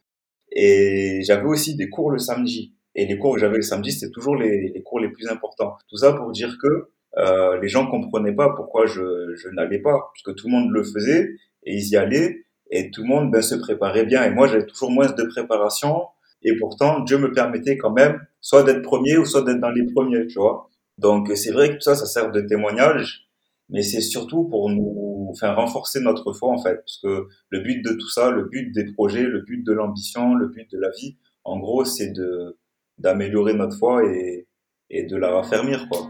Et 0.51 1.21
j'avais 1.23 1.45
aussi 1.45 1.75
des 1.75 1.89
cours 1.89 2.11
le 2.11 2.17
samedi. 2.17 2.73
Et 2.95 3.05
les 3.05 3.17
cours 3.17 3.35
que 3.35 3.39
j'avais 3.39 3.57
le 3.57 3.61
samedi, 3.61 3.91
c'était 3.91 4.11
toujours 4.11 4.35
les, 4.35 4.71
les, 4.73 4.83
cours 4.83 4.99
les 4.99 5.09
plus 5.09 5.27
importants. 5.27 5.77
Tout 5.89 5.97
ça 5.97 6.13
pour 6.13 6.31
dire 6.31 6.57
que 6.61 6.89
euh, 7.17 7.59
les 7.59 7.67
gens 7.67 7.87
comprenaient 7.87 8.33
pas 8.33 8.53
pourquoi 8.55 8.85
je, 8.85 9.35
je 9.35 9.49
n'allais 9.49 9.79
pas, 9.79 9.91
parce 10.13 10.21
que 10.23 10.31
tout 10.31 10.47
le 10.47 10.53
monde 10.53 10.71
le 10.71 10.83
faisait 10.83 11.35
et 11.63 11.75
ils 11.75 11.89
y 11.89 11.97
allaient 11.97 12.45
et 12.71 12.91
tout 12.91 13.01
le 13.03 13.07
monde 13.07 13.31
ben, 13.31 13.41
se 13.41 13.55
préparait 13.55 14.05
bien. 14.05 14.23
Et 14.23 14.31
moi, 14.31 14.47
j'avais 14.47 14.65
toujours 14.65 14.91
moins 14.91 15.11
de 15.11 15.23
préparation 15.23 16.07
et 16.41 16.55
pourtant 16.57 17.01
Dieu 17.01 17.17
me 17.17 17.31
permettait 17.31 17.77
quand 17.77 17.91
même 17.91 18.19
soit 18.41 18.63
d'être 18.63 18.81
premier 18.81 19.17
ou 19.17 19.25
soit 19.25 19.43
d'être 19.43 19.59
dans 19.59 19.71
les 19.71 19.85
premiers, 19.93 20.27
tu 20.27 20.39
vois. 20.39 20.69
Donc 20.97 21.29
c'est 21.35 21.51
vrai 21.51 21.69
que 21.69 21.73
tout 21.75 21.81
ça, 21.81 21.95
ça 21.95 22.05
sert 22.05 22.31
de 22.31 22.41
témoignage 22.41 23.25
mais 23.69 23.81
c'est 23.81 24.01
surtout 24.01 24.43
pour 24.45 24.69
nous 24.69 25.33
faire 25.39 25.55
renforcer 25.55 25.99
notre 25.99 26.33
foi 26.33 26.49
en 26.49 26.61
fait, 26.61 26.75
parce 26.75 26.99
que 27.01 27.27
le 27.49 27.59
but 27.61 27.83
de 27.83 27.93
tout 27.93 28.09
ça, 28.09 28.31
le 28.31 28.43
but 28.43 28.71
des 28.71 28.91
projets, 28.93 29.23
le 29.23 29.41
but 29.41 29.63
de 29.63 29.71
l'ambition, 29.73 30.35
le 30.35 30.47
but 30.47 30.69
de 30.71 30.79
la 30.79 30.89
vie, 30.91 31.17
en 31.43 31.59
gros, 31.59 31.85
c'est 31.85 32.11
de 32.11 32.57
d'améliorer 32.97 33.53
notre 33.53 33.77
foi 33.77 34.05
et, 34.05 34.47
et 34.89 35.03
de 35.03 35.15
la 35.17 35.31
raffermir 35.31 35.87
quoi. 35.89 36.09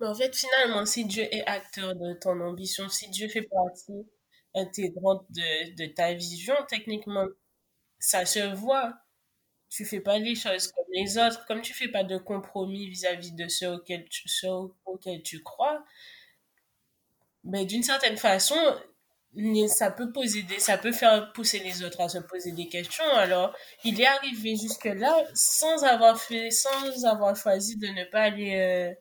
Mais 0.00 0.06
en 0.06 0.14
fait, 0.14 0.34
finalement, 0.34 0.86
si 0.86 1.04
Dieu 1.04 1.24
est 1.30 1.46
acteur 1.46 1.94
de 1.94 2.14
ton 2.14 2.40
ambition, 2.40 2.88
si 2.88 3.10
Dieu 3.10 3.28
fait 3.28 3.42
partie 3.42 4.06
intégrante 4.54 5.26
de, 5.30 5.74
de 5.76 5.92
ta 5.92 6.14
vision, 6.14 6.54
techniquement, 6.68 7.26
ça 7.98 8.24
se 8.24 8.54
voit. 8.54 8.94
Tu 9.70 9.84
fais 9.84 10.00
pas 10.00 10.18
les 10.18 10.34
choses 10.34 10.68
comme 10.72 10.86
les 10.92 11.18
autres, 11.18 11.46
comme 11.46 11.62
tu 11.62 11.74
fais 11.74 11.88
pas 11.88 12.02
de 12.04 12.18
compromis 12.18 12.88
vis-à-vis 12.88 13.32
de 13.32 13.48
ceux 13.48 13.68
auxquels 13.74 14.08
tu, 14.08 14.28
ceux 14.28 14.48
auxquels 14.86 15.22
tu 15.22 15.42
crois, 15.42 15.84
mais 17.44 17.64
d'une 17.64 17.82
certaine 17.82 18.16
façon, 18.16 18.56
ça 19.68 19.90
peut 19.90 20.10
poser 20.12 20.42
des, 20.42 20.58
ça 20.58 20.76
peut 20.76 20.92
faire 20.92 21.32
pousser 21.32 21.60
les 21.60 21.84
autres 21.84 22.00
à 22.00 22.08
se 22.08 22.18
poser 22.18 22.52
des 22.52 22.68
questions. 22.68 23.08
Alors, 23.14 23.54
il 23.84 24.00
est 24.00 24.06
arrivé 24.06 24.56
jusque 24.56 24.86
là 24.86 25.24
sans 25.34 25.84
avoir 25.84 26.20
fait, 26.20 26.50
sans 26.50 27.04
avoir 27.04 27.36
choisi 27.36 27.76
de 27.76 27.86
ne 27.86 28.04
pas 28.10 28.22
aller, 28.22 28.56
euh, 28.56 28.92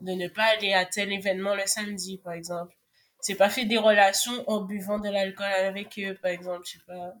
de 0.00 0.12
ne 0.12 0.28
pas 0.28 0.44
aller 0.44 0.72
à 0.72 0.84
tel 0.84 1.12
événement 1.12 1.54
le 1.54 1.66
samedi, 1.66 2.18
par 2.18 2.32
exemple. 2.32 2.74
C'est 3.20 3.36
pas 3.36 3.50
fait 3.50 3.66
des 3.66 3.78
relations 3.78 4.48
en 4.48 4.62
buvant 4.62 4.98
de 4.98 5.08
l'alcool 5.08 5.52
avec 5.52 5.98
eux, 5.98 6.18
par 6.20 6.30
exemple, 6.30 6.62
je 6.64 6.72
sais 6.72 6.84
pas. 6.86 7.12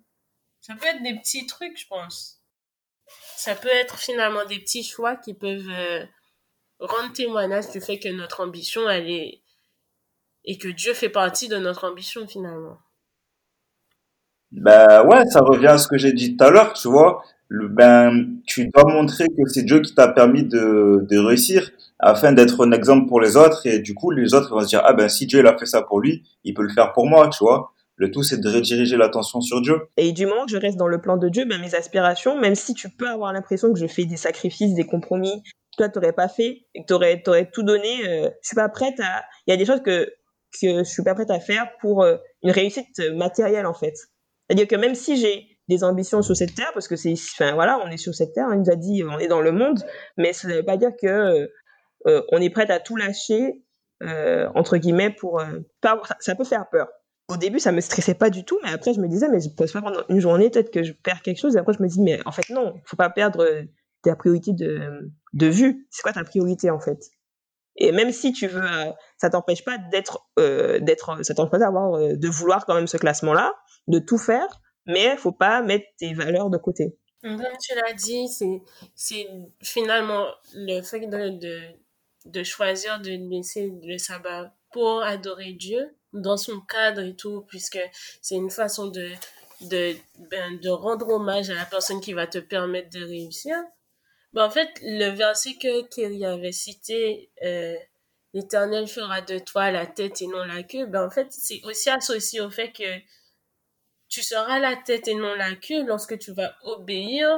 Ça 0.60 0.74
peut 0.74 0.86
être 0.86 1.02
des 1.02 1.14
petits 1.14 1.46
trucs, 1.46 1.78
je 1.78 1.86
pense. 1.86 2.40
Ça 3.36 3.54
peut 3.54 3.68
être 3.68 3.98
finalement 3.98 4.44
des 4.46 4.58
petits 4.58 4.84
choix 4.84 5.16
qui 5.16 5.34
peuvent 5.34 5.68
euh, 5.70 6.04
rendre 6.80 7.12
témoignage 7.12 7.70
du 7.70 7.80
fait 7.80 7.98
que 7.98 8.08
notre 8.08 8.42
ambition, 8.42 8.88
elle 8.88 9.10
est, 9.10 9.42
et 10.44 10.58
que 10.58 10.68
Dieu 10.68 10.94
fait 10.94 11.08
partie 11.08 11.48
de 11.48 11.56
notre 11.56 11.90
ambition 11.90 12.26
finalement. 12.26 12.78
Ben 14.52 15.06
ouais, 15.06 15.24
ça 15.26 15.40
revient 15.40 15.68
à 15.68 15.78
ce 15.78 15.86
que 15.86 15.96
j'ai 15.96 16.12
dit 16.12 16.36
tout 16.36 16.44
à 16.44 16.50
l'heure, 16.50 16.72
tu 16.72 16.88
vois. 16.88 17.22
Le, 17.48 17.68
ben, 17.68 18.38
tu 18.46 18.68
dois 18.68 18.84
montrer 18.84 19.26
que 19.26 19.48
c'est 19.48 19.62
Dieu 19.62 19.80
qui 19.80 19.94
t'a 19.94 20.08
permis 20.08 20.44
de, 20.44 21.04
de 21.08 21.18
réussir 21.18 21.70
afin 21.98 22.32
d'être 22.32 22.64
un 22.64 22.72
exemple 22.72 23.08
pour 23.08 23.20
les 23.20 23.36
autres 23.36 23.66
et 23.66 23.80
du 23.80 23.94
coup 23.94 24.10
les 24.10 24.34
autres 24.34 24.50
vont 24.54 24.62
se 24.62 24.68
dire 24.68 24.82
ah 24.84 24.92
ben 24.92 25.08
si 25.08 25.26
Dieu 25.26 25.42
l'a 25.42 25.56
fait 25.56 25.66
ça 25.66 25.82
pour 25.82 26.00
lui, 26.00 26.22
il 26.44 26.54
peut 26.54 26.62
le 26.62 26.72
faire 26.72 26.92
pour 26.92 27.06
moi, 27.06 27.28
tu 27.28 27.44
vois. 27.44 27.72
Le 27.96 28.10
tout 28.10 28.22
c'est 28.22 28.40
de 28.40 28.48
rediriger 28.48 28.96
l'attention 28.96 29.40
sur 29.40 29.60
Dieu. 29.60 29.88
Et 29.96 30.12
du 30.12 30.26
moment 30.26 30.46
que 30.46 30.52
je 30.52 30.56
reste 30.56 30.78
dans 30.78 30.86
le 30.86 31.00
plan 31.00 31.16
de 31.16 31.28
Dieu, 31.28 31.44
ben 31.44 31.60
mes 31.60 31.74
aspirations, 31.74 32.40
même 32.40 32.54
si 32.54 32.72
tu 32.72 32.88
peux 32.88 33.08
avoir 33.08 33.32
l'impression 33.32 33.72
que 33.72 33.78
je 33.78 33.86
fais 33.86 34.04
des 34.04 34.16
sacrifices, 34.16 34.74
des 34.74 34.86
compromis, 34.86 35.42
toi 35.76 35.88
t'aurais 35.88 36.12
pas 36.12 36.28
fait, 36.28 36.62
et 36.74 36.82
que 36.82 36.86
t'aurais 36.86 37.22
aurais 37.26 37.50
tout 37.50 37.62
donné, 37.62 38.08
euh, 38.08 38.30
je 38.42 38.48
suis 38.48 38.56
pas 38.56 38.68
prête 38.68 38.98
à. 39.00 39.22
Il 39.46 39.50
y 39.50 39.54
a 39.54 39.56
des 39.56 39.66
choses 39.66 39.82
que 39.82 40.08
que 40.50 40.78
je 40.78 40.84
suis 40.84 41.02
pas 41.02 41.14
prête 41.14 41.30
à 41.30 41.40
faire 41.40 41.70
pour 41.80 42.02
euh, 42.02 42.16
une 42.42 42.50
réussite 42.50 43.00
matérielle 43.14 43.66
en 43.66 43.74
fait. 43.74 43.94
C'est-à-dire 44.48 44.66
que 44.66 44.76
même 44.76 44.94
si 44.94 45.16
j'ai 45.16 45.58
des 45.68 45.84
ambitions 45.84 46.22
sur 46.22 46.36
cette 46.36 46.54
terre, 46.54 46.70
parce 46.74 46.88
que 46.88 46.96
c'est, 46.96 47.12
enfin 47.12 47.54
voilà, 47.54 47.80
on 47.84 47.90
est 47.90 47.96
sur 47.96 48.14
cette 48.14 48.32
terre, 48.32 48.46
hein, 48.46 48.54
il 48.54 48.60
nous 48.60 48.70
a 48.70 48.76
dit, 48.76 49.04
on 49.04 49.18
est 49.18 49.28
dans 49.28 49.40
le 49.40 49.52
monde, 49.52 49.80
mais 50.16 50.32
ça 50.32 50.48
ne 50.48 50.54
veut 50.54 50.64
pas 50.64 50.76
dire 50.76 50.90
que 51.00 51.48
euh, 52.06 52.22
on 52.32 52.40
est 52.40 52.50
prête 52.50 52.70
à 52.70 52.80
tout 52.80 52.96
lâcher 52.96 53.62
euh, 54.02 54.48
entre 54.54 54.78
guillemets 54.78 55.10
pour 55.10 55.40
ça, 55.82 56.00
ça, 56.18 56.34
peut 56.34 56.44
faire 56.44 56.68
peur. 56.70 56.88
Au 57.28 57.36
début, 57.36 57.60
ça 57.60 57.70
me 57.70 57.80
stressait 57.80 58.14
pas 58.14 58.30
du 58.30 58.44
tout, 58.44 58.58
mais 58.64 58.70
après 58.70 58.94
je 58.94 59.00
me 59.00 59.06
disais, 59.06 59.28
mais 59.28 59.40
je 59.40 59.50
peux 59.50 59.66
pas 59.66 59.82
pendant 59.82 60.02
une 60.08 60.20
journée, 60.20 60.50
peut-être 60.50 60.72
que 60.72 60.82
je 60.82 60.92
perds 60.92 61.22
quelque 61.22 61.38
chose. 61.38 61.54
Et 61.54 61.58
après 61.58 61.74
je 61.74 61.82
me 61.82 61.88
dis, 61.88 62.00
mais 62.00 62.18
en 62.26 62.32
fait 62.32 62.48
non, 62.50 62.74
faut 62.86 62.96
pas 62.96 63.10
perdre 63.10 63.46
ta 64.02 64.16
priorité 64.16 64.52
de, 64.52 65.12
de 65.34 65.46
vue. 65.46 65.86
C'est 65.90 66.02
quoi 66.02 66.12
ta 66.12 66.24
priorité 66.24 66.70
en 66.70 66.80
fait? 66.80 67.10
Et 67.76 67.92
même 67.92 68.12
si 68.12 68.32
tu 68.32 68.46
veux, 68.46 68.62
ça 69.16 69.30
t'empêche 69.30 69.64
pas 69.64 69.78
d'être, 69.78 70.26
euh, 70.38 70.78
d'être, 70.80 71.24
ça 71.24 71.34
t'empêche 71.34 71.52
pas 71.52 71.58
d'avoir, 71.58 71.94
euh, 71.94 72.16
de 72.16 72.28
vouloir 72.28 72.66
quand 72.66 72.74
même 72.74 72.86
ce 72.86 72.96
classement-là, 72.96 73.54
de 73.88 73.98
tout 73.98 74.18
faire, 74.18 74.60
mais 74.86 75.16
faut 75.16 75.32
pas 75.32 75.62
mettre 75.62 75.86
tes 75.98 76.12
valeurs 76.14 76.50
de 76.50 76.58
côté. 76.58 76.96
Comme 77.22 77.36
tu 77.62 77.74
l'as 77.74 77.92
dit, 77.92 78.28
c'est, 78.28 78.62
c'est 78.94 79.26
finalement 79.62 80.26
le 80.54 80.80
fait 80.82 81.06
de, 81.06 81.38
de, 81.38 81.60
de 82.24 82.42
choisir 82.42 83.00
de 83.00 83.10
laisser 83.30 83.72
le 83.82 83.98
sabbat 83.98 84.54
pour 84.72 85.02
adorer 85.02 85.52
Dieu 85.52 85.94
dans 86.12 86.36
son 86.36 86.60
cadre 86.60 87.02
et 87.02 87.14
tout, 87.14 87.44
puisque 87.48 87.78
c'est 88.22 88.36
une 88.36 88.50
façon 88.50 88.86
de, 88.86 89.10
de, 89.60 89.94
ben, 90.30 90.58
de 90.60 90.68
rendre 90.70 91.08
hommage 91.08 91.50
à 91.50 91.54
la 91.54 91.64
personne 91.64 92.00
qui 92.00 92.12
va 92.14 92.26
te 92.26 92.38
permettre 92.38 92.90
de 92.90 93.04
réussir. 93.04 93.54
Ben, 94.32 94.44
en 94.44 94.50
fait, 94.50 94.68
le 94.82 95.08
verset 95.10 95.54
que 95.54 95.82
Kerry 95.88 96.24
avait 96.24 96.52
cité, 96.52 97.30
euh, 97.42 97.74
l'Éternel 98.32 98.86
fera 98.86 99.20
de 99.22 99.38
toi 99.38 99.70
la 99.70 99.86
tête 99.86 100.22
et 100.22 100.26
non 100.28 100.44
la 100.44 100.62
queue, 100.62 100.86
ben, 100.86 101.06
en 101.06 101.10
fait, 101.10 101.26
c'est 101.30 101.60
aussi 101.64 101.90
associé 101.90 102.40
au 102.40 102.50
fait 102.50 102.72
que 102.72 102.98
tu 104.08 104.22
seras 104.22 104.58
la 104.58 104.76
tête 104.76 105.08
et 105.08 105.14
non 105.14 105.34
la 105.34 105.54
queue 105.56 105.84
lorsque 105.84 106.18
tu 106.18 106.32
vas 106.32 106.54
obéir 106.62 107.28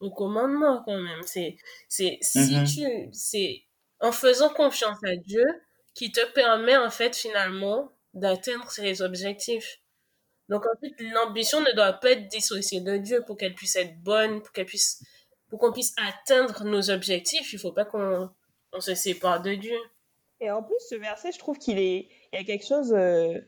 au 0.00 0.10
commandement, 0.10 0.82
quand 0.84 0.98
même. 0.98 1.22
C'est, 1.24 1.56
c'est, 1.88 2.18
si 2.20 2.38
mm-hmm. 2.38 2.74
tu, 2.74 3.08
c'est 3.12 3.64
en 4.00 4.12
faisant 4.12 4.48
confiance 4.50 4.98
à 5.04 5.16
Dieu 5.16 5.44
qui 5.94 6.12
te 6.12 6.24
permet, 6.32 6.76
en 6.76 6.90
fait, 6.90 7.16
finalement, 7.16 7.92
d'atteindre 8.14 8.70
ses 8.70 9.02
objectifs. 9.02 9.80
Donc, 10.48 10.64
en 10.64 10.80
fait, 10.80 10.94
l'ambition 11.12 11.60
ne 11.60 11.72
doit 11.72 11.94
pas 11.94 12.12
être 12.12 12.28
dissociée 12.28 12.80
de 12.80 12.96
Dieu 12.98 13.22
pour 13.26 13.36
qu'elle 13.36 13.54
puisse 13.54 13.76
être 13.76 14.00
bonne, 14.02 14.40
pour 14.40 14.52
qu'elle 14.52 14.66
puisse 14.66 15.02
pour 15.48 15.58
qu'on 15.58 15.72
puisse 15.72 15.94
atteindre 15.96 16.64
nos 16.64 16.90
objectifs, 16.90 17.52
il 17.52 17.58
faut 17.58 17.72
pas 17.72 17.84
qu'on 17.84 18.30
on 18.72 18.80
se 18.80 18.94
sépare 18.94 19.42
de 19.42 19.54
Dieu. 19.54 19.76
Et 20.40 20.50
en 20.50 20.62
plus, 20.62 20.76
ce 20.88 20.94
verset, 20.94 21.32
je 21.32 21.38
trouve 21.38 21.58
qu'il 21.58 21.78
est, 21.78 22.06
il 22.32 22.38
y 22.38 22.42
a 22.42 22.44
quelque 22.44 22.66
chose 22.66 22.92
euh, 22.96 23.38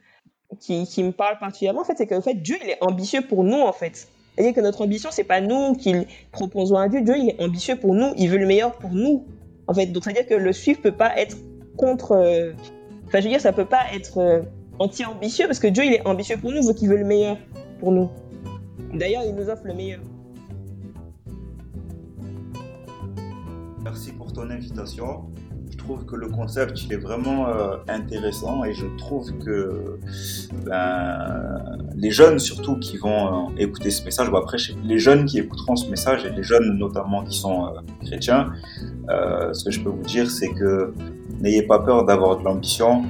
qui, 0.58 0.86
qui, 0.86 1.02
me 1.02 1.12
parle 1.12 1.38
particulièrement, 1.38 1.82
en 1.82 1.84
fait, 1.84 1.96
c'est 1.96 2.06
qu'en 2.06 2.22
fait, 2.22 2.34
Dieu, 2.34 2.56
il 2.62 2.70
est 2.70 2.78
ambitieux 2.80 3.20
pour 3.22 3.44
nous, 3.44 3.60
en 3.60 3.72
fait. 3.72 4.08
C'est-à-dire 4.34 4.54
que 4.54 4.60
notre 4.60 4.82
ambition, 4.82 5.10
c'est 5.12 5.24
pas 5.24 5.40
nous 5.40 5.74
qui 5.74 5.94
proposons 6.32 6.76
à 6.76 6.88
Dieu. 6.88 7.02
Dieu, 7.02 7.14
il 7.16 7.28
est 7.30 7.42
ambitieux 7.42 7.76
pour 7.76 7.94
nous. 7.94 8.12
Il 8.16 8.28
veut 8.30 8.38
le 8.38 8.46
meilleur 8.46 8.72
pour 8.72 8.90
nous. 8.90 9.26
En 9.68 9.74
fait, 9.74 9.86
donc, 9.86 10.04
c'est-à-dire 10.04 10.26
que 10.26 10.34
le 10.34 10.52
suivre 10.52 10.80
peut 10.80 10.96
pas 10.96 11.16
être 11.16 11.36
contre. 11.76 12.12
Euh, 12.12 12.52
enfin, 13.06 13.18
je 13.18 13.24
veux 13.24 13.30
dire, 13.30 13.40
ça 13.40 13.52
peut 13.52 13.66
pas 13.66 13.84
être 13.94 14.18
euh, 14.18 14.40
anti-ambitieux 14.78 15.46
parce 15.46 15.58
que 15.60 15.68
Dieu, 15.68 15.84
il 15.84 15.92
est 15.92 16.06
ambitieux 16.06 16.38
pour 16.38 16.50
nous, 16.50 16.62
veut 16.62 16.72
qu'il 16.72 16.88
veut 16.88 16.96
le 16.96 17.04
meilleur 17.04 17.36
pour 17.78 17.92
nous. 17.92 18.10
D'ailleurs, 18.94 19.22
il 19.24 19.34
nous 19.34 19.48
offre 19.48 19.66
le 19.66 19.74
meilleur. 19.74 20.00
Merci 23.82 24.12
pour 24.12 24.32
ton 24.32 24.50
invitation. 24.50 25.24
Trouve 25.78 26.04
que 26.04 26.14
le 26.14 26.28
concept 26.28 26.82
il 26.84 26.92
est 26.92 26.98
vraiment 26.98 27.48
euh, 27.48 27.76
intéressant 27.88 28.64
et 28.64 28.74
je 28.74 28.86
trouve 28.98 29.32
que 29.38 29.98
ben, 30.66 31.78
les 31.96 32.10
jeunes 32.10 32.38
surtout 32.38 32.76
qui 32.78 32.98
vont 32.98 33.48
euh, 33.48 33.56
écouter 33.56 33.90
ce 33.90 34.04
message, 34.04 34.30
bon 34.30 34.38
après 34.38 34.58
les 34.84 34.98
jeunes 34.98 35.24
qui 35.24 35.38
écouteront 35.38 35.76
ce 35.76 35.88
message 35.88 36.26
et 36.26 36.30
les 36.30 36.42
jeunes 36.42 36.76
notamment 36.76 37.24
qui 37.24 37.38
sont 37.38 37.66
euh, 37.66 37.70
chrétiens, 38.04 38.52
ce 39.08 39.64
que 39.64 39.70
je 39.70 39.80
peux 39.80 39.88
vous 39.88 40.02
dire 40.02 40.30
c'est 40.30 40.50
que 40.50 40.92
n'ayez 41.40 41.62
pas 41.62 41.78
peur 41.78 42.04
d'avoir 42.04 42.36
de 42.36 42.44
l'ambition, 42.44 43.04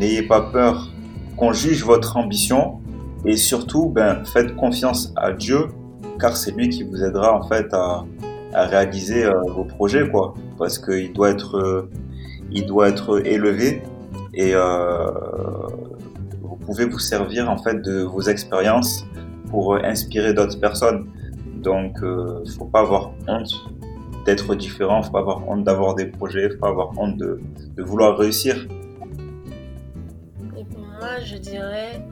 n'ayez 0.00 0.22
pas 0.22 0.40
peur 0.40 0.90
qu'on 1.36 1.52
juge 1.52 1.84
votre 1.84 2.16
ambition 2.16 2.80
et 3.24 3.36
surtout 3.36 3.88
ben, 3.90 4.24
faites 4.24 4.56
confiance 4.56 5.12
à 5.16 5.32
Dieu 5.32 5.68
car 6.18 6.36
c'est 6.36 6.50
lui 6.52 6.70
qui 6.70 6.82
vous 6.82 7.04
aidera 7.04 7.38
en 7.38 7.46
fait 7.46 7.72
à, 7.72 8.04
à 8.56 8.66
réaliser 8.66 9.28
vos 9.54 9.64
projets 9.64 10.08
quoi 10.08 10.34
parce 10.56 10.78
qu'il 10.78 11.12
doit 11.12 11.30
être, 11.30 11.56
euh, 11.56 11.90
il 12.50 12.66
doit 12.66 12.88
être 12.88 13.24
élevé 13.26 13.82
et 14.34 14.54
euh, 14.54 15.10
vous 16.42 16.56
pouvez 16.56 16.86
vous 16.86 16.98
servir 16.98 17.50
en 17.50 17.58
fait 17.58 17.80
de 17.82 18.02
vos 18.02 18.22
expériences 18.22 19.04
pour 19.50 19.76
inspirer 19.76 20.34
d'autres 20.34 20.58
personnes. 20.58 21.08
Donc, 21.62 22.02
euh, 22.02 22.44
faut 22.58 22.66
pas 22.66 22.80
avoir 22.80 23.12
honte 23.28 23.52
d'être 24.24 24.54
différent, 24.54 25.02
faut 25.02 25.12
pas 25.12 25.20
avoir 25.20 25.48
honte 25.48 25.64
d'avoir 25.64 25.94
des 25.94 26.06
projets, 26.06 26.50
faut 26.50 26.58
pas 26.58 26.68
avoir 26.68 26.98
honte 26.98 27.16
de, 27.16 27.40
vouloir 27.78 28.18
réussir. 28.18 28.66
Et 30.56 30.64
pour 30.64 30.80
moi, 30.80 31.20
je 31.24 31.36
dirais 31.36 32.04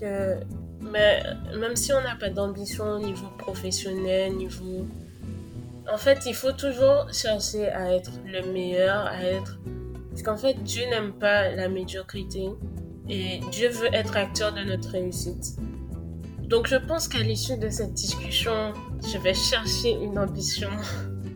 que 0.00 0.40
même 0.80 1.76
si 1.76 1.92
on 1.92 2.00
n'a 2.00 2.16
pas 2.16 2.30
d'ambition 2.30 2.84
au 2.84 2.98
niveau 2.98 3.28
professionnel, 3.38 4.34
niveau 4.36 4.86
en 5.92 5.96
fait, 5.96 6.20
il 6.26 6.34
faut 6.34 6.52
toujours 6.52 7.06
chercher 7.12 7.68
à 7.68 7.94
être 7.94 8.10
le 8.24 8.52
meilleur, 8.52 9.06
à 9.06 9.22
être... 9.22 9.58
Parce 10.10 10.22
qu'en 10.22 10.36
fait, 10.36 10.62
Dieu 10.62 10.84
n'aime 10.90 11.12
pas 11.12 11.50
la 11.50 11.68
médiocrité 11.68 12.48
et 13.08 13.40
Dieu 13.50 13.68
veut 13.70 13.92
être 13.92 14.16
acteur 14.16 14.52
de 14.52 14.60
notre 14.60 14.90
réussite. 14.90 15.56
Donc 16.42 16.66
je 16.66 16.76
pense 16.76 17.06
qu'à 17.06 17.20
l'issue 17.20 17.56
de 17.56 17.68
cette 17.68 17.94
discussion, 17.94 18.72
je 19.12 19.18
vais 19.18 19.34
chercher 19.34 19.92
une 19.92 20.18
ambition. 20.18 20.68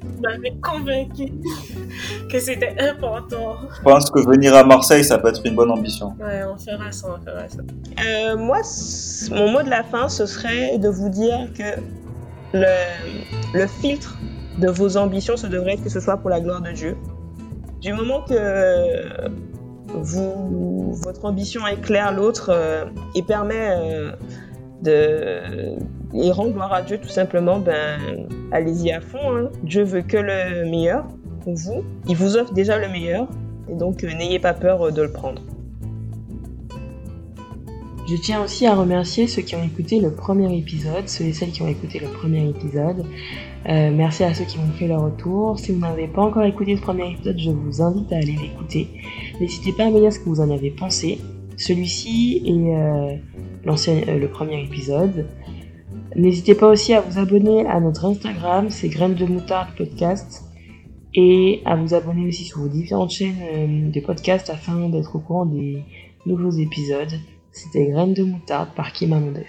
Vous 0.02 0.20
m'avez 0.20 0.54
convaincu 0.60 1.32
que 2.30 2.38
c'était 2.38 2.74
important. 2.80 3.56
Je 3.76 3.82
pense 3.82 4.10
que 4.10 4.20
venir 4.28 4.54
à 4.54 4.64
Marseille, 4.64 5.04
ça 5.04 5.18
peut 5.18 5.28
être 5.28 5.44
une 5.44 5.54
bonne 5.54 5.70
ambition. 5.70 6.16
Ouais, 6.20 6.42
on 6.44 6.58
fera 6.58 6.90
ça, 6.90 7.16
on 7.16 7.24
fera 7.24 7.48
ça. 7.48 7.58
Euh, 8.04 8.36
moi, 8.36 8.60
mon 9.30 9.52
mot 9.52 9.62
de 9.62 9.70
la 9.70 9.84
fin, 9.84 10.08
ce 10.08 10.26
serait 10.26 10.78
de 10.78 10.88
vous 10.88 11.08
dire 11.08 11.48
que 11.56 11.80
le, 12.52 13.58
le 13.58 13.66
filtre 13.66 14.16
de 14.58 14.68
vos 14.68 14.96
ambitions, 14.96 15.36
ce 15.36 15.46
devrait 15.46 15.74
être 15.74 15.84
que 15.84 15.90
ce 15.90 16.00
soit 16.00 16.16
pour 16.16 16.30
la 16.30 16.40
gloire 16.40 16.60
de 16.60 16.70
Dieu. 16.70 16.96
Du 17.80 17.92
moment 17.92 18.22
que 18.22 19.28
vous, 20.00 20.92
votre 20.94 21.24
ambition 21.24 21.66
éclaire 21.66 22.12
l'autre 22.12 22.50
euh, 22.50 22.84
et 23.14 23.22
permet 23.22 23.70
euh, 23.70 24.12
de 24.82 25.76
et 26.16 26.30
rend 26.30 26.48
gloire 26.48 26.72
à 26.72 26.82
Dieu 26.82 26.98
tout 26.98 27.08
simplement, 27.08 27.58
ben 27.58 27.98
allez-y 28.52 28.92
à 28.92 29.00
fond. 29.00 29.36
Hein. 29.36 29.50
Dieu 29.62 29.82
veut 29.82 30.02
que 30.02 30.16
le 30.16 30.68
meilleur 30.70 31.04
pour 31.42 31.54
vous. 31.54 31.82
Il 32.08 32.16
vous 32.16 32.36
offre 32.36 32.52
déjà 32.52 32.78
le 32.78 32.88
meilleur 32.88 33.26
et 33.68 33.74
donc 33.74 34.04
euh, 34.04 34.12
n'ayez 34.12 34.38
pas 34.38 34.54
peur 34.54 34.92
de 34.92 35.02
le 35.02 35.10
prendre. 35.10 35.42
Je 38.06 38.16
tiens 38.16 38.42
aussi 38.42 38.66
à 38.66 38.74
remercier 38.74 39.26
ceux 39.26 39.42
qui 39.42 39.56
ont 39.56 39.62
écouté 39.62 39.98
le 39.98 40.10
premier 40.10 40.54
épisode, 40.56 41.08
ceux 41.08 41.24
et 41.24 41.32
celles 41.32 41.52
qui 41.52 41.62
ont 41.62 41.68
écouté 41.68 41.98
le 41.98 42.08
premier 42.08 42.48
épisode. 42.48 43.06
Euh, 43.68 43.90
merci 43.90 44.24
à 44.24 44.34
ceux 44.34 44.44
qui 44.44 44.58
m'ont 44.58 44.72
fait 44.72 44.88
leur 44.88 45.02
retour. 45.02 45.58
Si 45.58 45.72
vous 45.72 45.80
n'avez 45.80 46.06
pas 46.06 46.22
encore 46.22 46.44
écouté 46.44 46.76
ce 46.76 46.82
premier 46.82 47.12
épisode, 47.12 47.38
je 47.38 47.50
vous 47.50 47.80
invite 47.80 48.12
à 48.12 48.16
aller 48.16 48.36
l'écouter. 48.40 48.88
N'hésitez 49.40 49.72
pas 49.72 49.86
à 49.86 49.90
me 49.90 50.00
dire 50.00 50.12
ce 50.12 50.18
que 50.18 50.28
vous 50.28 50.40
en 50.40 50.50
avez 50.50 50.70
pensé. 50.70 51.18
Celui-ci 51.56 52.42
est 52.44 52.74
euh, 52.74 53.16
euh, 53.66 54.18
le 54.18 54.28
premier 54.28 54.62
épisode. 54.62 55.26
N'hésitez 56.14 56.54
pas 56.54 56.68
aussi 56.68 56.92
à 56.92 57.00
vous 57.00 57.18
abonner 57.18 57.66
à 57.66 57.80
notre 57.80 58.04
Instagram, 58.04 58.66
c'est 58.68 58.88
Graines 58.88 59.14
de 59.14 59.24
Moutarde 59.24 59.74
Podcast, 59.76 60.44
et 61.14 61.62
à 61.64 61.74
vous 61.74 61.94
abonner 61.94 62.28
aussi 62.28 62.44
sur 62.44 62.60
vos 62.60 62.68
différentes 62.68 63.10
chaînes 63.10 63.90
de 63.90 64.00
podcast 64.00 64.48
afin 64.50 64.88
d'être 64.90 65.16
au 65.16 65.18
courant 65.20 65.46
des 65.46 65.82
nouveaux 66.26 66.50
épisodes. 66.50 67.12
C'était 67.50 67.86
Graines 67.86 68.14
de 68.14 68.22
Moutarde 68.22 68.68
par 68.76 68.92
Kim 68.92 69.12
Amondes. 69.12 69.44